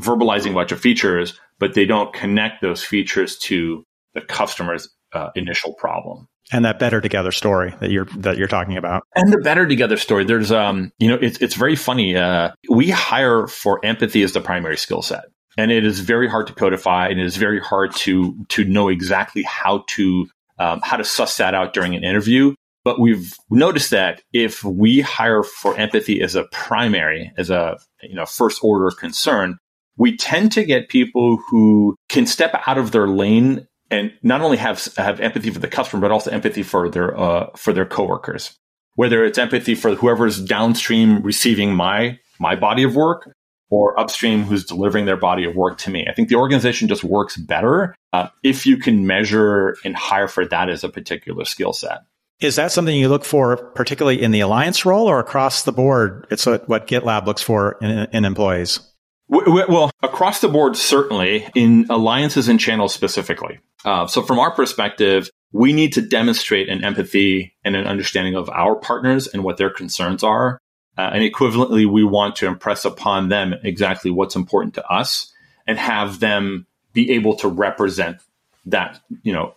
verbalizing 0.00 0.52
a 0.52 0.54
bunch 0.54 0.72
of 0.72 0.80
features, 0.80 1.38
but 1.58 1.74
they 1.74 1.86
don't 1.86 2.12
connect 2.12 2.62
those 2.62 2.82
features 2.82 3.38
to 3.38 3.84
the 4.14 4.20
customer's 4.20 4.88
uh, 5.12 5.30
initial 5.34 5.74
problem. 5.74 6.28
And 6.50 6.64
that 6.64 6.78
better 6.78 7.00
together 7.00 7.30
story 7.30 7.74
that 7.80 7.90
you're 7.90 8.06
that 8.16 8.38
you're 8.38 8.48
talking 8.48 8.78
about. 8.78 9.02
And 9.14 9.30
the 9.30 9.38
better 9.38 9.66
together 9.66 9.98
story. 9.98 10.24
There's 10.24 10.50
um, 10.50 10.92
you 10.98 11.08
know, 11.08 11.18
it's 11.20 11.38
it's 11.38 11.54
very 11.54 11.76
funny. 11.76 12.16
Uh, 12.16 12.52
we 12.70 12.88
hire 12.88 13.46
for 13.46 13.84
empathy 13.84 14.22
as 14.22 14.32
the 14.32 14.40
primary 14.40 14.78
skill 14.78 15.02
set. 15.02 15.24
And 15.58 15.70
it 15.72 15.84
is 15.84 16.00
very 16.00 16.28
hard 16.28 16.46
to 16.46 16.54
codify 16.54 17.08
and 17.08 17.20
it 17.20 17.26
is 17.26 17.36
very 17.36 17.60
hard 17.60 17.94
to 17.96 18.46
to 18.50 18.64
know 18.64 18.88
exactly 18.88 19.42
how 19.42 19.84
to 19.88 20.28
um, 20.58 20.80
how 20.82 20.96
to 20.96 21.04
suss 21.04 21.36
that 21.36 21.54
out 21.54 21.74
during 21.74 21.94
an 21.94 22.04
interview. 22.04 22.54
But 22.84 23.00
we've 23.00 23.34
noticed 23.50 23.90
that 23.90 24.22
if 24.32 24.64
we 24.64 25.00
hire 25.00 25.42
for 25.42 25.76
empathy 25.76 26.22
as 26.22 26.34
a 26.34 26.44
primary, 26.44 27.32
as 27.36 27.50
a 27.50 27.76
you 28.02 28.14
know 28.14 28.24
first 28.24 28.62
order 28.62 28.90
concern, 28.90 29.58
we 29.96 30.16
tend 30.16 30.52
to 30.52 30.64
get 30.64 30.88
people 30.88 31.38
who 31.50 31.96
can 32.08 32.24
step 32.24 32.54
out 32.66 32.78
of 32.78 32.92
their 32.92 33.08
lane 33.08 33.66
and 33.90 34.12
not 34.22 34.40
only 34.40 34.56
have 34.58 34.88
have 34.96 35.20
empathy 35.20 35.50
for 35.50 35.58
the 35.58 35.68
customer, 35.68 36.00
but 36.00 36.12
also 36.12 36.30
empathy 36.30 36.62
for 36.62 36.88
their 36.88 37.18
uh, 37.18 37.50
for 37.56 37.72
their 37.72 37.84
coworkers. 37.84 38.54
Whether 38.94 39.24
it's 39.24 39.38
empathy 39.38 39.74
for 39.74 39.94
whoever's 39.94 40.40
downstream 40.40 41.22
receiving 41.22 41.74
my 41.74 42.18
my 42.38 42.54
body 42.54 42.84
of 42.84 42.94
work, 42.94 43.32
or 43.70 43.98
upstream 43.98 44.44
who's 44.44 44.64
delivering 44.64 45.04
their 45.04 45.16
body 45.16 45.44
of 45.44 45.54
work 45.54 45.78
to 45.78 45.90
me. 45.90 46.06
I 46.08 46.14
think 46.14 46.28
the 46.28 46.36
organization 46.36 46.88
just 46.88 47.04
works 47.04 47.36
better 47.36 47.94
uh, 48.12 48.28
if 48.42 48.66
you 48.66 48.76
can 48.76 49.06
measure 49.06 49.76
and 49.84 49.94
hire 49.96 50.28
for 50.28 50.46
that 50.46 50.68
as 50.68 50.84
a 50.84 50.88
particular 50.88 51.44
skill 51.44 51.72
set. 51.72 52.00
Is 52.40 52.56
that 52.56 52.70
something 52.70 52.94
you 52.94 53.08
look 53.08 53.24
for, 53.24 53.56
particularly 53.56 54.22
in 54.22 54.30
the 54.30 54.40
alliance 54.40 54.86
role, 54.86 55.08
or 55.08 55.18
across 55.18 55.64
the 55.64 55.72
board? 55.72 56.26
It's 56.30 56.46
what, 56.46 56.68
what 56.68 56.86
GitLab 56.86 57.26
looks 57.26 57.42
for 57.42 57.76
in, 57.80 57.90
in 58.12 58.24
employees. 58.24 58.80
Well, 59.28 59.90
across 60.02 60.40
the 60.40 60.48
board, 60.48 60.76
certainly 60.76 61.46
in 61.54 61.86
alliances 61.90 62.48
and 62.48 62.58
channels 62.58 62.94
specifically. 62.94 63.58
Uh, 63.84 64.06
so, 64.06 64.22
from 64.22 64.38
our 64.38 64.52
perspective, 64.52 65.28
we 65.52 65.72
need 65.72 65.92
to 65.94 66.00
demonstrate 66.00 66.68
an 66.68 66.84
empathy 66.84 67.54
and 67.64 67.76
an 67.76 67.86
understanding 67.86 68.36
of 68.36 68.48
our 68.48 68.76
partners 68.76 69.26
and 69.26 69.44
what 69.44 69.58
their 69.58 69.70
concerns 69.70 70.22
are. 70.22 70.58
Uh, 70.98 71.10
and 71.14 71.22
equivalently, 71.22 71.86
we 71.86 72.02
want 72.02 72.36
to 72.36 72.46
impress 72.46 72.84
upon 72.84 73.28
them 73.28 73.54
exactly 73.62 74.10
what's 74.10 74.34
important 74.34 74.74
to 74.74 74.86
us 74.86 75.32
and 75.66 75.78
have 75.78 76.18
them 76.18 76.66
be 76.92 77.12
able 77.12 77.36
to 77.36 77.46
represent 77.46 78.20
that, 78.66 79.00
you 79.22 79.32
know, 79.32 79.52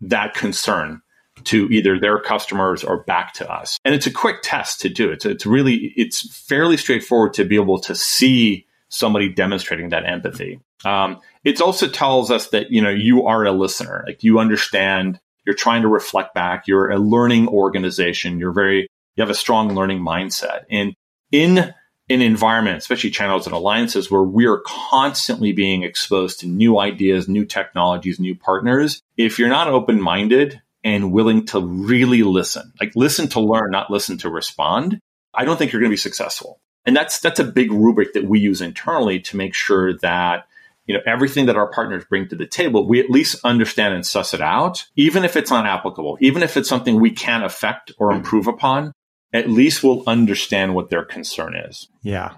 that 0.00 0.34
concern 0.34 1.00
to 1.44 1.68
either 1.70 1.98
their 1.98 2.18
customers 2.18 2.82
or 2.82 3.04
back 3.04 3.32
to 3.34 3.50
us. 3.50 3.78
And 3.84 3.94
it's 3.94 4.06
a 4.06 4.10
quick 4.10 4.38
test 4.42 4.80
to 4.80 4.88
do. 4.88 5.10
It's, 5.10 5.24
it's 5.24 5.46
really, 5.46 5.94
it's 5.96 6.36
fairly 6.36 6.76
straightforward 6.76 7.34
to 7.34 7.44
be 7.44 7.54
able 7.54 7.78
to 7.82 7.94
see 7.94 8.66
somebody 8.88 9.28
demonstrating 9.28 9.90
that 9.90 10.04
empathy. 10.04 10.60
Um, 10.84 11.20
it 11.44 11.60
also 11.60 11.88
tells 11.88 12.30
us 12.30 12.48
that 12.48 12.70
you 12.70 12.82
know 12.82 12.90
you 12.90 13.26
are 13.26 13.44
a 13.44 13.52
listener, 13.52 14.04
like 14.06 14.22
you 14.22 14.38
understand. 14.38 15.20
You're 15.46 15.54
trying 15.54 15.82
to 15.82 15.88
reflect 15.88 16.34
back. 16.34 16.66
You're 16.66 16.90
a 16.90 16.98
learning 16.98 17.48
organization. 17.48 18.38
You're 18.38 18.52
very 18.52 18.89
you 19.16 19.22
have 19.22 19.30
a 19.30 19.34
strong 19.34 19.74
learning 19.74 20.00
mindset, 20.00 20.64
and 20.70 20.94
in 21.32 21.74
an 22.10 22.22
environment, 22.22 22.78
especially 22.78 23.10
channels 23.10 23.46
and 23.46 23.54
alliances, 23.54 24.10
where 24.10 24.22
we 24.22 24.46
are 24.46 24.62
constantly 24.66 25.52
being 25.52 25.84
exposed 25.84 26.40
to 26.40 26.48
new 26.48 26.78
ideas, 26.78 27.28
new 27.28 27.44
technologies, 27.44 28.18
new 28.18 28.34
partners. 28.34 29.00
If 29.16 29.38
you're 29.38 29.48
not 29.48 29.68
open 29.68 30.00
minded 30.00 30.60
and 30.82 31.12
willing 31.12 31.46
to 31.46 31.60
really 31.60 32.24
listen, 32.24 32.72
like 32.80 32.96
listen 32.96 33.28
to 33.28 33.40
learn, 33.40 33.70
not 33.70 33.90
listen 33.90 34.18
to 34.18 34.28
respond, 34.28 34.98
I 35.32 35.44
don't 35.44 35.56
think 35.56 35.72
you're 35.72 35.80
going 35.80 35.90
to 35.90 35.94
be 35.94 35.98
successful. 35.98 36.60
And 36.84 36.96
that's 36.96 37.20
that's 37.20 37.38
a 37.38 37.44
big 37.44 37.70
rubric 37.70 38.14
that 38.14 38.24
we 38.24 38.40
use 38.40 38.60
internally 38.60 39.20
to 39.20 39.36
make 39.36 39.54
sure 39.54 39.96
that 39.98 40.46
you 40.86 40.94
know 40.94 41.00
everything 41.06 41.46
that 41.46 41.56
our 41.56 41.70
partners 41.70 42.04
bring 42.08 42.26
to 42.28 42.36
the 42.36 42.46
table, 42.46 42.88
we 42.88 42.98
at 42.98 43.10
least 43.10 43.38
understand 43.44 43.94
and 43.94 44.04
suss 44.04 44.34
it 44.34 44.40
out, 44.40 44.86
even 44.96 45.24
if 45.24 45.36
it's 45.36 45.50
not 45.50 45.66
applicable, 45.66 46.18
even 46.20 46.42
if 46.42 46.56
it's 46.56 46.68
something 46.68 46.98
we 46.98 47.12
can 47.12 47.44
affect 47.44 47.92
or 47.98 48.10
improve 48.10 48.48
upon. 48.48 48.92
At 49.32 49.48
least 49.48 49.82
we'll 49.82 50.02
understand 50.06 50.74
what 50.74 50.90
their 50.90 51.04
concern 51.04 51.54
is. 51.54 51.88
Yeah. 52.02 52.34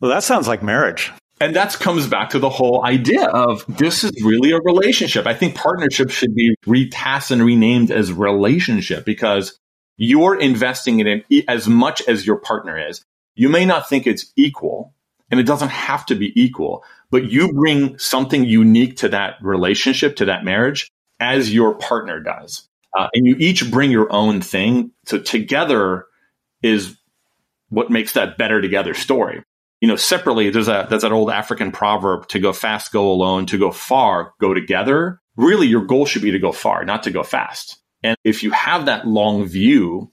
Well, 0.00 0.10
that 0.10 0.22
sounds 0.22 0.46
like 0.46 0.62
marriage. 0.62 1.12
And 1.40 1.54
that 1.54 1.72
comes 1.74 2.06
back 2.06 2.30
to 2.30 2.38
the 2.38 2.48
whole 2.48 2.84
idea 2.84 3.26
of 3.26 3.64
this 3.68 4.04
is 4.04 4.12
really 4.24 4.52
a 4.52 4.58
relationship. 4.58 5.26
I 5.26 5.34
think 5.34 5.54
partnership 5.54 6.10
should 6.10 6.34
be 6.34 6.54
retasked 6.66 7.30
and 7.30 7.44
renamed 7.44 7.90
as 7.90 8.12
relationship 8.12 9.04
because 9.04 9.58
you're 9.98 10.38
investing 10.38 11.00
in 11.00 11.06
it 11.06 11.44
as 11.48 11.68
much 11.68 12.02
as 12.08 12.26
your 12.26 12.36
partner 12.36 12.88
is. 12.88 13.04
You 13.34 13.50
may 13.50 13.66
not 13.66 13.88
think 13.88 14.06
it's 14.06 14.32
equal, 14.36 14.94
and 15.30 15.38
it 15.38 15.46
doesn't 15.46 15.70
have 15.70 16.06
to 16.06 16.14
be 16.14 16.32
equal, 16.40 16.84
but 17.10 17.30
you 17.30 17.52
bring 17.52 17.98
something 17.98 18.44
unique 18.44 18.96
to 18.98 19.10
that 19.10 19.34
relationship, 19.42 20.16
to 20.16 20.26
that 20.26 20.44
marriage, 20.44 20.90
as 21.20 21.52
your 21.52 21.74
partner 21.74 22.18
does. 22.20 22.66
Uh, 22.98 23.08
and 23.12 23.26
you 23.26 23.36
each 23.38 23.70
bring 23.70 23.90
your 23.90 24.10
own 24.10 24.40
thing. 24.40 24.90
So 25.04 25.18
together 25.18 26.06
is 26.66 26.96
what 27.68 27.90
makes 27.90 28.12
that 28.12 28.38
better 28.38 28.60
together 28.60 28.94
story. 28.94 29.42
You 29.80 29.88
know, 29.88 29.96
separately, 29.96 30.50
there's 30.50 30.68
a 30.68 30.86
there's 30.88 31.02
that 31.02 31.12
old 31.12 31.30
African 31.30 31.70
proverb: 31.70 32.28
to 32.28 32.38
go 32.38 32.52
fast, 32.52 32.92
go 32.92 33.10
alone; 33.10 33.46
to 33.46 33.58
go 33.58 33.70
far, 33.70 34.32
go 34.40 34.54
together. 34.54 35.20
Really, 35.36 35.66
your 35.66 35.84
goal 35.84 36.06
should 36.06 36.22
be 36.22 36.30
to 36.30 36.38
go 36.38 36.52
far, 36.52 36.84
not 36.84 37.02
to 37.04 37.10
go 37.10 37.22
fast. 37.22 37.78
And 38.02 38.16
if 38.24 38.42
you 38.42 38.50
have 38.52 38.86
that 38.86 39.06
long 39.06 39.44
view, 39.44 40.10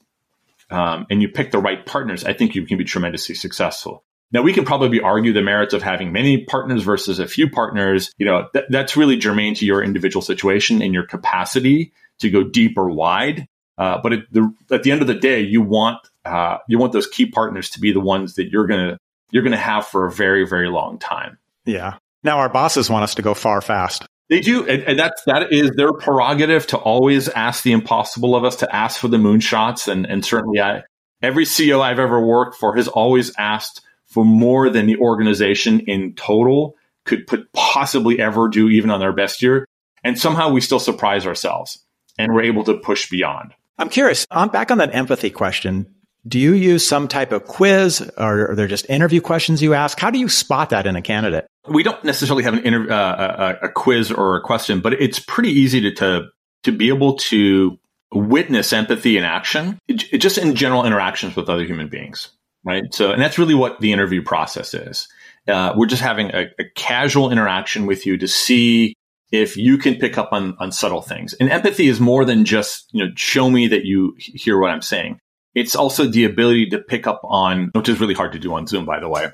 um, 0.70 1.06
and 1.10 1.22
you 1.22 1.28
pick 1.28 1.50
the 1.50 1.58
right 1.58 1.84
partners, 1.86 2.24
I 2.24 2.32
think 2.32 2.54
you 2.54 2.66
can 2.66 2.76
be 2.78 2.84
tremendously 2.84 3.34
successful. 3.34 4.04
Now 4.32 4.42
we 4.42 4.52
can 4.52 4.64
probably 4.64 5.00
argue 5.00 5.32
the 5.32 5.42
merits 5.42 5.74
of 5.74 5.82
having 5.82 6.12
many 6.12 6.44
partners 6.44 6.82
versus 6.82 7.18
a 7.18 7.26
few 7.26 7.48
partners. 7.48 8.12
You 8.18 8.26
know, 8.26 8.48
th- 8.52 8.66
that's 8.68 8.96
really 8.96 9.16
germane 9.16 9.54
to 9.54 9.64
your 9.64 9.82
individual 9.82 10.22
situation 10.22 10.82
and 10.82 10.92
your 10.92 11.06
capacity 11.06 11.92
to 12.18 12.30
go 12.30 12.42
deep 12.42 12.76
or 12.76 12.90
wide. 12.90 13.46
Uh, 13.76 13.98
but 14.02 14.12
at 14.12 14.20
the, 14.30 14.54
at 14.70 14.82
the 14.82 14.92
end 14.92 15.00
of 15.00 15.06
the 15.06 15.14
day, 15.14 15.40
you 15.40 15.62
want 15.62 15.98
uh, 16.24 16.58
you 16.68 16.78
want 16.78 16.92
those 16.92 17.06
key 17.06 17.26
partners 17.26 17.70
to 17.70 17.80
be 17.80 17.92
the 17.92 18.00
ones 18.00 18.34
that 18.36 18.50
you're 18.50 18.66
gonna 18.66 18.98
you're 19.30 19.42
gonna 19.42 19.56
have 19.56 19.86
for 19.86 20.06
a 20.06 20.10
very 20.10 20.46
very 20.46 20.68
long 20.68 20.98
time. 20.98 21.38
Yeah. 21.64 21.96
Now 22.22 22.38
our 22.38 22.48
bosses 22.48 22.88
want 22.88 23.04
us 23.04 23.16
to 23.16 23.22
go 23.22 23.34
far 23.34 23.60
fast. 23.60 24.06
They 24.30 24.40
do, 24.40 24.66
and, 24.66 24.82
and 24.84 24.98
that's 24.98 25.22
that 25.24 25.52
is 25.52 25.72
their 25.72 25.92
prerogative 25.92 26.66
to 26.68 26.78
always 26.78 27.28
ask 27.28 27.62
the 27.62 27.72
impossible 27.72 28.34
of 28.34 28.44
us, 28.44 28.56
to 28.56 28.74
ask 28.74 28.98
for 28.98 29.08
the 29.08 29.18
moonshots, 29.18 29.86
and 29.86 30.06
and 30.06 30.24
certainly 30.24 30.60
I, 30.60 30.82
every 31.22 31.44
CEO 31.44 31.80
I've 31.80 31.98
ever 31.98 32.24
worked 32.24 32.56
for 32.56 32.74
has 32.76 32.88
always 32.88 33.32
asked 33.36 33.82
for 34.06 34.24
more 34.24 34.70
than 34.70 34.86
the 34.86 34.96
organization 34.96 35.80
in 35.80 36.14
total 36.14 36.76
could 37.04 37.26
put 37.26 37.52
possibly 37.52 38.18
ever 38.18 38.48
do, 38.48 38.68
even 38.70 38.90
on 38.90 39.00
their 39.00 39.12
best 39.12 39.42
year, 39.42 39.66
and 40.02 40.18
somehow 40.18 40.50
we 40.50 40.62
still 40.62 40.80
surprise 40.80 41.26
ourselves, 41.26 41.78
and 42.18 42.32
we're 42.32 42.44
able 42.44 42.64
to 42.64 42.78
push 42.78 43.10
beyond. 43.10 43.52
I'm 43.78 43.88
curious. 43.88 44.26
I'm 44.30 44.48
back 44.48 44.70
on 44.70 44.78
that 44.78 44.94
empathy 44.94 45.30
question. 45.30 45.94
Do 46.26 46.38
you 46.38 46.54
use 46.54 46.86
some 46.86 47.06
type 47.06 47.32
of 47.32 47.44
quiz 47.44 48.00
or 48.16 48.50
are 48.50 48.54
there 48.54 48.66
just 48.66 48.88
interview 48.88 49.20
questions 49.20 49.62
you 49.62 49.74
ask? 49.74 49.98
How 49.98 50.10
do 50.10 50.18
you 50.18 50.28
spot 50.28 50.70
that 50.70 50.86
in 50.86 50.96
a 50.96 51.02
candidate? 51.02 51.46
We 51.68 51.82
don't 51.82 52.02
necessarily 52.02 52.44
have 52.44 52.54
an 52.54 52.60
inter- 52.60 52.90
uh, 52.90 53.56
a, 53.62 53.66
a, 53.66 53.68
quiz 53.70 54.10
or 54.10 54.36
a 54.36 54.40
question, 54.40 54.80
but 54.80 54.94
it's 54.94 55.18
pretty 55.18 55.50
easy 55.50 55.80
to, 55.82 55.94
to, 55.96 56.28
to 56.62 56.72
be 56.72 56.88
able 56.88 57.16
to 57.16 57.78
witness 58.14 58.72
empathy 58.72 59.18
in 59.18 59.24
action, 59.24 59.78
it 59.88 60.18
just 60.18 60.38
in 60.38 60.54
general 60.54 60.86
interactions 60.86 61.36
with 61.36 61.48
other 61.48 61.64
human 61.64 61.88
beings, 61.88 62.28
right? 62.64 62.84
So, 62.92 63.10
and 63.10 63.20
that's 63.20 63.38
really 63.38 63.54
what 63.54 63.80
the 63.80 63.92
interview 63.92 64.22
process 64.22 64.72
is. 64.72 65.08
Uh, 65.48 65.74
we're 65.76 65.86
just 65.86 66.02
having 66.02 66.30
a, 66.30 66.46
a 66.58 66.64
casual 66.74 67.30
interaction 67.30 67.86
with 67.86 68.06
you 68.06 68.16
to 68.18 68.28
see 68.28 68.94
if 69.34 69.56
you 69.56 69.76
can 69.78 69.96
pick 69.96 70.16
up 70.16 70.32
on, 70.32 70.56
on 70.60 70.70
subtle 70.70 71.02
things. 71.02 71.34
And 71.34 71.50
empathy 71.50 71.88
is 71.88 71.98
more 71.98 72.24
than 72.24 72.44
just, 72.44 72.88
you 72.92 73.04
know, 73.04 73.10
show 73.16 73.50
me 73.50 73.66
that 73.66 73.84
you 73.84 74.14
hear 74.18 74.58
what 74.58 74.70
I'm 74.70 74.80
saying. 74.80 75.18
It's 75.56 75.74
also 75.74 76.06
the 76.06 76.24
ability 76.24 76.70
to 76.70 76.78
pick 76.78 77.08
up 77.08 77.20
on, 77.24 77.70
which 77.74 77.88
is 77.88 78.00
really 78.00 78.14
hard 78.14 78.32
to 78.32 78.38
do 78.38 78.54
on 78.54 78.68
Zoom, 78.68 78.84
by 78.84 79.00
the 79.00 79.08
way, 79.08 79.30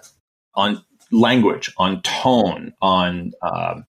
on 0.54 0.82
language, 1.12 1.72
on 1.76 2.00
tone, 2.00 2.72
on 2.80 3.32
uh, 3.42 3.80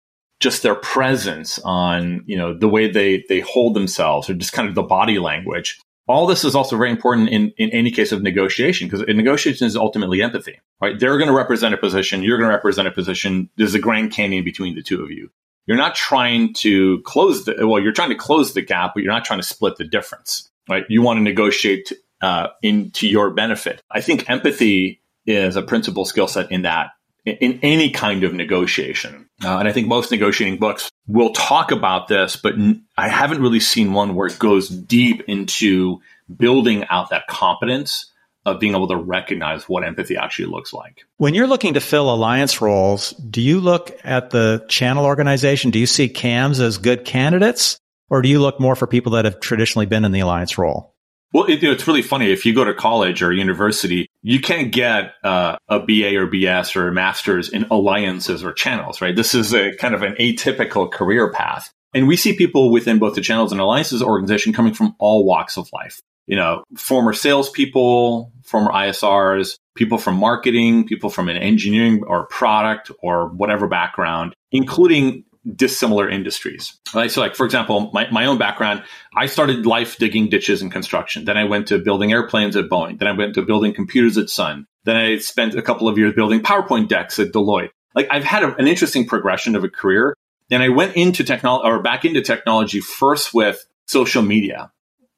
just 0.42 0.64
their 0.64 0.76
presence, 0.76 1.60
on 1.60 2.24
you 2.26 2.38
know 2.38 2.58
the 2.58 2.70
way 2.70 2.90
they 2.90 3.24
they 3.30 3.40
hold 3.40 3.74
themselves, 3.74 4.30
or 4.30 4.34
just 4.34 4.54
kind 4.54 4.68
of 4.68 4.76
the 4.76 4.84
body 4.84 5.20
language. 5.20 5.80
All 6.08 6.26
this 6.26 6.44
is 6.44 6.56
also 6.56 6.76
very 6.76 6.90
important 6.90 7.30
in, 7.30 7.54
in 7.58 7.70
any 7.70 7.92
case 7.92 8.12
of 8.12 8.22
negotiation 8.22 8.90
because 8.90 9.06
negotiation 9.08 9.66
is 9.66 9.78
ultimately 9.78 10.22
empathy, 10.22 10.60
right? 10.82 11.00
They're 11.00 11.18
going 11.18 11.30
to 11.30 11.36
represent 11.36 11.74
a 11.74 11.78
position, 11.78 12.24
you're 12.24 12.38
going 12.38 12.50
to 12.50 12.56
represent 12.56 12.88
a 12.88 12.92
position. 12.92 13.50
There's 13.56 13.76
a 13.76 13.80
Grand 13.80 14.12
Canyon 14.12 14.44
between 14.44 14.76
the 14.76 14.82
two 14.82 15.04
of 15.04 15.12
you. 15.12 15.30
You're 15.66 15.78
not 15.78 15.96
trying 15.96 16.54
to 16.56 17.02
close 17.02 17.46
the 17.46 17.68
well, 17.68 17.82
you're 17.82 17.92
trying 17.92 18.10
to 18.10 18.16
close 18.16 18.54
the 18.54 18.62
gap, 18.62 18.94
but 18.94 19.04
you're 19.04 19.14
not 19.14 19.26
trying 19.26 19.40
to 19.40 19.46
split 19.46 19.78
the 19.78 19.86
difference, 19.86 20.50
right? 20.70 20.84
You 20.90 21.02
want 21.02 21.18
to 21.18 21.24
negotiate 21.24 21.92
uh, 22.22 22.48
into 22.62 23.08
your 23.08 23.32
benefit. 23.32 23.82
I 23.90 24.02
think 24.02 24.30
empathy 24.30 25.02
is 25.26 25.56
a 25.56 25.62
principal 25.62 26.06
skill 26.06 26.28
set 26.28 26.52
in 26.52 26.64
that 26.64 26.92
in 27.26 27.60
any 27.62 27.92
kind 27.92 28.24
of 28.24 28.34
negotiation. 28.34 29.30
Uh, 29.44 29.58
and 29.58 29.68
I 29.68 29.72
think 29.72 29.88
most 29.88 30.12
negotiating 30.12 30.58
books 30.58 30.90
will 31.08 31.34
talk 31.34 31.72
about 31.72 32.08
this, 32.08 32.36
but 32.36 32.56
I 32.98 33.10
haven't 33.10 33.42
really 33.42 33.60
seen 33.60 33.94
one 33.94 34.16
where 34.16 34.28
it 34.28 34.40
goes 34.40 34.70
deep 34.70 35.22
into 35.28 36.02
building 36.36 36.86
out 36.90 37.10
that 37.12 37.28
competence 37.28 38.11
of 38.46 38.60
being 38.60 38.76
able 38.76 38.88
to 38.88 38.96
recognize 38.96 39.70
what 39.70 39.84
empathy 39.84 40.18
actually 40.18 40.48
looks 40.48 40.74
like. 40.74 41.06
When 41.18 41.34
you're 41.34 41.48
looking 41.48 41.76
to 41.76 41.80
fill 41.80 42.14
alliance 42.14 42.62
roles, 42.62 43.12
do 43.12 43.42
you 43.42 43.60
look 43.60 43.92
at 44.04 44.32
the 44.32 44.66
channel 44.68 45.06
organization? 45.06 45.72
Do 45.72 45.80
you 45.80 45.86
see 45.86 46.10
CAMs 46.10 46.60
as 46.60 46.78
good 46.78 47.06
candidates? 47.06 47.78
Or 48.10 48.22
do 48.22 48.28
you 48.28 48.40
look 48.40 48.60
more 48.60 48.76
for 48.76 48.88
people 48.88 49.14
that 49.14 49.26
have 49.26 49.40
traditionally 49.40 49.86
been 49.86 50.04
in 50.04 50.12
the 50.12 50.20
alliance 50.20 50.58
role? 50.58 50.96
Well, 51.34 51.46
it, 51.46 51.64
it's 51.64 51.88
really 51.88 52.02
funny. 52.02 52.30
If 52.30 52.46
you 52.46 52.54
go 52.54 52.66
to 52.66 52.74
college 52.74 53.22
or 53.22 53.32
university, 53.32 54.08
you 54.22 54.42
can't 54.42 54.72
get 54.72 55.14
uh, 55.24 55.56
a 55.70 55.80
BA 55.80 56.18
or 56.18 56.28
BS 56.28 56.76
or 56.76 56.90
a 56.90 56.92
master's 56.92 57.48
in 57.48 57.68
alliances 57.72 58.44
or 58.44 58.52
channels, 58.52 59.00
right? 59.02 59.16
This 59.16 59.34
is 59.34 59.54
a 59.54 59.74
kind 59.78 59.96
of 59.96 60.02
an 60.02 60.16
atypical 60.16 60.92
career 60.92 61.32
path. 61.32 61.72
And 61.94 62.08
we 62.08 62.18
see 62.18 62.34
people 62.34 62.70
within 62.70 63.00
both 63.00 63.16
the 63.16 63.22
channels 63.22 63.54
and 63.54 63.62
alliances 63.62 64.02
organization 64.02 64.52
coming 64.52 64.74
from 64.74 64.96
all 65.00 65.26
walks 65.26 65.58
of 65.58 65.70
life 65.72 66.02
you 66.28 66.36
know, 66.36 66.64
former 66.78 67.14
salespeople, 67.14 68.32
former 68.44 68.72
ISRs, 68.72 69.58
people 69.76 69.98
from 69.98 70.16
marketing, 70.16 70.86
people 70.86 71.10
from 71.10 71.30
an 71.30 71.38
engineering 71.38 72.04
or 72.06 72.26
product 72.28 72.92
or 73.02 73.30
whatever 73.30 73.68
background, 73.68 74.34
including 74.52 75.24
dissimilar 75.56 76.10
industries. 76.10 76.80
Right? 76.94 77.10
So 77.10 77.22
like, 77.22 77.36
for 77.36 77.46
example, 77.46 77.90
my, 77.94 78.10
my 78.12 78.26
own 78.26 78.38
background, 78.38 78.84
I 79.16 79.26
started 79.26 79.66
life 79.66 79.98
digging 79.98 80.30
ditches 80.30 80.62
in 80.62 80.70
construction. 80.70 81.26
Then 81.26 81.38
I 81.38 81.46
went 81.46 81.68
to 81.70 81.80
building 81.80 82.12
airplanes 82.12 82.56
at 82.56 82.70
Boeing. 82.70 83.00
Then 83.00 83.08
I 83.08 83.14
went 83.14 83.36
to 83.36 83.42
building 83.42 83.74
computers 83.74 84.18
at 84.18 84.30
Sun. 84.30 84.68
Then 84.84 84.96
I 84.96 85.18
spent 85.18 85.56
a 85.56 85.62
couple 85.62 85.88
of 85.88 85.98
years 85.98 86.14
building 86.14 86.42
PowerPoint 86.42 86.88
decks 86.88 87.20
at 87.20 87.32
Deloitte. 87.32 87.70
Like 87.96 88.08
I've 88.12 88.24
had 88.24 88.44
a, 88.44 88.56
an 88.56 88.68
interesting 88.68 89.08
progression 89.08 89.56
of 89.56 89.64
a 89.64 89.70
career. 89.70 90.16
Then 90.50 90.62
I 90.62 90.70
went 90.70 90.96
into 90.96 91.24
technology 91.24 91.68
or 91.68 91.82
back 91.82 92.06
into 92.06 92.22
technology 92.22 92.80
first 92.80 93.34
with 93.34 93.66
social 93.88 94.22
media 94.22 94.72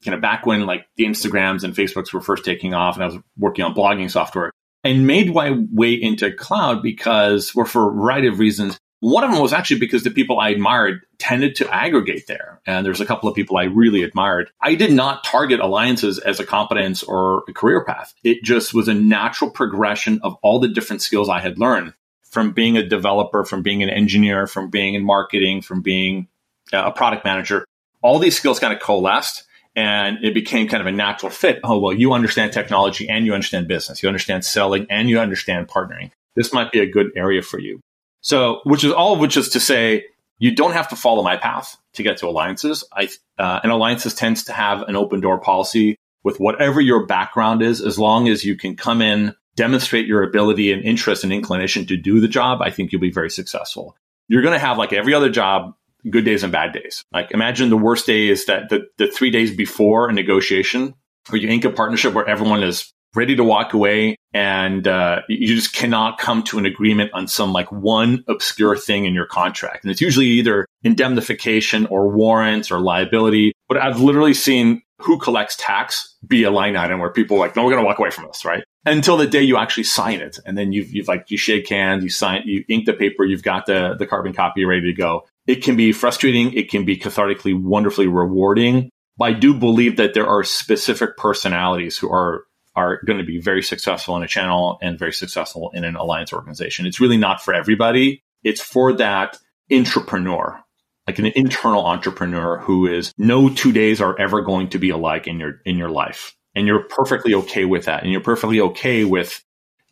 kind 0.04 0.14
of 0.14 0.20
back 0.20 0.46
when 0.46 0.66
like 0.66 0.86
the 0.96 1.04
Instagrams 1.04 1.64
and 1.64 1.74
Facebooks 1.74 2.12
were 2.12 2.20
first 2.20 2.44
taking 2.44 2.74
off 2.74 2.96
and 2.96 3.04
I 3.04 3.06
was 3.06 3.18
working 3.38 3.64
on 3.64 3.74
blogging 3.74 4.10
software 4.10 4.50
and 4.84 5.06
made 5.06 5.34
my 5.34 5.56
way 5.72 5.94
into 5.94 6.30
cloud 6.32 6.82
because, 6.82 7.52
or 7.54 7.64
for 7.64 7.90
a 7.90 7.94
variety 7.94 8.28
of 8.28 8.38
reasons, 8.38 8.78
one 9.00 9.24
of 9.24 9.30
them 9.30 9.40
was 9.40 9.52
actually 9.52 9.80
because 9.80 10.02
the 10.02 10.10
people 10.10 10.38
I 10.38 10.50
admired 10.50 11.00
tended 11.18 11.56
to 11.56 11.74
aggregate 11.74 12.26
there. 12.26 12.60
And 12.66 12.86
there's 12.86 13.00
a 13.00 13.06
couple 13.06 13.28
of 13.28 13.34
people 13.34 13.56
I 13.56 13.64
really 13.64 14.02
admired. 14.02 14.50
I 14.60 14.76
did 14.76 14.92
not 14.92 15.24
target 15.24 15.60
alliances 15.60 16.18
as 16.18 16.40
a 16.40 16.46
competence 16.46 17.02
or 17.02 17.44
a 17.48 17.52
career 17.52 17.84
path. 17.84 18.14
It 18.24 18.42
just 18.42 18.72
was 18.72 18.88
a 18.88 18.94
natural 18.94 19.50
progression 19.50 20.20
of 20.22 20.36
all 20.42 20.58
the 20.58 20.68
different 20.68 21.02
skills 21.02 21.28
I 21.28 21.40
had 21.40 21.58
learned 21.58 21.92
from 22.30 22.52
being 22.52 22.76
a 22.76 22.86
developer, 22.86 23.44
from 23.44 23.62
being 23.62 23.82
an 23.82 23.90
engineer, 23.90 24.46
from 24.46 24.70
being 24.70 24.94
in 24.94 25.04
marketing, 25.04 25.60
from 25.60 25.82
being 25.82 26.28
a 26.72 26.90
product 26.90 27.24
manager. 27.24 27.66
All 28.00 28.18
these 28.18 28.36
skills 28.36 28.58
kind 28.58 28.72
of 28.72 28.80
coalesced 28.80 29.44
and 29.76 30.24
it 30.24 30.34
became 30.34 30.68
kind 30.68 30.80
of 30.80 30.86
a 30.86 30.92
natural 30.92 31.30
fit. 31.30 31.60
Oh, 31.64 31.78
well, 31.78 31.92
you 31.92 32.12
understand 32.12 32.52
technology 32.52 33.08
and 33.08 33.26
you 33.26 33.34
understand 33.34 33.68
business. 33.68 34.02
You 34.02 34.08
understand 34.08 34.44
selling 34.44 34.86
and 34.90 35.10
you 35.10 35.18
understand 35.18 35.68
partnering. 35.68 36.10
This 36.36 36.52
might 36.52 36.72
be 36.72 36.80
a 36.80 36.90
good 36.90 37.10
area 37.16 37.42
for 37.42 37.58
you. 37.58 37.80
So, 38.20 38.60
which 38.64 38.84
is 38.84 38.92
all 38.92 39.14
of 39.14 39.20
which 39.20 39.36
is 39.36 39.50
to 39.50 39.60
say, 39.60 40.06
you 40.38 40.54
don't 40.54 40.72
have 40.72 40.88
to 40.88 40.96
follow 40.96 41.22
my 41.22 41.36
path 41.36 41.76
to 41.94 42.02
get 42.02 42.18
to 42.18 42.26
alliances. 42.26 42.84
I, 42.92 43.08
uh, 43.38 43.60
and 43.62 43.70
alliances 43.70 44.14
tends 44.14 44.44
to 44.44 44.52
have 44.52 44.82
an 44.82 44.96
open 44.96 45.20
door 45.20 45.38
policy 45.38 45.96
with 46.24 46.40
whatever 46.40 46.80
your 46.80 47.06
background 47.06 47.62
is, 47.62 47.80
as 47.80 47.98
long 47.98 48.28
as 48.28 48.44
you 48.44 48.56
can 48.56 48.74
come 48.74 49.02
in, 49.02 49.34
demonstrate 49.56 50.06
your 50.06 50.22
ability 50.22 50.72
and 50.72 50.82
interest 50.82 51.22
and 51.22 51.32
inclination 51.32 51.86
to 51.86 51.96
do 51.96 52.18
the 52.18 52.28
job, 52.28 52.60
I 52.62 52.70
think 52.70 52.90
you'll 52.90 53.00
be 53.00 53.12
very 53.12 53.30
successful. 53.30 53.96
You're 54.26 54.42
going 54.42 54.54
to 54.54 54.58
have 54.58 54.78
like 54.78 54.92
every 54.92 55.14
other 55.14 55.28
job, 55.28 55.74
good 56.10 56.24
days 56.24 56.42
and 56.42 56.52
bad 56.52 56.72
days. 56.72 57.04
Like 57.12 57.30
imagine 57.30 57.70
the 57.70 57.76
worst 57.76 58.06
day 58.06 58.28
is 58.28 58.46
that 58.46 58.68
the, 58.68 58.86
the 58.98 59.08
three 59.08 59.30
days 59.30 59.54
before 59.54 60.08
a 60.08 60.12
negotiation 60.12 60.94
where 61.28 61.40
you 61.40 61.48
ink 61.48 61.64
a 61.64 61.70
partnership 61.70 62.12
where 62.12 62.28
everyone 62.28 62.62
is 62.62 62.92
ready 63.14 63.36
to 63.36 63.44
walk 63.44 63.74
away 63.74 64.16
and 64.32 64.88
uh, 64.88 65.20
you 65.28 65.54
just 65.54 65.72
cannot 65.72 66.18
come 66.18 66.42
to 66.42 66.58
an 66.58 66.66
agreement 66.66 67.10
on 67.14 67.28
some 67.28 67.52
like 67.52 67.70
one 67.70 68.24
obscure 68.28 68.76
thing 68.76 69.04
in 69.04 69.14
your 69.14 69.26
contract. 69.26 69.84
And 69.84 69.90
it's 69.90 70.00
usually 70.00 70.26
either 70.26 70.66
indemnification 70.82 71.86
or 71.86 72.08
warrants 72.08 72.70
or 72.70 72.80
liability. 72.80 73.52
But 73.68 73.78
I've 73.78 74.00
literally 74.00 74.34
seen 74.34 74.82
who 75.00 75.18
collects 75.18 75.56
tax 75.58 76.16
be 76.26 76.44
a 76.44 76.50
line 76.50 76.76
item 76.76 76.98
where 77.00 77.10
people 77.10 77.36
are 77.36 77.40
like, 77.40 77.56
no, 77.56 77.64
we're 77.64 77.70
going 77.70 77.82
to 77.82 77.86
walk 77.86 77.98
away 77.98 78.10
from 78.10 78.26
this, 78.26 78.44
right? 78.44 78.64
Until 78.86 79.16
the 79.16 79.26
day 79.26 79.42
you 79.42 79.56
actually 79.56 79.84
sign 79.84 80.20
it. 80.20 80.38
And 80.44 80.56
then 80.56 80.72
you've, 80.72 80.92
you've 80.92 81.08
like, 81.08 81.30
you 81.30 81.38
shake 81.38 81.68
hands, 81.68 82.04
you 82.04 82.10
sign, 82.10 82.42
you 82.44 82.64
ink 82.68 82.86
the 82.86 82.92
paper, 82.92 83.24
you've 83.24 83.42
got 83.42 83.66
the, 83.66 83.94
the 83.98 84.06
carbon 84.06 84.32
copy 84.32 84.64
ready 84.64 84.92
to 84.92 84.92
go. 84.92 85.26
It 85.46 85.62
can 85.62 85.76
be 85.76 85.92
frustrating. 85.92 86.52
It 86.54 86.70
can 86.70 86.84
be 86.84 86.96
cathartically 86.96 87.60
wonderfully 87.60 88.06
rewarding. 88.06 88.90
But 89.16 89.24
I 89.24 89.32
do 89.34 89.54
believe 89.54 89.96
that 89.98 90.14
there 90.14 90.26
are 90.26 90.42
specific 90.42 91.16
personalities 91.16 91.96
who 91.98 92.10
are 92.10 92.44
are 92.76 93.00
going 93.06 93.18
to 93.18 93.24
be 93.24 93.40
very 93.40 93.62
successful 93.62 94.16
in 94.16 94.24
a 94.24 94.28
channel 94.28 94.78
and 94.82 94.98
very 94.98 95.12
successful 95.12 95.70
in 95.74 95.84
an 95.84 95.94
alliance 95.94 96.32
organization. 96.32 96.86
It's 96.86 97.00
really 97.00 97.16
not 97.16 97.40
for 97.40 97.54
everybody. 97.54 98.20
It's 98.42 98.60
for 98.60 98.94
that 98.94 99.38
entrepreneur, 99.70 100.60
like 101.06 101.20
an 101.20 101.26
internal 101.26 101.86
entrepreneur 101.86 102.58
who 102.58 102.88
is 102.88 103.12
no 103.16 103.48
two 103.48 103.70
days 103.72 104.00
are 104.00 104.18
ever 104.18 104.42
going 104.42 104.70
to 104.70 104.78
be 104.78 104.90
alike 104.90 105.28
in 105.28 105.38
your 105.38 105.60
in 105.64 105.78
your 105.78 105.90
life. 105.90 106.34
And 106.56 106.66
you're 106.66 106.84
perfectly 106.84 107.34
okay 107.34 107.64
with 107.64 107.84
that. 107.86 108.02
And 108.02 108.12
you're 108.12 108.20
perfectly 108.20 108.60
okay 108.60 109.04
with 109.04 109.42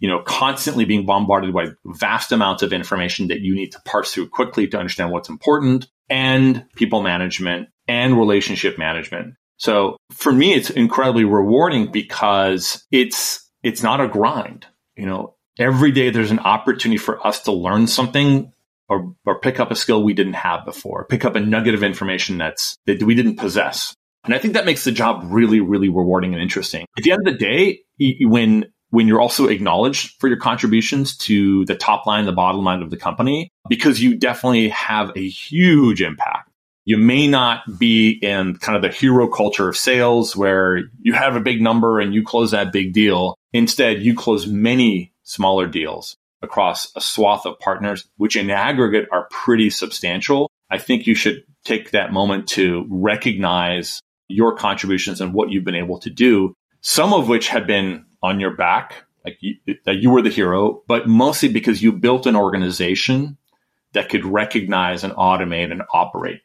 you 0.02 0.08
know, 0.08 0.20
constantly 0.20 0.84
being 0.84 1.06
bombarded 1.06 1.54
by 1.54 1.68
vast 1.86 2.32
amounts 2.32 2.64
of 2.64 2.72
information 2.72 3.28
that 3.28 3.38
you 3.40 3.54
need 3.54 3.70
to 3.70 3.80
parse 3.84 4.12
through 4.12 4.28
quickly 4.28 4.66
to 4.66 4.76
understand 4.76 5.12
what's 5.12 5.28
important 5.28 5.86
and 6.10 6.66
people 6.74 7.02
management 7.04 7.68
and 7.86 8.18
relationship 8.18 8.78
management. 8.78 9.34
So 9.58 9.96
for 10.10 10.32
me, 10.32 10.54
it's 10.54 10.70
incredibly 10.70 11.22
rewarding 11.24 11.92
because 11.92 12.84
it's, 12.90 13.48
it's 13.62 13.84
not 13.84 14.00
a 14.00 14.08
grind. 14.08 14.66
You 14.96 15.06
know, 15.06 15.36
every 15.56 15.92
day 15.92 16.10
there's 16.10 16.32
an 16.32 16.40
opportunity 16.40 16.98
for 16.98 17.24
us 17.24 17.44
to 17.44 17.52
learn 17.52 17.86
something 17.86 18.52
or, 18.88 19.14
or 19.24 19.38
pick 19.38 19.60
up 19.60 19.70
a 19.70 19.76
skill 19.76 20.02
we 20.02 20.14
didn't 20.14 20.32
have 20.32 20.64
before, 20.64 21.06
pick 21.06 21.24
up 21.24 21.36
a 21.36 21.40
nugget 21.40 21.74
of 21.74 21.84
information 21.84 22.38
that's, 22.38 22.76
that 22.86 23.04
we 23.04 23.14
didn't 23.14 23.36
possess. 23.36 23.94
And 24.24 24.34
I 24.34 24.38
think 24.38 24.54
that 24.54 24.66
makes 24.66 24.82
the 24.82 24.90
job 24.90 25.22
really, 25.26 25.60
really 25.60 25.88
rewarding 25.88 26.32
and 26.32 26.42
interesting. 26.42 26.86
At 26.98 27.04
the 27.04 27.12
end 27.12 27.28
of 27.28 27.32
the 27.32 27.38
day, 27.38 27.82
when 28.20 28.71
when 28.92 29.08
you're 29.08 29.22
also 29.22 29.46
acknowledged 29.46 30.20
for 30.20 30.28
your 30.28 30.36
contributions 30.36 31.16
to 31.16 31.64
the 31.64 31.74
top 31.74 32.06
line, 32.06 32.26
the 32.26 32.32
bottom 32.32 32.62
line 32.62 32.82
of 32.82 32.90
the 32.90 32.96
company, 32.98 33.50
because 33.70 34.02
you 34.02 34.14
definitely 34.14 34.68
have 34.68 35.10
a 35.16 35.26
huge 35.26 36.02
impact. 36.02 36.50
You 36.84 36.98
may 36.98 37.26
not 37.26 37.78
be 37.78 38.10
in 38.10 38.56
kind 38.56 38.76
of 38.76 38.82
the 38.82 38.94
hero 38.94 39.28
culture 39.28 39.66
of 39.66 39.78
sales 39.78 40.36
where 40.36 40.80
you 41.00 41.14
have 41.14 41.36
a 41.36 41.40
big 41.40 41.62
number 41.62 42.00
and 42.00 42.12
you 42.12 42.22
close 42.22 42.50
that 42.50 42.70
big 42.70 42.92
deal. 42.92 43.34
Instead, 43.54 44.02
you 44.02 44.14
close 44.14 44.46
many 44.46 45.14
smaller 45.22 45.66
deals 45.66 46.18
across 46.42 46.94
a 46.94 47.00
swath 47.00 47.46
of 47.46 47.58
partners, 47.60 48.06
which 48.18 48.36
in 48.36 48.50
aggregate 48.50 49.08
are 49.10 49.26
pretty 49.30 49.70
substantial. 49.70 50.50
I 50.68 50.76
think 50.76 51.06
you 51.06 51.14
should 51.14 51.44
take 51.64 51.92
that 51.92 52.12
moment 52.12 52.46
to 52.48 52.86
recognize 52.90 54.02
your 54.28 54.54
contributions 54.54 55.22
and 55.22 55.32
what 55.32 55.50
you've 55.50 55.64
been 55.64 55.74
able 55.74 56.00
to 56.00 56.10
do, 56.10 56.52
some 56.82 57.14
of 57.14 57.28
which 57.28 57.48
have 57.48 57.66
been 57.66 58.04
on 58.22 58.40
your 58.40 58.56
back, 58.56 59.04
like 59.24 59.38
you, 59.40 59.56
that 59.84 59.96
you 59.96 60.10
were 60.10 60.22
the 60.22 60.30
hero, 60.30 60.82
but 60.86 61.08
mostly 61.08 61.48
because 61.48 61.82
you 61.82 61.92
built 61.92 62.26
an 62.26 62.36
organization 62.36 63.36
that 63.92 64.08
could 64.08 64.24
recognize 64.24 65.04
and 65.04 65.12
automate 65.14 65.70
and 65.70 65.82
operate 65.92 66.40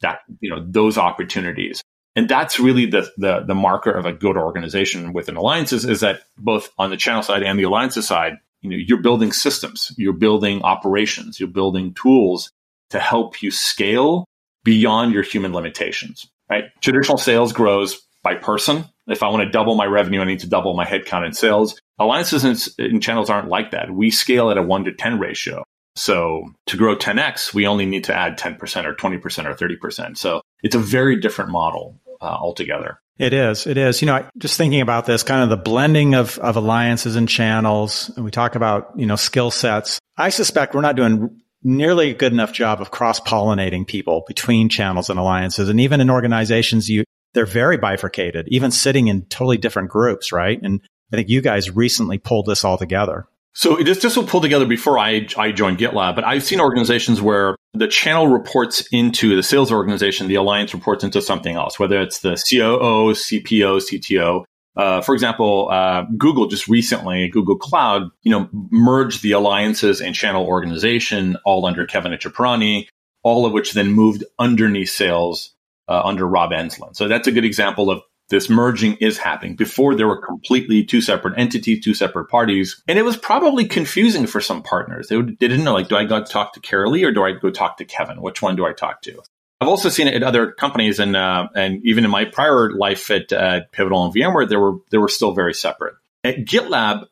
that, 0.00 0.20
you 0.40 0.50
know, 0.50 0.64
those 0.66 0.98
opportunities. 0.98 1.82
And 2.16 2.28
that's 2.28 2.58
really 2.58 2.86
the, 2.86 3.08
the, 3.16 3.44
the 3.46 3.54
marker 3.54 3.90
of 3.90 4.06
a 4.06 4.12
good 4.12 4.36
organization 4.36 5.12
within 5.12 5.36
alliances 5.36 5.84
is 5.84 6.00
that 6.00 6.22
both 6.36 6.70
on 6.78 6.90
the 6.90 6.96
channel 6.96 7.22
side 7.22 7.42
and 7.42 7.58
the 7.58 7.64
alliances 7.64 8.08
side, 8.08 8.38
you 8.60 8.70
know, 8.70 8.76
you're 8.76 9.02
building 9.02 9.32
systems, 9.32 9.92
you're 9.96 10.12
building 10.12 10.62
operations, 10.62 11.38
you're 11.38 11.48
building 11.48 11.94
tools 11.94 12.50
to 12.90 12.98
help 12.98 13.42
you 13.42 13.50
scale 13.50 14.24
beyond 14.64 15.12
your 15.12 15.22
human 15.22 15.52
limitations, 15.52 16.28
right? 16.50 16.64
Traditional 16.80 17.18
sales 17.18 17.52
grows 17.52 18.00
by 18.22 18.34
person. 18.34 18.84
If 19.08 19.22
I 19.22 19.28
want 19.28 19.42
to 19.42 19.50
double 19.50 19.74
my 19.74 19.86
revenue, 19.86 20.20
I 20.20 20.24
need 20.24 20.40
to 20.40 20.48
double 20.48 20.74
my 20.74 20.84
headcount 20.84 21.26
in 21.26 21.32
sales. 21.32 21.80
Alliances 21.98 22.76
and, 22.78 23.02
channels 23.02 23.30
aren't 23.30 23.48
like 23.48 23.72
that. 23.72 23.90
We 23.90 24.10
scale 24.10 24.50
at 24.50 24.58
a 24.58 24.62
one 24.62 24.84
to 24.84 24.92
10 24.92 25.18
ratio. 25.18 25.64
So 25.96 26.44
to 26.66 26.76
grow 26.76 26.96
10x, 26.96 27.52
we 27.52 27.66
only 27.66 27.86
need 27.86 28.04
to 28.04 28.14
add 28.14 28.38
10% 28.38 28.84
or 28.84 28.94
20% 28.94 29.44
or 29.46 29.54
30%. 29.54 30.16
So 30.16 30.42
it's 30.62 30.76
a 30.76 30.78
very 30.78 31.18
different 31.18 31.50
model 31.50 31.98
uh, 32.20 32.26
altogether. 32.26 33.00
It 33.18 33.32
is. 33.32 33.66
It 33.66 33.76
is. 33.76 34.00
You 34.00 34.06
know, 34.06 34.28
just 34.38 34.56
thinking 34.56 34.80
about 34.80 35.06
this, 35.06 35.24
kind 35.24 35.42
of 35.42 35.48
the 35.50 35.56
blending 35.56 36.14
of, 36.14 36.38
of 36.38 36.54
alliances 36.54 37.16
and 37.16 37.28
channels, 37.28 38.10
and 38.14 38.24
we 38.24 38.30
talk 38.30 38.54
about, 38.54 38.92
you 38.96 39.06
know, 39.06 39.16
skill 39.16 39.50
sets. 39.50 39.98
I 40.16 40.28
suspect 40.28 40.74
we're 40.74 40.82
not 40.82 40.94
doing 40.94 41.40
nearly 41.64 42.10
a 42.10 42.14
good 42.14 42.32
enough 42.32 42.52
job 42.52 42.80
of 42.80 42.92
cross 42.92 43.18
pollinating 43.18 43.86
people 43.86 44.24
between 44.28 44.68
channels 44.68 45.10
and 45.10 45.18
alliances. 45.18 45.68
And 45.68 45.80
even 45.80 46.00
in 46.00 46.10
organizations, 46.10 46.88
you, 46.88 47.02
they're 47.34 47.46
very 47.46 47.76
bifurcated, 47.76 48.46
even 48.48 48.70
sitting 48.70 49.08
in 49.08 49.22
totally 49.26 49.56
different 49.56 49.90
groups, 49.90 50.32
right? 50.32 50.58
And 50.62 50.80
I 51.12 51.16
think 51.16 51.28
you 51.28 51.40
guys 51.40 51.74
recently 51.74 52.18
pulled 52.18 52.46
this 52.46 52.64
all 52.64 52.78
together. 52.78 53.26
So 53.54 53.76
this 53.76 54.00
this 54.00 54.16
was 54.16 54.26
pulled 54.26 54.44
together 54.44 54.66
before 54.66 54.98
I 54.98 55.26
I 55.36 55.52
joined 55.52 55.78
GitLab, 55.78 56.14
but 56.14 56.24
I've 56.24 56.44
seen 56.44 56.60
organizations 56.60 57.20
where 57.20 57.56
the 57.74 57.88
channel 57.88 58.28
reports 58.28 58.86
into 58.92 59.34
the 59.34 59.42
sales 59.42 59.72
organization, 59.72 60.28
the 60.28 60.36
alliance 60.36 60.72
reports 60.72 61.02
into 61.02 61.20
something 61.20 61.56
else, 61.56 61.78
whether 61.78 62.00
it's 62.00 62.20
the 62.20 62.42
COO, 62.48 63.14
CPO, 63.14 63.80
CTO. 63.80 64.44
Uh, 64.76 65.00
for 65.00 65.12
example, 65.12 65.68
uh, 65.72 66.04
Google 66.16 66.46
just 66.46 66.68
recently, 66.68 67.28
Google 67.28 67.56
Cloud, 67.56 68.10
you 68.22 68.30
know, 68.30 68.48
merged 68.70 69.22
the 69.22 69.32
alliances 69.32 70.00
and 70.00 70.14
channel 70.14 70.46
organization 70.46 71.36
all 71.44 71.66
under 71.66 71.84
Kevin 71.84 72.12
Ichhpurani, 72.12 72.86
all 73.24 73.44
of 73.44 73.52
which 73.52 73.72
then 73.72 73.90
moved 73.90 74.22
underneath 74.38 74.90
sales 74.90 75.52
uh, 75.88 76.02
under 76.04 76.26
Rob 76.26 76.52
Enslin. 76.52 76.94
So 76.94 77.08
that's 77.08 77.26
a 77.26 77.32
good 77.32 77.44
example 77.44 77.90
of 77.90 78.02
this 78.28 78.50
merging 78.50 78.96
is 78.96 79.16
happening. 79.16 79.56
Before 79.56 79.94
there 79.94 80.06
were 80.06 80.20
completely 80.20 80.84
two 80.84 81.00
separate 81.00 81.38
entities, 81.38 81.82
two 81.82 81.94
separate 81.94 82.26
parties, 82.26 82.82
and 82.86 82.98
it 82.98 83.02
was 83.02 83.16
probably 83.16 83.64
confusing 83.64 84.26
for 84.26 84.40
some 84.40 84.62
partners. 84.62 85.08
They, 85.08 85.16
would, 85.16 85.38
they 85.38 85.48
didn't 85.48 85.64
know, 85.64 85.72
like, 85.72 85.88
do 85.88 85.96
I 85.96 86.04
go 86.04 86.22
talk 86.22 86.52
to 86.54 86.60
Carolee 86.60 87.06
or 87.06 87.12
do 87.12 87.24
I 87.24 87.32
go 87.32 87.50
talk 87.50 87.78
to 87.78 87.84
Kevin? 87.84 88.20
Which 88.20 88.42
one 88.42 88.56
do 88.56 88.66
I 88.66 88.72
talk 88.72 89.00
to? 89.02 89.22
I've 89.60 89.68
also 89.68 89.88
seen 89.88 90.06
it 90.06 90.14
at 90.14 90.22
other 90.22 90.52
companies, 90.52 91.00
and 91.00 91.16
uh, 91.16 91.48
and 91.54 91.84
even 91.84 92.04
in 92.04 92.12
my 92.12 92.26
prior 92.26 92.70
life 92.70 93.10
at 93.10 93.32
uh, 93.32 93.62
Pivotal 93.72 94.04
and 94.04 94.14
VMware, 94.14 94.48
they 94.48 94.56
were 94.56 94.76
they 94.90 94.98
were 94.98 95.08
still 95.08 95.32
very 95.32 95.52
separate. 95.52 95.94
At 96.22 96.44
GitLab, 96.44 97.06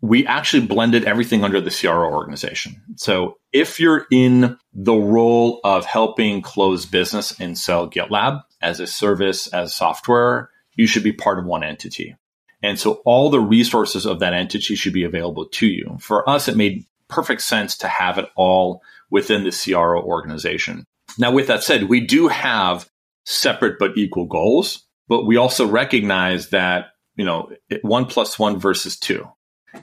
we 0.00 0.26
actually 0.26 0.66
blended 0.66 1.04
everything 1.04 1.44
under 1.44 1.60
the 1.60 1.70
CRO 1.70 2.12
organization. 2.12 2.82
So 2.96 3.38
if 3.52 3.78
you're 3.78 4.06
in 4.10 4.58
the 4.72 4.94
role 4.94 5.60
of 5.64 5.84
helping 5.84 6.42
close 6.42 6.86
business 6.86 7.38
and 7.38 7.56
sell 7.56 7.88
GitLab 7.88 8.42
as 8.60 8.80
a 8.80 8.86
service, 8.86 9.46
as 9.48 9.74
software, 9.74 10.50
you 10.74 10.86
should 10.86 11.02
be 11.02 11.12
part 11.12 11.38
of 11.38 11.44
one 11.44 11.62
entity. 11.62 12.16
And 12.62 12.78
so 12.78 13.02
all 13.04 13.28
the 13.28 13.40
resources 13.40 14.06
of 14.06 14.20
that 14.20 14.34
entity 14.34 14.74
should 14.74 14.92
be 14.92 15.04
available 15.04 15.46
to 15.46 15.66
you. 15.66 15.96
For 16.00 16.28
us, 16.28 16.48
it 16.48 16.56
made 16.56 16.86
perfect 17.08 17.42
sense 17.42 17.76
to 17.78 17.88
have 17.88 18.18
it 18.18 18.30
all 18.36 18.82
within 19.10 19.44
the 19.44 19.50
CRO 19.50 20.00
organization. 20.02 20.84
Now, 21.18 21.32
with 21.32 21.48
that 21.48 21.62
said, 21.62 21.84
we 21.84 22.00
do 22.00 22.28
have 22.28 22.88
separate 23.26 23.78
but 23.78 23.98
equal 23.98 24.26
goals, 24.26 24.86
but 25.08 25.26
we 25.26 25.36
also 25.36 25.66
recognize 25.66 26.50
that, 26.50 26.92
you 27.16 27.24
know, 27.24 27.50
one 27.82 28.06
plus 28.06 28.38
one 28.38 28.58
versus 28.58 28.98
two. 28.98 29.28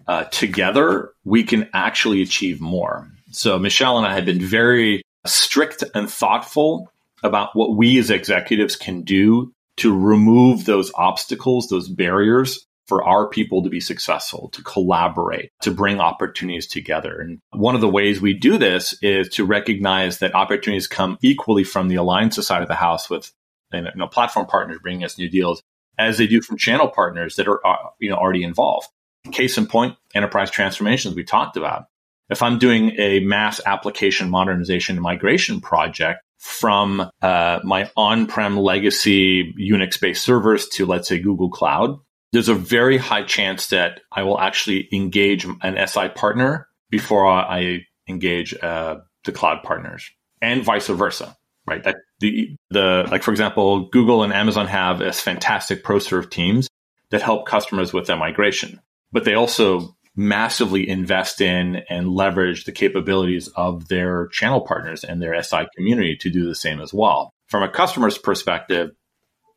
Uh, 0.08 0.24
together, 0.26 1.12
we 1.24 1.44
can 1.44 1.70
actually 1.74 2.22
achieve 2.22 2.62
more. 2.62 3.12
So 3.32 3.60
Michelle 3.60 3.98
and 3.98 4.08
I 4.08 4.16
have 4.16 4.26
been 4.26 4.42
very 4.42 5.02
strict 5.26 5.84
and 5.94 6.10
thoughtful 6.10 6.92
about 7.24 7.50
what 7.54 7.76
we 7.76 8.00
as 8.00 8.10
executives 8.10 8.76
can 8.76 9.02
do 9.02 9.52
to 9.78 9.98
remove 9.98 10.66
those 10.66 10.92
obstacles, 10.96 11.68
those 11.68 11.90
barriers 11.90 12.66
for 12.88 13.04
our 13.04 13.30
people 13.30 13.62
to 13.62 13.70
be 13.70 13.80
successful, 13.80 14.50
to 14.50 14.64
collaborate, 14.64 15.52
to 15.62 15.70
bring 15.70 16.00
opportunities 16.00 16.66
together. 16.66 17.20
And 17.20 17.40
one 17.52 17.76
of 17.76 17.82
the 17.82 17.88
ways 17.88 18.20
we 18.20 18.34
do 18.34 18.58
this 18.58 18.98
is 19.04 19.30
to 19.30 19.46
recognize 19.46 20.18
that 20.20 20.34
opportunities 20.34 20.88
come 20.88 21.18
equally 21.22 21.64
from 21.64 21.88
the 21.88 21.96
alliance 21.96 22.44
side 22.46 22.64
of 22.64 22.68
the 22.68 22.76
house 22.76 23.10
with 23.10 23.32
you 23.72 23.86
know, 23.96 24.08
platform 24.08 24.48
partners 24.48 24.80
bringing 24.82 25.04
us 25.04 25.20
new 25.20 25.30
deals 25.30 25.62
as 26.00 26.18
they 26.18 26.26
do 26.26 26.42
from 26.42 26.58
channel 26.58 26.88
partners 26.88 27.36
that 27.36 27.48
are 27.48 27.66
uh, 27.66 27.76
you 28.00 28.10
know 28.10 28.16
already 28.16 28.44
involved. 28.44 28.88
Case 29.32 29.58
in 29.58 29.68
point, 29.68 29.96
enterprise 30.16 30.50
transformations 30.50 31.14
we 31.14 31.24
talked 31.24 31.58
about. 31.58 31.86
If 32.30 32.44
I'm 32.44 32.60
doing 32.60 32.92
a 33.00 33.20
mass 33.22 33.60
application 33.66 34.30
modernization 34.30 34.98
and 34.98 35.04
migration 35.04 35.62
project 35.62 36.22
from 36.38 37.10
uh, 37.22 37.60
my 37.64 37.90
on-prem 37.98 38.58
legacy 38.58 39.54
Unix-based 39.60 40.22
servers 40.22 40.68
to 40.70 40.86
let's 40.86 41.08
say 41.08 41.20
Google 41.20 41.50
Cloud, 41.50 42.00
there's 42.32 42.50
a 42.50 42.56
very 42.56 42.98
high 42.98 43.24
chance 43.24 43.68
that 43.68 44.02
I 44.12 44.24
will 44.24 44.40
actually 44.40 44.88
engage 44.94 45.46
an 45.46 45.88
SI 45.88 46.10
partner 46.10 46.68
before 46.90 47.26
I 47.26 47.86
engage 48.08 48.56
uh, 48.62 48.98
the 49.26 49.32
cloud 49.32 49.64
partners, 49.64 50.10
and 50.42 50.64
vice 50.64 50.88
versa. 50.88 51.36
Right? 51.66 51.84
That 51.84 51.98
the 52.20 52.56
the 52.72 53.08
like 53.12 53.22
for 53.24 53.32
example, 53.32 53.90
Google 53.90 54.24
and 54.24 54.34
Amazon 54.34 54.68
have 54.68 55.02
as 55.02 55.20
fantastic 55.22 55.84
ProServe 55.84 56.30
teams 56.30 56.68
that 57.12 57.22
help 57.22 57.48
customers 57.48 57.94
with 57.94 58.08
their 58.08 58.18
migration, 58.18 58.80
but 59.12 59.24
they 59.24 59.36
also 59.36 59.96
massively 60.20 60.88
invest 60.90 61.40
in 61.40 61.78
and 61.90 62.12
leverage 62.12 62.66
the 62.66 62.74
capabilities 62.74 63.48
of 63.56 63.88
their 63.88 64.28
channel 64.28 64.60
partners 64.60 65.06
and 65.06 65.22
their 65.22 65.42
SI 65.42 65.66
community 65.78 66.18
to 66.18 66.30
do 66.30 66.46
the 66.46 66.54
same 66.54 66.82
as 66.82 66.94
well. 66.94 67.34
From 67.48 67.64
a 67.64 67.70
customer's 67.70 68.18
perspective, 68.18 68.92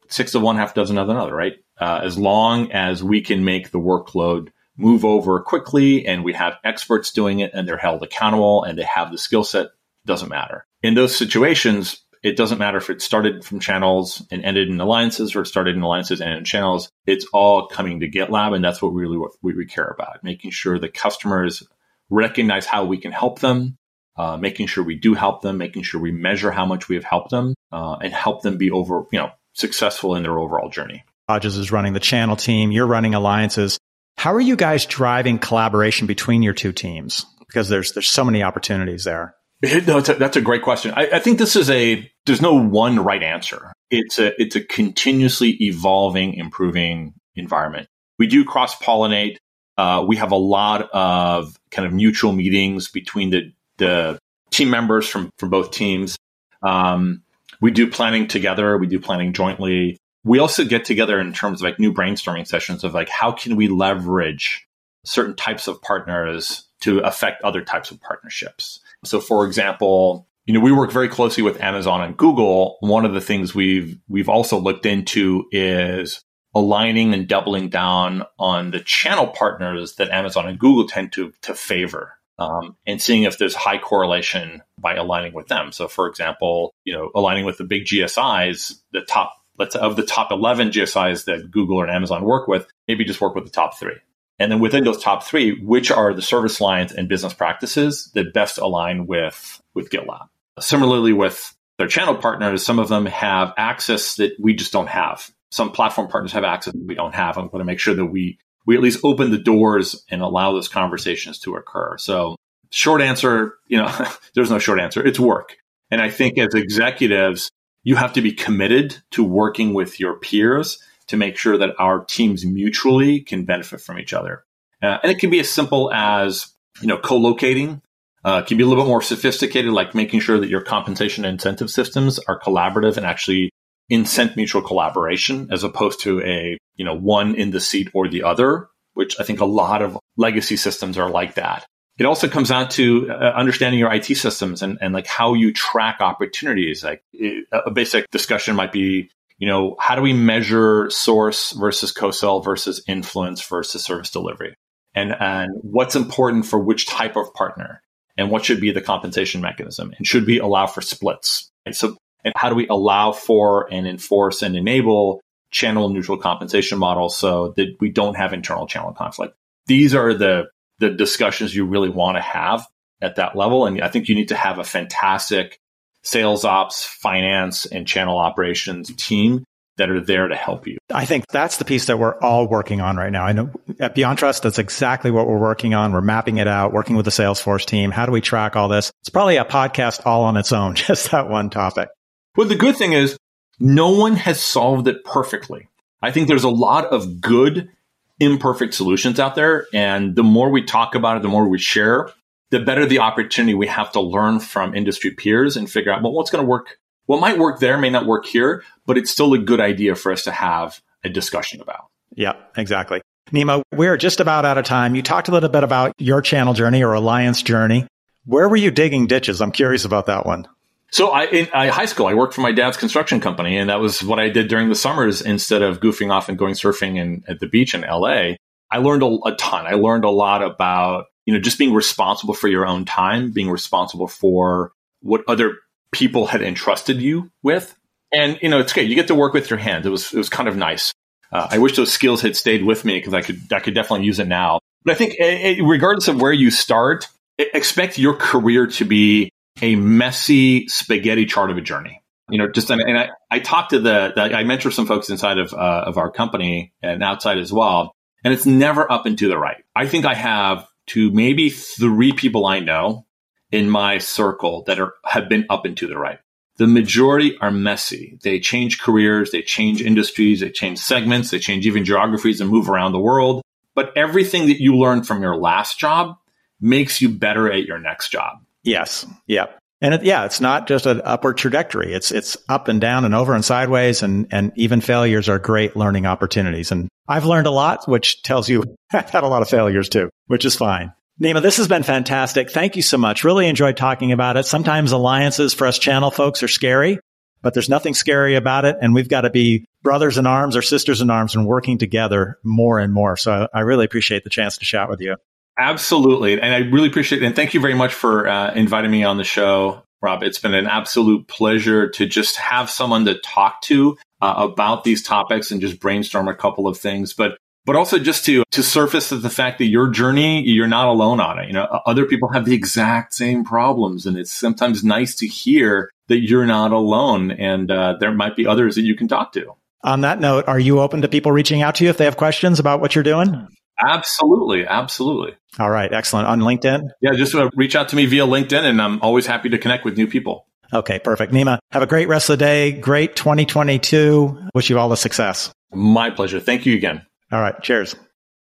six 0.09 0.37
of 0.37 0.43
one, 0.43 0.55
half 0.55 0.73
dozen 0.73 0.99
of 0.99 1.09
another, 1.09 1.35
right? 1.35 1.55
Uh, 1.81 2.03
as 2.05 2.17
long 2.17 2.71
as 2.71 3.03
we 3.03 3.23
can 3.23 3.45
make 3.45 3.73
the 3.73 3.81
workload 3.81 4.51
move 4.77 5.05
over 5.05 5.41
quickly 5.41 6.07
and 6.07 6.23
we 6.23 6.33
have 6.33 6.55
experts 6.63 7.11
doing 7.11 7.41
it 7.41 7.51
and 7.53 7.67
they're 7.67 7.77
held 7.77 8.05
accountable 8.05 8.63
and 8.63 8.79
they 8.79 8.85
have 8.85 9.11
the 9.11 9.19
skill 9.19 9.43
set, 9.43 9.67
doesn't 10.07 10.29
matter. 10.29 10.65
In 10.81 10.95
those 10.95 11.17
situations, 11.17 12.02
it 12.23 12.37
doesn't 12.37 12.59
matter 12.59 12.79
if 12.79 12.89
it 12.89 13.03
started 13.03 13.45
from 13.45 13.61
channels 13.61 14.25
and 14.31 14.45
ended 14.45 14.69
in 14.69 14.81
alliances 14.81 15.35
or 15.35 15.43
it 15.43 15.47
started 15.47 15.75
in 15.75 15.83
alliances 15.83 16.21
and 16.21 16.33
in 16.33 16.45
channels. 16.45 16.89
It's 17.05 17.27
all 17.33 17.67
coming 17.67 18.01
to 18.01 18.11
GitLab. 18.11 18.55
And 18.55 18.65
that's 18.65 18.81
what 18.81 18.93
we 18.93 19.03
really 19.03 19.19
what 19.19 19.33
we 19.43 19.67
care 19.67 19.89
about, 19.89 20.23
making 20.23 20.53
sure 20.53 20.79
the 20.79 20.89
customers 20.89 21.63
recognize 22.11 22.65
how 22.65 22.85
we 22.85 22.99
can 22.99 23.11
help 23.11 23.41
them, 23.41 23.77
uh, 24.17 24.37
making 24.37 24.69
sure 24.69 24.85
we 24.85 24.95
do 24.95 25.15
help 25.15 25.43
them, 25.43 25.59
making 25.59 25.83
sure 25.83 26.01
we 26.01 26.13
measure 26.13 26.53
how 26.53 26.65
much 26.65 26.89
we 26.89 26.95
have 26.95 27.05
helped 27.05 27.31
them, 27.31 27.55
uh, 27.73 27.97
and 28.01 28.13
help 28.13 28.43
them 28.43 28.57
be 28.57 28.71
over, 28.71 29.05
you 29.11 29.19
know, 29.19 29.31
successful 29.55 30.15
in 30.15 30.23
their 30.23 30.39
overall 30.39 30.69
journey. 30.69 31.05
Hodges 31.29 31.57
is 31.57 31.73
running 31.73 31.93
the 31.93 32.01
channel 32.01 32.37
team. 32.37 32.71
You're 32.71 32.87
running 32.87 33.15
alliances. 33.15 33.79
How 34.17 34.35
are 34.35 34.41
you 34.41 34.55
guys 34.55 34.87
driving 34.87 35.39
collaboration 35.39 36.07
between 36.07 36.43
your 36.43 36.55
two 36.55 36.73
teams? 36.73 37.27
Because 37.41 37.69
there's 37.69 37.93
there's 37.93 38.09
so 38.09 38.25
many 38.25 38.43
opportunities 38.43 39.05
there. 39.05 39.35
No, 39.87 39.99
a, 39.99 40.03
that's 40.03 40.37
a 40.37 40.41
great 40.41 40.63
question. 40.63 40.93
I, 40.97 41.09
I, 41.15 41.19
think 41.21 41.39
this 41.39 41.55
is 41.55 41.71
a 41.71 42.11
there's 42.27 42.43
no 42.43 42.55
one 42.55 42.99
right 42.99 43.23
answer. 43.23 43.73
It's 43.91 44.19
a 44.19 44.41
it's 44.41 44.57
a 44.57 44.65
continuously 44.65 45.57
evolving, 45.61 46.35
improving 46.35 47.15
environment. 47.37 47.87
We 48.19 48.27
do 48.27 48.45
cross 48.45 48.77
pollinate. 48.77 49.37
Uh, 49.79 50.05
we 50.07 50.17
have 50.17 50.33
a 50.33 50.37
lot 50.37 50.91
of 50.93 51.57
kind 51.71 51.87
of 51.87 51.93
mutual 51.93 52.33
meetings 52.33 52.89
between 52.89 53.31
the 53.31 53.53
the 53.79 54.19
team 54.51 54.69
members 54.69 55.09
from 55.09 55.31
from 55.39 55.51
both 55.51 55.71
teams. 55.71 56.17
Um, 56.63 57.23
we 57.61 57.71
do 57.71 57.89
planning 57.89 58.27
together. 58.27 58.77
We 58.77 58.89
do 58.89 58.99
planning 58.99 59.33
jointly. 59.33 59.97
We 60.25 60.41
also 60.41 60.65
get 60.65 60.85
together 60.85 61.21
in 61.21 61.33
terms 61.33 61.61
of 61.61 61.65
like 61.65 61.79
new 61.79 61.93
brainstorming 61.93 62.47
sessions 62.47 62.83
of 62.83 62.95
like 62.95 63.09
how 63.09 63.31
can 63.31 63.55
we 63.57 63.69
leverage 63.69 64.67
certain 65.05 65.35
types 65.35 65.67
of 65.69 65.81
partners 65.83 66.69
to 66.81 67.01
affect 67.01 67.43
other 67.43 67.63
types 67.63 67.91
of 67.91 68.01
partnerships. 68.01 68.81
So, 69.05 69.21
for 69.21 69.47
example, 69.47 70.29
you 70.47 70.55
know, 70.55 70.61
we 70.61 70.73
work 70.73 70.91
very 70.91 71.09
closely 71.09 71.43
with 71.43 71.61
Amazon 71.61 72.03
and 72.03 72.17
Google. 72.17 72.77
One 72.81 73.05
of 73.05 73.15
the 73.15 73.21
things 73.21 73.55
we've 73.55 73.99
we've 74.09 74.29
also 74.29 74.59
looked 74.59 74.87
into 74.87 75.47
is 75.53 76.23
aligning 76.55 77.15
and 77.15 77.29
doubling 77.29 77.69
down 77.69 78.25
on 78.39 78.71
the 78.71 78.81
channel 78.81 79.29
partners 79.29 79.95
that 79.95 80.11
Amazon 80.11 80.49
and 80.49 80.59
Google 80.59 80.87
tend 80.87 81.13
to 81.13 81.33
to 81.43 81.55
favor. 81.55 82.15
Um, 82.39 82.77
and 82.87 83.01
seeing 83.01 83.23
if 83.23 83.39
there's 83.39 83.55
high 83.55 83.79
correlation 83.79 84.63
by 84.79 84.95
aligning 84.95 85.33
with 85.33 85.47
them. 85.47 85.71
So, 85.71 85.87
for 85.87 86.09
example, 86.09 86.75
you 86.85 86.93
know, 86.93 87.11
aligning 87.15 87.45
with 87.45 87.59
the 87.59 87.65
big 87.65 87.85
GSIs, 87.85 88.81
the 88.91 89.03
top, 89.03 89.35
let's 89.59 89.77
of 89.77 89.95
the 89.95 90.05
top 90.05 90.33
11 90.33 90.71
GSIs 90.71 91.27
that 91.27 91.51
Google 91.51 91.77
or 91.77 91.89
Amazon 91.89 92.25
work 92.25 92.49
with, 92.49 92.67
maybe 92.89 93.05
just 93.05 93.21
work 93.21 93.37
with 93.37 93.45
the 93.45 93.51
top 93.51 93.79
three. 93.79 93.95
And 94.39 94.51
then 94.51 94.61
within 94.61 94.85
those 94.85 95.03
top 95.03 95.25
three, 95.25 95.63
which 95.63 95.91
are 95.91 96.13
the 96.15 96.23
service 96.23 96.61
lines 96.61 96.93
and 96.93 97.09
business 97.09 97.35
practices 97.35 98.11
that 98.15 98.33
best 98.33 98.59
align 98.59 99.07
with, 99.07 99.61
with 99.75 99.91
GitLab? 99.91 100.29
Similarly, 100.59 101.13
with 101.13 101.55
their 101.79 101.87
channel 101.87 102.17
partners, 102.17 102.65
some 102.65 102.79
of 102.79 102.89
them 102.89 103.07
have 103.07 103.53
access 103.57 104.17
that 104.17 104.33
we 104.41 104.55
just 104.55 104.73
don't 104.73 104.89
have. 104.89 105.31
Some 105.51 105.71
platform 105.71 106.09
partners 106.09 106.33
have 106.33 106.45
access 106.45 106.73
that 106.73 106.87
we 106.87 106.95
don't 106.95 107.15
have. 107.15 107.39
I'm 107.39 107.49
going 107.49 107.61
to 107.61 107.65
make 107.65 107.79
sure 107.79 107.95
that 107.95 108.07
we, 108.07 108.39
we 108.67 108.77
at 108.77 108.83
least 108.83 109.01
open 109.05 109.31
the 109.31 109.39
doors 109.39 110.05
and 110.11 110.23
allow 110.23 110.53
those 110.53 110.69
conversations 110.69 111.39
to 111.41 111.55
occur. 111.57 111.97
So 111.99 112.37
short 112.71 113.03
answer, 113.03 113.55
you 113.67 113.79
know, 113.79 114.07
there's 114.35 114.51
no 114.51 114.59
short 114.59 114.81
answer. 114.81 115.05
It's 115.07 115.21
work. 115.21 115.57
And 115.91 116.01
I 116.01 116.11
think 116.11 116.39
as 116.39 116.55
executives, 116.55 117.51
you 117.85 117.97
have 117.97 118.15
to 118.15 118.23
be 118.23 118.33
committed 118.33 118.97
to 119.13 119.23
working 119.23 119.75
with 119.75 120.01
your 120.01 120.19
peers 120.19 120.83
to 121.13 121.19
make 121.19 121.37
sure 121.37 121.59
that 121.59 121.75
our 121.79 122.07
teams 122.07 122.43
mutually 122.43 123.21
can 123.21 123.45
benefit 123.45 123.83
from 123.83 123.99
each 123.99 124.15
other. 124.15 124.45
Uh, 124.83 124.97
and 125.03 125.13
it 125.13 125.19
can 125.19 125.29
be 125.29 125.41
as 125.41 125.51
simple 125.51 125.93
as, 125.93 126.51
you 126.81 126.89
know, 126.89 126.97
co-locating. 126.97 127.83
Uh, 128.25 128.41
it 128.43 128.49
can 128.49 128.57
be 128.57 128.65
a 128.65 128.67
little 128.67 128.83
bit 128.83 128.89
more 128.89 129.03
sophisticated, 129.03 129.71
like 129.71 129.95
making 129.95 130.21
sure 130.21 130.41
that 130.41 130.49
your 130.49 130.63
compensation 130.63 131.27
and 131.27 131.35
incentive 131.35 131.71
systems 131.71 132.19
are 132.21 132.41
collaborative 132.41 132.97
and 132.97 133.05
actually 133.05 133.51
incent 133.91 134.37
mutual 134.37 134.63
collaboration 134.63 135.49
as 135.53 135.65
opposed 135.65 136.01
to 136.01 136.23
a, 136.23 136.57
you 136.77 136.85
know, 136.87 136.95
one 136.95 137.35
in 137.35 137.51
the 137.51 137.61
seat 137.61 137.91
or 137.93 138.09
the 138.09 138.23
other, 138.23 138.69
which 138.95 139.21
I 139.21 139.25
think 139.25 139.41
a 139.41 139.45
lot 139.45 139.83
of 139.83 139.99
legacy 140.17 140.57
systems 140.57 140.97
are 140.97 141.11
like 141.11 141.35
that. 141.35 141.67
It 141.99 142.07
also 142.07 142.27
comes 142.27 142.49
down 142.49 142.71
to 142.71 143.11
uh, 143.11 143.35
understanding 143.37 143.79
your 143.79 143.93
IT 143.93 144.07
systems 144.17 144.63
and, 144.63 144.79
and 144.81 144.95
like 144.95 145.07
how 145.07 145.35
you 145.35 145.53
track 145.53 145.99
opportunities. 146.01 146.83
Like 146.83 147.05
it, 147.13 147.47
a 147.53 147.71
basic 147.71 148.11
discussion 148.11 148.57
might 148.57 148.73
be, 148.73 149.11
you 149.43 149.49
know, 149.49 149.75
how 149.81 149.97
do 149.97 150.03
we 150.03 150.13
measure 150.13 150.89
source 150.89 151.51
versus 151.51 151.91
co-sell 151.91 152.43
versus 152.43 152.81
influence 152.87 153.43
versus 153.45 153.83
service 153.83 154.09
delivery? 154.09 154.55
And, 154.95 155.13
and 155.19 155.51
what's 155.63 155.97
important 155.97 156.47
for 156.47 156.61
which 156.61 156.87
type 156.87 157.17
of 157.17 157.35
partner? 157.35 157.83
And 158.17 158.31
what 158.31 158.45
should 158.45 158.61
be 158.61 158.71
the 158.71 158.81
compensation 158.81 159.41
mechanism? 159.41 159.95
And 159.99 160.07
should 160.07 160.27
we 160.27 160.39
allow 160.39 160.69
for 160.69 160.81
splits? 160.81 161.51
And 161.67 161.75
so, 161.75 161.97
and 162.25 162.33
how 162.37 162.51
do 162.51 162.55
we 162.55 162.69
allow 162.69 163.11
for 163.11 163.67
and 163.73 163.85
enforce 163.85 164.43
and 164.43 164.55
enable 164.55 165.21
channel 165.51 165.89
neutral 165.89 166.19
compensation 166.19 166.79
model 166.79 167.09
so 167.09 167.53
that 167.57 167.67
we 167.81 167.91
don't 167.91 168.17
have 168.17 168.33
internal 168.33 168.69
channel 168.69 168.93
conflict. 168.93 169.35
These 169.67 169.93
are 169.93 170.15
the, 170.15 170.51
the 170.79 170.91
discussions 170.91 171.53
you 171.53 171.67
really 171.67 171.91
want 171.91 172.17
to 172.17 172.23
have 172.23 172.65
at 173.01 173.17
that 173.17 173.35
level. 173.35 173.67
And 173.67 173.83
I 173.83 173.89
think 173.89 174.09
you 174.09 174.15
need 174.15 174.29
to 174.29 174.37
have 174.37 174.61
a 174.61 174.65
fantastic 174.65 175.59
sales 176.03 176.45
ops, 176.45 176.85
finance, 176.85 177.67
and 177.67 177.87
channel 177.87 178.19
operations 178.19 178.93
team 178.97 179.45
that 179.79 179.91
are 179.91 180.01
there 180.01 180.29
to 180.29 180.37
help 180.37 180.67
you. 180.67 180.77
I 180.93 181.07
think 181.07 181.27
that's 181.29 181.57
the 181.57 181.65
piece 181.65 181.87
that 181.87 181.99
we're 181.99 182.19
all 182.19 182.47
working 182.47 182.81
on 182.81 182.97
right 182.97 183.11
now. 183.11 183.25
I 183.25 183.33
know 183.33 183.51
at 183.81 183.95
BeyondTrust, 183.95 184.43
that's 184.43 184.59
exactly 184.59 185.11
what 185.11 185.27
we're 185.27 185.39
working 185.39 185.75
on. 185.75 185.93
We're 185.93 186.03
mapping 186.03 186.37
it 186.37 186.47
out, 186.47 186.73
working 186.73 186.97
with 186.97 187.07
the 187.07 187.11
Salesforce 187.11 187.65
team. 187.65 187.91
How 187.91 188.05
do 188.07 188.13
we 188.13 188.21
track 188.21 188.55
all 188.55 188.69
this? 188.69 188.93
It's 189.01 189.09
probably 189.09 189.37
a 189.37 189.45
podcast 189.45 190.05
all 190.07 190.25
on 190.25 190.37
its 190.37 190.53
own, 190.53 190.75
just 190.77 191.11
that 191.11 191.29
one 191.29 191.51
topic. 191.51 191.89
Well, 192.37 192.49
the 192.49 192.57
good 192.57 192.77
thing 192.77 192.93
is 192.93 193.17
no 193.59 193.91
one 193.91 194.17
has 194.17 194.41
solved 194.43 194.89
it 194.89 195.05
perfectly. 195.05 195.69
I 196.03 196.11
think 196.11 196.29
there's 196.29 196.45
a 196.45 196.51
lot 196.51 196.87
of 196.87 197.21
good, 197.21 197.71
imperfect 198.19 198.75
solutions 198.75 199.19
out 199.19 199.35
there. 199.35 199.67
And 199.73 200.15
the 200.17 200.23
more 200.23 200.51
we 200.51 200.65
talk 200.65 200.95
about 200.95 201.17
it, 201.17 201.23
the 201.23 201.29
more 201.29 201.49
we 201.49 201.59
share, 201.59 202.11
the 202.53 202.61
better 202.61 202.85
the 202.85 203.01
opportunity 203.01 203.55
we 203.55 203.67
have 203.67 203.91
to 203.93 204.01
learn 204.01 204.39
from 204.39 204.75
industry 204.75 205.11
peers 205.11 205.57
and 205.57 205.69
figure 205.69 205.91
out, 205.91 206.03
well, 206.03 206.13
what's 206.13 206.31
going 206.31 206.45
to 206.45 206.49
work? 206.49 206.79
What 207.07 207.19
might 207.19 207.39
work 207.39 207.59
there 207.59 207.79
may 207.79 207.89
not 207.91 208.07
work 208.07 208.27
here, 208.27 208.63
but 208.87 208.99
it's 208.99 209.11
still 209.11 209.33
a 209.33 209.39
good 209.39 209.59
idea 209.59 209.97
for 209.97 210.13
us 210.13 210.23
to 210.25 210.31
have 210.31 210.81
a 211.03 211.09
discussion 211.09 211.63
about. 211.63 211.87
Yeah, 212.15 212.35
exactly. 212.57 213.01
Nima, 213.31 213.63
we're 213.73 213.97
just 213.97 214.21
about 214.21 214.45
out 214.45 214.59
of 214.59 214.67
time. 214.67 214.95
You 214.95 215.03
talked 215.03 215.29
a 215.29 215.33
little 215.33 215.49
bit 215.49 215.65
about 215.65 215.95
your 215.99 216.21
channel 216.21 216.53
journey 216.53 216.85
or 216.85 216.93
alliance 216.93 217.43
journey. 217.43 217.87
Where 218.27 218.49
were 218.49 218.57
you 218.57 218.71
digging 218.71 219.07
ditches? 219.07 219.41
I'm 219.41 219.51
curious 219.51 219.87
about 219.87 220.07
that 220.07 220.27
one. 220.27 220.47
So 220.91 221.09
I, 221.09 221.25
in 221.25 221.49
I, 221.55 221.69
high 221.69 221.87
school, 221.87 222.07
I 222.07 222.13
worked 222.13 222.35
for 222.35 222.43
my 222.43 222.53
dad's 222.53 222.77
construction 222.77 223.19
company, 223.19 223.57
and 223.57 223.71
that 223.71 223.81
was 223.81 224.03
what 224.03 224.19
I 224.21 224.29
did 224.29 224.49
during 224.49 224.69
the 224.69 224.75
summers 224.75 225.23
instead 225.23 225.63
of 225.63 225.81
goofing 225.81 226.13
off 226.13 226.29
and 226.29 226.37
going 226.37 226.53
surfing 226.53 226.99
in, 226.99 227.25
at 227.27 227.41
the 227.41 227.49
beach 227.49 227.75
in 227.75 227.81
LA. 227.81 228.35
I 228.71 228.79
learned 228.79 229.03
a, 229.03 229.19
a 229.25 229.35
ton. 229.37 229.67
I 229.67 229.73
learned 229.73 230.05
a 230.05 230.11
lot 230.11 230.43
about 230.43 231.07
you 231.27 231.35
know 231.35 231.41
just 231.41 231.59
being 231.59 231.73
responsible 231.73 232.35
for 232.35 232.49
your 232.49 232.67
own 232.67 232.85
time, 232.85 233.31
being 233.31 233.51
responsible 233.51 234.09
for 234.09 234.73
what 235.01 235.23
other 235.29 235.57
people 235.93 236.27
had 236.27 236.43
entrusted 236.43 237.01
you 237.01 237.31
with, 237.43 237.77
and 238.13 238.39
you 238.43 238.49
know 238.49 238.59
it's 238.59 238.73
great. 238.73 238.89
You 238.89 238.95
get 238.95 239.09
to 239.09 239.15
work 239.15 239.33
with 239.33 239.51
your 239.51 239.59
hands. 239.59 239.87
It 239.87 239.91
was 239.91 240.13
it 240.13 240.19
was 240.19 240.29
kind 240.29 240.49
of 240.49 240.57
nice. 240.57 240.93
Uh, 241.31 241.49
I 241.51 241.59
wish 241.59 241.77
those 241.77 241.93
skills 241.93 242.21
had 242.21 242.37
stayed 242.37 242.65
with 242.65 242.85
me 242.85 242.99
because 242.99 243.15
I 243.15 243.23
could 243.23 243.41
I 243.53 243.61
could 243.61 243.75
definitely 243.75 244.07
use 244.07 244.19
it 244.19 244.29
now. 244.29 244.59
But 244.85 244.93
I 244.93 244.95
think, 244.97 245.15
eh, 245.19 245.57
eh, 245.57 245.61
regardless 245.63 246.09
of 246.09 246.21
where 246.21 246.33
you 246.33 246.51
start, 246.51 247.09
expect 247.39 247.99
your 247.99 248.15
career 248.15 248.67
to 248.67 248.85
be 248.85 249.31
a 249.61 249.77
messy 249.77 250.67
spaghetti 250.69 251.27
chart 251.27 251.51
of 251.51 251.57
a 251.57 251.61
journey. 251.61 252.03
You 252.31 252.39
know, 252.39 252.49
just 252.49 252.71
and 252.71 252.99
I, 252.99 253.11
I 253.31 253.41
talked 253.41 253.71
to 253.71 253.81
the, 253.81 254.13
the, 254.15 254.23
I 254.23 254.45
mentor 254.45 254.71
some 254.71 254.87
folks 254.87 255.11
inside 255.11 255.39
of 255.39 255.53
uh, 255.53 255.85
of 255.87 255.99
our 255.99 256.11
company 256.11 256.73
and 256.83 257.03
outside 257.03 257.39
as 257.39 257.53
well, 257.53 257.93
and 258.25 258.33
it's 258.33 258.47
never 258.47 258.91
up 258.91 259.07
and 259.07 259.19
to 259.19 259.29
the 259.29 259.39
right. 259.39 259.63
I 259.77 259.87
think 259.87 260.05
I 260.05 260.15
have 260.15 260.67
to 260.89 261.11
maybe 261.11 261.51
three 261.51 262.13
people 262.13 262.47
I 262.47 262.61
know 262.61 263.07
in 263.51 263.71
my 263.71 263.99
circle 263.99 264.65
that 264.67 264.81
are 264.81 264.95
have 265.05 265.29
been 265.29 265.47
up 265.51 265.65
and 265.65 265.77
to 265.77 265.87
the 265.87 265.99
right. 265.99 266.19
The 266.57 266.67
majority 266.67 267.37
are 267.39 267.51
messy. 267.51 268.19
They 268.23 268.39
change 268.39 268.81
careers, 268.81 269.31
they 269.31 269.43
change 269.43 269.83
industries, 269.83 270.41
they 270.41 270.51
change 270.51 270.79
segments, 270.79 271.31
they 271.31 271.39
change 271.39 271.67
even 271.67 271.85
geographies 271.85 272.41
and 272.41 272.51
move 272.51 272.69
around 272.69 272.93
the 272.93 273.01
world. 273.01 273.43
But 273.75 273.97
everything 273.97 274.49
that 274.49 274.61
you 274.61 274.77
learned 274.77 275.07
from 275.07 275.23
your 275.23 275.37
last 275.37 275.79
job 275.79 276.17
makes 276.61 277.01
you 277.01 277.09
better 277.09 277.51
at 277.51 277.65
your 277.65 277.79
next 277.79 278.11
job. 278.11 278.39
Yes. 278.63 279.07
Yep. 279.27 279.59
And 279.83 279.95
it, 279.95 280.05
yeah, 280.05 280.25
it's 280.25 280.41
not 280.41 280.69
just 280.69 280.87
an 280.87 281.03
upward 281.05 281.37
trajectory. 281.37 281.93
It's 281.93 282.13
it's 282.13 282.37
up 282.49 282.69
and 282.69 282.81
down 282.81 283.05
and 283.05 283.17
over 283.17 283.35
and 283.35 283.45
sideways, 283.45 284.03
and 284.03 284.29
and 284.31 284.53
even 284.55 284.81
failures 284.81 285.29
are 285.29 285.41
great 285.41 285.75
learning 285.75 286.07
opportunities. 286.07 286.71
And 286.71 286.89
I've 287.09 287.27
learned 287.27 287.49
a 287.49 287.51
lot, 287.51 287.89
which 287.89 288.23
tells 288.23 288.49
you 288.49 288.63
I've 288.93 289.11
had 289.11 289.25
a 289.25 289.29
lot 289.29 289.43
of 289.43 289.51
failures 289.51 289.89
too, 289.89 290.09
which 290.29 290.45
is 290.45 290.55
fine. 290.55 290.93
Nima, 291.21 291.43
this 291.43 291.57
has 291.57 291.67
been 291.67 291.83
fantastic. 291.83 292.51
Thank 292.51 292.77
you 292.77 292.83
so 292.83 292.97
much. 292.97 293.25
Really 293.25 293.49
enjoyed 293.49 293.77
talking 293.77 294.13
about 294.13 294.37
it. 294.37 294.47
Sometimes 294.47 294.93
alliances 294.93 295.53
for 295.53 295.67
us 295.67 295.79
channel 295.79 296.11
folks 296.13 296.43
are 296.45 296.49
scary, 296.49 297.01
but 297.43 297.53
there's 297.53 297.69
nothing 297.69 297.93
scary 297.93 298.37
about 298.37 298.65
it. 298.65 298.77
And 298.81 298.95
we've 298.95 299.09
got 299.09 299.23
to 299.23 299.31
be 299.31 299.67
brothers 299.83 300.17
in 300.17 300.27
arms 300.27 300.57
or 300.57 300.63
sisters 300.63 301.01
in 301.01 301.11
arms 301.11 301.35
and 301.35 301.45
working 301.45 301.79
together 301.79 302.39
more 302.45 302.79
and 302.79 302.95
more. 302.95 303.17
So 303.17 303.49
I 303.53 303.61
really 303.61 303.85
appreciate 303.85 304.25
the 304.25 304.31
chance 304.31 304.59
to 304.59 304.65
chat 304.65 304.89
with 304.89 305.01
you. 305.01 305.17
Absolutely. 305.63 306.41
And 306.41 306.53
I 306.53 306.59
really 306.71 306.89
appreciate 306.89 307.23
it. 307.23 307.27
And 307.27 307.37
thank 307.37 307.55
you 307.55 307.61
very 307.61 307.75
much 307.75 307.95
for 307.95 308.27
uh, 308.27 308.53
inviting 308.53 308.91
me 308.91 309.05
on 309.05 309.17
the 309.17 309.23
show, 309.23 309.85
Rob. 310.03 310.25
It's 310.25 310.41
been 310.41 310.55
an 310.55 310.67
absolute 310.67 311.29
pleasure 311.29 311.89
to 311.91 312.05
just 312.05 312.35
have 312.37 312.69
someone 312.69 313.05
to 313.05 313.15
talk 313.21 313.63
to 313.63 313.97
uh, 314.21 314.35
about 314.51 314.83
these 314.83 315.05
topics 315.05 315.53
and 315.53 315.61
just 315.61 315.79
brainstorm 315.79 316.27
a 316.27 316.35
couple 316.35 316.67
of 316.67 316.79
things. 316.79 317.13
But 317.13 317.39
but 317.65 317.77
also 317.77 318.01
just 318.01 318.25
to 318.25 318.43
to 318.51 318.61
surface 318.61 319.11
the 319.11 319.31
fact 319.31 319.59
that 319.59 319.67
your 319.67 319.89
journey 319.89 320.43
you're 320.43 320.67
not 320.67 320.89
alone 320.89 321.21
on 321.21 321.39
it 321.39 321.47
you 321.47 321.53
know 321.53 321.63
other 321.87 322.07
people 322.07 322.29
have 322.33 322.45
the 322.45 322.55
exact 322.55 323.15
same 323.15 323.45
problems 323.45 324.05
and 324.05 324.17
it's 324.17 324.33
sometimes 324.33 324.83
nice 324.83 325.15
to 325.15 325.29
hear 325.29 325.89
that 326.09 326.19
you're 326.19 326.45
not 326.45 326.73
alone 326.73 327.31
and 327.31 327.71
uh, 327.71 327.95
there 328.01 328.11
might 328.11 328.35
be 328.35 328.49
others 328.49 328.75
that 328.75 328.83
you 328.83 328.97
can 328.97 329.07
talk 329.07 329.33
to 329.33 329.55
on 329.85 330.01
that 330.01 330.19
note 330.19 330.45
are 330.49 330.59
you 330.59 330.81
open 330.81 331.03
to 331.03 331.09
people 331.09 331.31
reaching 331.31 331.63
out 331.63 331.77
to 331.77 331.85
you 331.85 331.91
if 331.91 331.99
they 331.99 332.05
have 332.05 332.17
questions 332.17 332.59
about 332.59 332.81
what 332.81 332.97
you're 332.97 333.05
doing 333.05 333.47
Absolutely. 333.81 334.67
Absolutely. 334.67 335.35
All 335.59 335.71
right. 335.71 335.93
Excellent. 335.93 336.27
On 336.29 336.41
LinkedIn? 336.41 336.91
Yeah, 337.01 337.13
just 337.15 337.35
uh, 337.35 337.51
reach 337.55 337.75
out 337.75 337.89
to 337.91 337.97
me 337.97 338.07
via 338.07 338.27
LinkedIn 338.27 338.63
and 338.63 338.81
I'm 338.81 339.01
always 339.01 339.27
happy 339.27 339.49
to 339.51 339.59
connect 339.59 339.85
with 339.85 339.97
new 339.97 340.07
people. 340.07 340.47
Okay, 340.73 340.99
perfect. 340.99 341.33
Nima, 341.33 341.59
have 341.71 341.83
a 341.83 341.87
great 341.87 342.09
rest 342.09 342.31
of 342.31 342.39
the 342.39 342.45
day. 342.45 342.73
Great 342.73 343.15
2022. 343.15 344.49
Wish 344.55 344.71
you 344.71 344.79
all 344.79 344.89
the 344.89 344.97
success. 344.97 345.53
My 345.73 346.11
pleasure. 346.11 346.41
Thank 346.41 346.65
you 346.65 346.75
again. 346.75 347.05
All 347.31 347.41
right. 347.41 347.61
Cheers. 347.63 347.95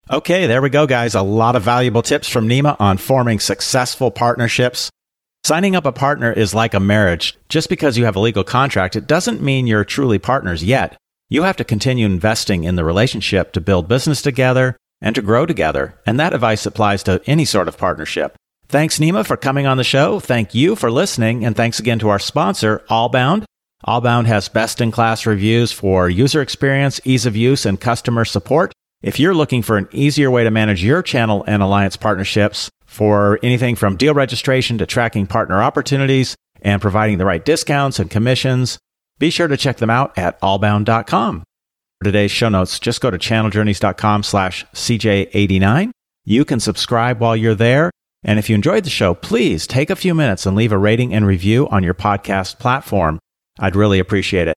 Okay, 0.09 0.47
there 0.47 0.61
we 0.61 0.69
go, 0.69 0.88
guys. 0.88 1.15
A 1.15 1.21
lot 1.21 1.57
of 1.57 1.63
valuable 1.63 2.01
tips 2.01 2.30
from 2.30 2.47
Nima 2.47 2.78
on 2.80 2.97
forming 2.97 3.39
successful 3.39 4.09
partnerships. 4.09 4.89
Signing 5.43 5.75
up 5.75 5.86
a 5.86 5.91
partner 5.91 6.32
is 6.32 6.53
like 6.53 6.73
a 6.73 6.80
marriage. 6.80 7.38
Just 7.49 7.69
because 7.69 7.97
you 7.97 8.05
have 8.05 8.15
a 8.15 8.21
legal 8.21 8.43
contract, 8.43 8.95
it 8.95 9.07
doesn't 9.07 9.41
mean 9.41 9.67
you're 9.67 9.86
truly 9.86 10.17
partners 10.17 10.63
yet. 10.63 10.97
You 11.30 11.43
have 11.43 11.57
to 11.57 11.65
continue 11.65 12.05
investing 12.05 12.63
in 12.63 12.75
the 12.75 12.86
relationship 12.86 13.51
to 13.53 13.61
build 13.61 13.89
business 13.89 14.21
together 14.21 14.78
and 15.02 15.16
to 15.16 15.22
grow 15.22 15.45
together. 15.45 16.00
And 16.06 16.20
that 16.20 16.34
advice 16.34 16.66
applies 16.66 17.04
to 17.04 17.22
any 17.26 17.45
sort 17.45 17.68
of 17.68 17.78
partnership. 17.78 18.36
Thanks, 18.70 19.00
Nima, 19.00 19.26
for 19.26 19.38
coming 19.38 19.66
on 19.66 19.78
the 19.78 19.84
show. 19.84 20.20
Thank 20.20 20.54
you 20.54 20.76
for 20.76 20.91
listening. 20.91 21.45
And 21.45 21.56
thanks 21.56 21.80
again 21.80 22.00
to 22.00 22.10
our 22.10 22.20
sponsor, 22.20 22.84
Allbound. 22.89 23.45
Allbound 23.86 24.26
has 24.26 24.50
best 24.50 24.82
in 24.82 24.91
class 24.91 25.26
reviews 25.26 25.72
for 25.72 26.10
user 26.10 26.41
experience, 26.41 27.00
ease 27.06 27.26
of 27.26 27.36
use, 27.36 27.66
and 27.66 27.80
customer 27.80 28.26
support. 28.26 28.74
If 29.02 29.20
you're 29.20 29.36
looking 29.36 29.62
for 29.62 29.78
an 29.78 29.88
easier 29.91 30.32
way 30.32 30.43
to 30.43 30.52
manage 30.52 30.84
your 30.84 31.04
channel 31.04 31.43
and 31.48 31.62
alliance 31.62 31.95
partnerships 31.95 32.70
for 32.86 33.39
anything 33.43 33.76
from 33.76 33.95
deal 33.95 34.16
registration 34.16 34.80
to 34.80 34.86
tracking 34.88 35.28
partner 35.28 35.62
opportunities 35.62 36.36
and 36.62 36.82
providing 36.82 37.20
the 37.20 37.26
right 37.26 37.45
discounts 37.45 38.00
and 38.00 38.10
commissions, 38.10 38.80
be 39.20 39.30
sure 39.30 39.48
to 39.48 39.58
check 39.58 39.78
them 39.78 39.91
out 39.91 40.18
at 40.18 40.41
allbound.com. 40.41 41.43
For 42.00 42.06
today's 42.06 42.32
show 42.32 42.50
notes, 42.50 42.80
just 42.80 43.02
go 43.02 43.10
to 43.10 43.18
channeljourneys.com 43.18 44.24
slash 44.24 44.66
CJ89. 44.74 45.89
You 46.26 46.45
can 46.45 46.60
subscribe 46.60 47.20
while 47.20 47.36
you're 47.36 47.56
there. 47.56 47.89
And 48.24 48.38
if 48.38 48.50
you 48.50 48.56
enjoyed 48.56 48.84
the 48.84 48.89
show, 48.89 49.16
please 49.16 49.66
take 49.66 49.89
a 49.89 49.95
few 49.95 50.14
minutes 50.14 50.45
and 50.45 50.56
leave 50.56 50.72
a 50.72 50.78
rating 50.78 51.14
and 51.14 51.26
review 51.26 51.68
on 51.70 51.84
your 51.84 51.93
podcast 51.93 52.60
platform. 52.60 53.20
I'd 53.60 53.76
really 53.76 54.00
appreciate 54.00 54.48
it. 54.48 54.56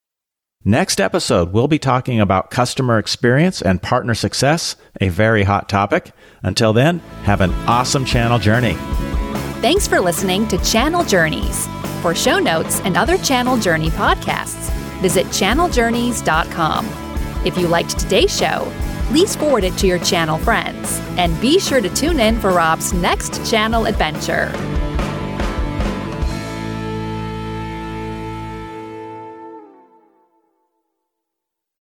Next 0.64 1.00
episode, 1.00 1.52
we'll 1.54 1.68
be 1.68 1.78
talking 1.78 2.20
about 2.20 2.50
customer 2.50 2.98
experience 2.98 3.62
and 3.62 3.80
partner 3.80 4.14
success, 4.14 4.76
a 5.00 5.08
very 5.08 5.44
hot 5.44 5.70
topic. 5.70 6.12
Until 6.42 6.74
then, 6.74 6.98
have 7.22 7.40
an 7.40 7.52
awesome 7.66 8.04
channel 8.04 8.38
journey. 8.38 8.74
Thanks 9.62 9.88
for 9.88 10.00
listening 10.00 10.46
to 10.48 10.58
Channel 10.58 11.04
Journeys. 11.04 11.66
For 12.02 12.14
show 12.14 12.38
notes 12.38 12.80
and 12.80 12.98
other 12.98 13.16
Channel 13.18 13.56
Journey 13.56 13.88
podcasts, 13.90 14.70
visit 15.00 15.26
channeljourneys.com. 15.28 17.09
If 17.44 17.56
you 17.56 17.68
liked 17.68 17.98
today's 17.98 18.36
show, 18.36 18.70
please 19.06 19.34
forward 19.34 19.64
it 19.64 19.76
to 19.78 19.86
your 19.86 19.98
channel 19.98 20.36
friends 20.36 21.00
and 21.16 21.40
be 21.40 21.58
sure 21.58 21.80
to 21.80 21.88
tune 21.94 22.20
in 22.20 22.38
for 22.38 22.50
Rob's 22.50 22.92
next 22.92 23.50
channel 23.50 23.86
adventure. 23.86 24.52